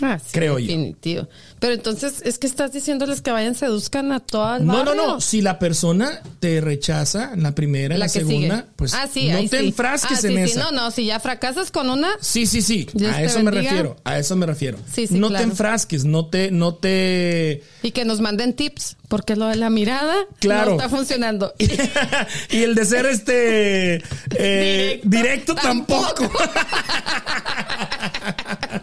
Ah, 0.00 0.18
sí, 0.18 0.30
Creo 0.32 0.58
yo. 0.58 0.66
definitivo. 0.68 1.28
Pero 1.60 1.74
entonces 1.74 2.22
es 2.24 2.38
que 2.38 2.46
estás 2.46 2.72
diciéndoles 2.72 3.20
que 3.20 3.30
vayan 3.30 3.54
seduzcan 3.54 4.10
a 4.10 4.20
todo 4.20 4.56
el 4.56 4.66
No, 4.66 4.72
no, 4.72 4.84
barrio. 4.86 4.94
no. 5.06 5.20
Si 5.20 5.42
la 5.42 5.58
persona 5.58 6.22
te 6.40 6.60
rechaza 6.62 7.32
en 7.34 7.42
la 7.42 7.54
primera, 7.54 7.94
en 7.94 8.00
la, 8.00 8.08
segunda, 8.08 8.56
sigue. 8.62 8.68
pues 8.74 8.94
ah, 8.94 9.06
sí, 9.12 9.28
no 9.28 9.38
te 9.50 9.58
sí. 9.60 9.66
enfrasques 9.66 10.24
Ah, 10.24 10.28
en 10.28 10.34
sí, 10.46 10.52
esa. 10.52 10.60
No, 10.60 10.70
no, 10.72 10.90
si 10.90 11.04
ya 11.06 11.20
fracasas 11.20 11.70
con 11.70 11.90
una, 11.90 12.08
Sí, 12.20 12.46
sí, 12.46 12.62
sí. 12.62 12.88
Dios 12.94 13.12
a 13.14 13.22
eso 13.22 13.40
me 13.42 13.50
refiero. 13.50 13.96
A 14.04 14.18
eso 14.18 14.34
me 14.34 14.46
refiero. 14.46 14.78
Sí, 14.92 15.06
sí, 15.06 15.14
no 15.18 15.28
claro. 15.28 15.44
te 15.44 15.50
enfrasques, 15.50 16.04
no 16.06 16.26
te, 16.26 16.50
no 16.50 16.74
te. 16.74 17.62
y 17.82 17.90
que 17.90 18.04
nos 18.06 18.20
manden 18.20 18.54
tips, 18.54 18.96
porque 19.08 19.36
lo 19.36 19.46
de 19.46 19.56
la 19.56 19.68
mirada 19.68 20.14
Claro. 20.40 20.70
no 20.70 20.76
está 20.76 20.88
funcionando. 20.88 21.52
y 22.50 22.62
el 22.62 22.74
de 22.74 22.84
ser 22.86 23.04
este 23.06 23.96
eh, 24.36 25.00
directo, 25.04 25.52
Directo, 25.52 25.54
tampoco. 25.54 26.30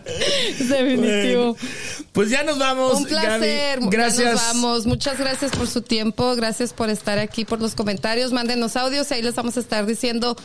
Definitivo. 0.60 1.56
Pues 2.12 2.30
ya 2.30 2.44
nos 2.44 2.58
vamos. 2.58 2.96
Un 2.96 3.06
placer. 3.06 3.80
Gaby. 3.80 3.92
Ya 3.92 3.98
Gracias. 3.98 4.34
nos 4.34 4.42
vamos. 4.42 4.86
Muchas 4.86 5.18
gracias 5.20 5.52
por 5.52 5.68
su 5.68 5.82
tiempo. 5.82 6.36
Gracias 6.36 6.74
por 6.74 6.90
estar 6.90 7.20
aquí, 7.20 7.46
por 7.46 7.62
los 7.62 7.76
comentarios. 7.76 8.32
Mándenos 8.32 8.76
audios. 8.76 9.12
Ahí 9.12 9.22
les 9.22 9.36
vamos 9.36 9.58
a 9.58 9.60
estar 9.60 9.86
diciendo 9.86 10.36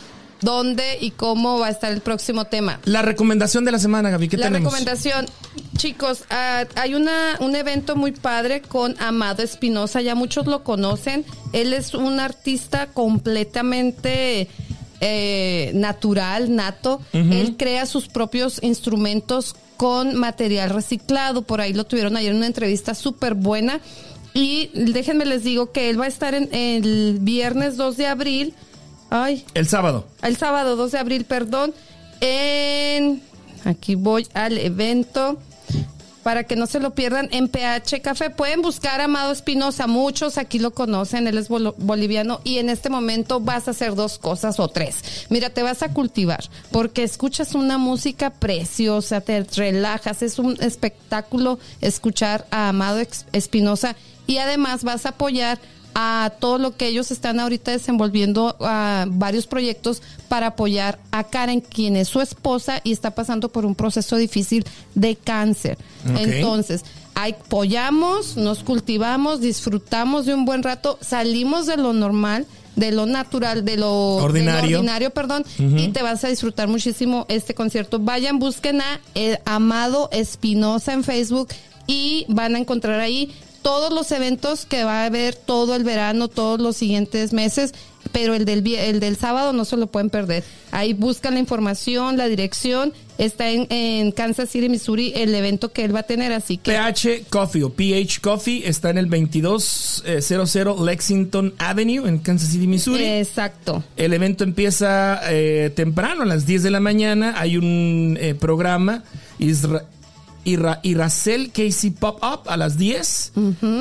dónde 0.41 0.97
y 1.01 1.11
cómo 1.11 1.59
va 1.59 1.67
a 1.67 1.69
estar 1.69 1.91
el 1.91 2.01
próximo 2.01 2.45
tema. 2.45 2.79
La 2.85 3.01
recomendación 3.01 3.65
de 3.65 3.71
la 3.71 3.79
semana, 3.79 4.09
Gaby, 4.09 4.27
¿qué 4.27 4.37
La 4.37 4.47
tenemos? 4.47 4.73
recomendación, 4.73 5.27
chicos, 5.77 6.23
ah, 6.29 6.65
hay 6.75 6.93
una, 6.93 7.37
un 7.39 7.55
evento 7.55 7.95
muy 7.95 8.11
padre 8.11 8.61
con 8.61 8.95
Amado 9.01 9.41
Espinosa, 9.43 10.01
ya 10.01 10.13
muchos 10.13 10.45
lo 10.45 10.63
conocen. 10.63 11.25
Él 11.53 11.73
es 11.73 11.93
un 11.93 12.19
artista 12.19 12.87
completamente 12.87 14.49
eh, 15.01 15.71
natural, 15.73 16.55
nato. 16.55 17.01
Él 17.13 17.55
crea 17.57 17.85
sus 17.85 18.07
propios 18.07 18.61
instrumentos 18.63 19.55
con 19.77 20.15
material 20.15 20.69
reciclado. 20.69 21.41
Por 21.41 21.61
ahí 21.61 21.73
lo 21.73 21.83
tuvieron 21.85 22.15
ayer 22.17 22.31
en 22.31 22.37
una 22.37 22.47
entrevista 22.47 22.93
súper 22.95 23.33
buena. 23.33 23.79
Y 24.33 24.69
déjenme 24.73 25.25
les 25.25 25.43
digo 25.43 25.71
que 25.71 25.89
él 25.89 25.99
va 25.99 26.05
a 26.05 26.09
estar 26.09 26.33
en 26.35 26.53
el 26.53 27.17
viernes 27.21 27.77
2 27.77 27.97
de 27.97 28.07
abril. 28.07 28.53
Ay, 29.09 29.45
El 29.53 29.67
sábado. 29.67 30.07
el 30.23 30.35
sábado 30.35 30.75
2 30.75 30.91
de 30.91 30.97
abril, 30.97 31.25
perdón, 31.25 31.73
en 32.21 33.21
aquí 33.63 33.95
voy 33.95 34.27
al 34.33 34.57
evento 34.57 35.37
para 36.25 36.43
que 36.43 36.55
no 36.55 36.65
se 36.65 36.79
lo 36.79 36.95
pierdan 36.95 37.29
en 37.31 37.47
PH 37.47 38.01
Café. 38.01 38.31
Pueden 38.31 38.63
buscar 38.63 38.99
a 38.99 39.03
Amado 39.03 39.31
Espinosa, 39.31 39.85
muchos 39.85 40.39
aquí 40.39 40.57
lo 40.57 40.71
conocen, 40.71 41.27
él 41.27 41.37
es 41.37 41.49
boliviano 41.49 42.41
y 42.43 42.57
en 42.57 42.69
este 42.71 42.89
momento 42.89 43.41
vas 43.41 43.67
a 43.67 43.71
hacer 43.71 43.93
dos 43.93 44.17
cosas 44.17 44.59
o 44.59 44.67
tres. 44.67 45.27
Mira, 45.29 45.51
te 45.51 45.61
vas 45.61 45.83
a 45.83 45.93
cultivar 45.93 46.43
porque 46.71 47.03
escuchas 47.03 47.53
una 47.53 47.77
música 47.77 48.31
preciosa, 48.31 49.21
te 49.21 49.43
relajas, 49.43 50.23
es 50.23 50.39
un 50.39 50.57
espectáculo 50.61 51.59
escuchar 51.79 52.47
a 52.49 52.69
Amado 52.69 53.03
Espinosa 53.31 53.95
y 54.25 54.39
además 54.39 54.83
vas 54.83 55.05
a 55.05 55.09
apoyar 55.09 55.59
a 55.97 56.33
todo 56.39 56.57
lo 56.57 56.75
que 56.75 56.87
ellos 56.87 57.09
están 57.09 57.39
ahorita 57.39 57.71
desenvolviendo 57.71 58.57
a 58.59 59.05
varios 59.07 59.47
proyectos 59.47 60.01
para 60.27 60.47
apoyar 60.47 60.99
a 61.11 61.23
Karen, 61.23 61.61
quien 61.61 61.95
es 61.95 62.09
su 62.09 62.19
esposa 62.19 62.81
y 62.83 62.91
está 62.91 63.11
pasando 63.11 63.47
por 63.47 63.65
un 63.65 63.75
proceso 63.75 64.17
difícil 64.17 64.65
de 64.93 65.15
cáncer. 65.15 65.77
Ok. 66.03 66.19
Entonces, 66.19 66.83
apoyamos, 67.15 68.35
nos 68.35 68.61
cultivamos, 68.63 69.39
disfrutamos 69.39 70.25
de 70.25 70.33
un 70.33 70.43
buen 70.43 70.63
rato, 70.63 70.99
salimos 70.99 71.65
de 71.65 71.77
lo 71.77 71.93
normal, 71.93 72.45
de 72.75 72.91
lo 72.91 73.05
natural, 73.05 73.63
de 73.63 73.77
lo 73.77 74.15
Ordinario. 74.17 74.61
de 74.63 74.71
lo 74.71 74.77
ordinario, 74.79 75.09
perdón, 75.11 75.45
y 75.57 75.87
te 75.89 76.03
vas 76.03 76.25
a 76.25 76.27
disfrutar 76.27 76.67
muchísimo 76.67 77.25
este 77.29 77.55
concierto. 77.55 77.99
Vayan, 77.99 78.37
busquen 78.37 78.81
a 78.81 78.99
eh, 79.15 79.39
Amado 79.45 80.09
Espinosa 80.11 80.91
en 80.91 81.05
Facebook 81.05 81.47
y 81.87 82.25
van 82.27 82.55
a 82.55 82.59
encontrar 82.59 82.99
ahí 82.99 83.33
todos 83.65 83.91
los 83.91 84.11
eventos 84.11 84.67
que 84.67 84.83
va 84.83 85.01
a 85.01 85.05
haber 85.05 85.33
todo 85.33 85.75
el 85.75 85.83
verano, 85.83 86.27
todos 86.27 86.61
los 86.61 86.77
siguientes 86.77 87.33
meses, 87.33 87.73
pero 88.11 88.35
el 88.35 88.45
del, 88.45 88.63
el 88.75 88.99
del 88.99 89.17
sábado 89.17 89.53
no 89.53 89.65
se 89.65 89.75
lo 89.75 89.87
pueden 89.87 90.11
perder. 90.11 90.43
Ahí 90.69 90.93
buscan 90.93 91.33
la 91.33 91.39
información, 91.39 92.15
la 92.15 92.27
dirección, 92.27 92.93
está 93.17 93.49
en, 93.49 93.65
en 93.71 94.11
Kansas 94.11 94.51
City, 94.51 94.69
Missouri, 94.69 95.13
el 95.15 95.33
evento 95.33 95.73
que 95.73 95.83
él 95.83 95.95
va 95.95 96.01
a 96.01 96.03
tener, 96.03 96.31
así 96.31 96.57
que... 96.57 96.73
PH 96.73 97.23
Coffee 97.31 97.63
o 97.63 97.71
PH 97.71 98.21
Coffee 98.21 98.67
está 98.67 98.91
en 98.91 98.99
el 98.99 99.09
2200 99.09 100.79
Lexington 100.81 101.55
Avenue 101.57 102.07
en 102.07 102.19
Kansas 102.19 102.49
City, 102.49 102.67
Missouri. 102.67 103.03
Exacto. 103.03 103.83
El 103.97 104.13
evento 104.13 104.43
empieza 104.43 105.21
eh, 105.31 105.71
temprano, 105.75 106.21
a 106.21 106.25
las 106.25 106.45
10 106.45 106.61
de 106.61 106.69
la 106.69 106.79
mañana. 106.81 107.33
Hay 107.35 107.57
un 107.57 108.15
eh, 108.21 108.35
programa, 108.35 109.03
Isra, 109.39 109.85
Ira- 110.45 110.79
Iracel 110.83 111.51
Casey 111.51 111.89
Pop 111.91 112.23
Up 112.23 112.41
a 112.47 112.55
las 112.57 112.77
10. 112.77 113.33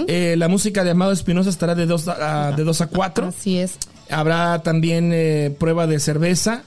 Eh, 0.09 0.35
la 0.37 0.49
música 0.49 0.83
de 0.83 0.91
Amado 0.91 1.13
Espinosa 1.13 1.51
estará 1.51 1.75
de 1.75 1.87
2 1.87 2.09
a, 2.09 2.53
de 2.57 2.65
2 2.65 2.81
a 2.81 2.87
4. 2.89 3.27
Así 3.29 3.59
es. 3.59 3.75
Habrá 4.11 4.59
también 4.63 5.11
eh, 5.15 5.55
prueba 5.59 5.87
de 5.87 5.99
cerveza 6.01 6.63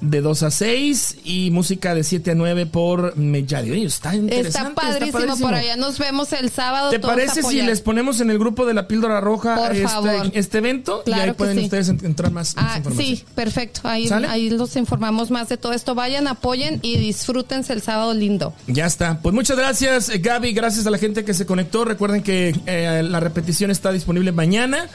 de 0.00 0.20
2 0.20 0.42
a 0.44 0.50
6 0.50 1.16
y 1.24 1.50
música 1.50 1.94
de 1.94 2.04
7 2.04 2.30
a 2.30 2.34
9 2.34 2.66
por 2.66 3.16
Melladi. 3.16 3.70
Oye, 3.70 3.84
está 3.84 4.14
interesante. 4.14 4.48
Está 4.48 4.74
padrísimo, 4.74 5.12
padrísimo. 5.12 5.46
por 5.48 5.54
allá. 5.54 5.76
Nos 5.76 5.98
vemos 5.98 6.32
el 6.32 6.50
sábado. 6.50 6.90
¿Te 6.90 6.98
parece 7.00 7.42
si 7.42 7.60
les 7.62 7.80
ponemos 7.80 8.20
en 8.20 8.30
el 8.30 8.38
grupo 8.38 8.64
de 8.66 8.74
la 8.74 8.88
píldora 8.88 9.20
roja 9.20 9.70
este, 9.72 10.38
este 10.38 10.58
evento? 10.58 11.02
y 11.06 11.12
ahí 11.12 11.32
pueden 11.32 11.58
sí. 11.58 11.64
ustedes 11.64 11.88
en- 11.90 12.04
entrar 12.04 12.30
más, 12.30 12.54
más 12.56 12.64
Ah, 12.66 12.76
información. 12.78 13.16
sí, 13.16 13.24
perfecto. 13.34 13.80
Ahí, 13.84 14.08
¿Sale? 14.08 14.26
ahí 14.28 14.50
los 14.50 14.74
informamos 14.76 15.30
más 15.30 15.48
de 15.48 15.56
todo 15.56 15.72
esto. 15.72 15.94
Vayan, 15.94 16.26
apoyen 16.28 16.78
y 16.82 16.96
disfrútense 16.96 17.72
el 17.72 17.82
sábado 17.82 18.14
lindo. 18.14 18.54
Ya 18.66 18.86
está. 18.86 19.20
Pues 19.20 19.34
muchas 19.34 19.56
gracias, 19.58 20.08
eh, 20.08 20.18
Gaby. 20.18 20.52
Gracias 20.52 20.86
a 20.86 20.90
la 20.90 20.98
gente 20.98 21.24
que 21.24 21.34
se 21.34 21.46
conectó. 21.46 21.84
Recuerden 21.84 22.22
que 22.22 22.54
eh, 22.66 23.02
la 23.04 23.20
repetición 23.20 23.70
está 23.70 23.92
disponible 23.92 24.32
mañana 24.32 24.88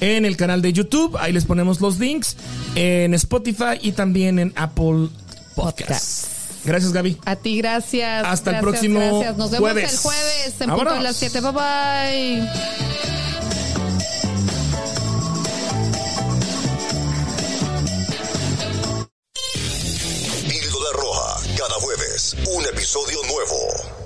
en 0.00 0.24
el 0.24 0.36
canal 0.36 0.62
de 0.62 0.72
YouTube. 0.72 1.16
Ahí 1.18 1.32
les 1.32 1.44
ponemos 1.44 1.80
los 1.80 1.98
links 1.98 2.36
en 2.74 3.14
Spotify 3.14 3.78
y 3.80 3.92
también 3.92 4.38
en 4.38 4.52
Apple 4.56 5.08
Podcasts. 5.54 6.28
Gracias, 6.64 6.92
Gaby. 6.92 7.18
A 7.24 7.36
ti, 7.36 7.56
gracias. 7.58 8.24
Hasta 8.26 8.50
el 8.50 8.60
próximo 8.60 9.00
gracias. 9.00 9.36
Nos 9.38 9.50
vemos 9.50 9.70
jueves. 9.70 9.92
el 9.92 9.98
jueves 9.98 10.54
en 10.60 10.68
punto 10.68 10.76
de 10.76 10.84
Vámonos. 10.84 11.02
las 11.02 11.16
7. 11.16 11.40
Bye 11.40 11.52
bye. 11.52 12.48
Píldora 20.48 20.90
Roja, 20.94 21.40
cada 21.56 21.74
jueves, 21.80 22.36
un 22.56 22.64
episodio 22.66 23.18
nuevo. 23.28 23.99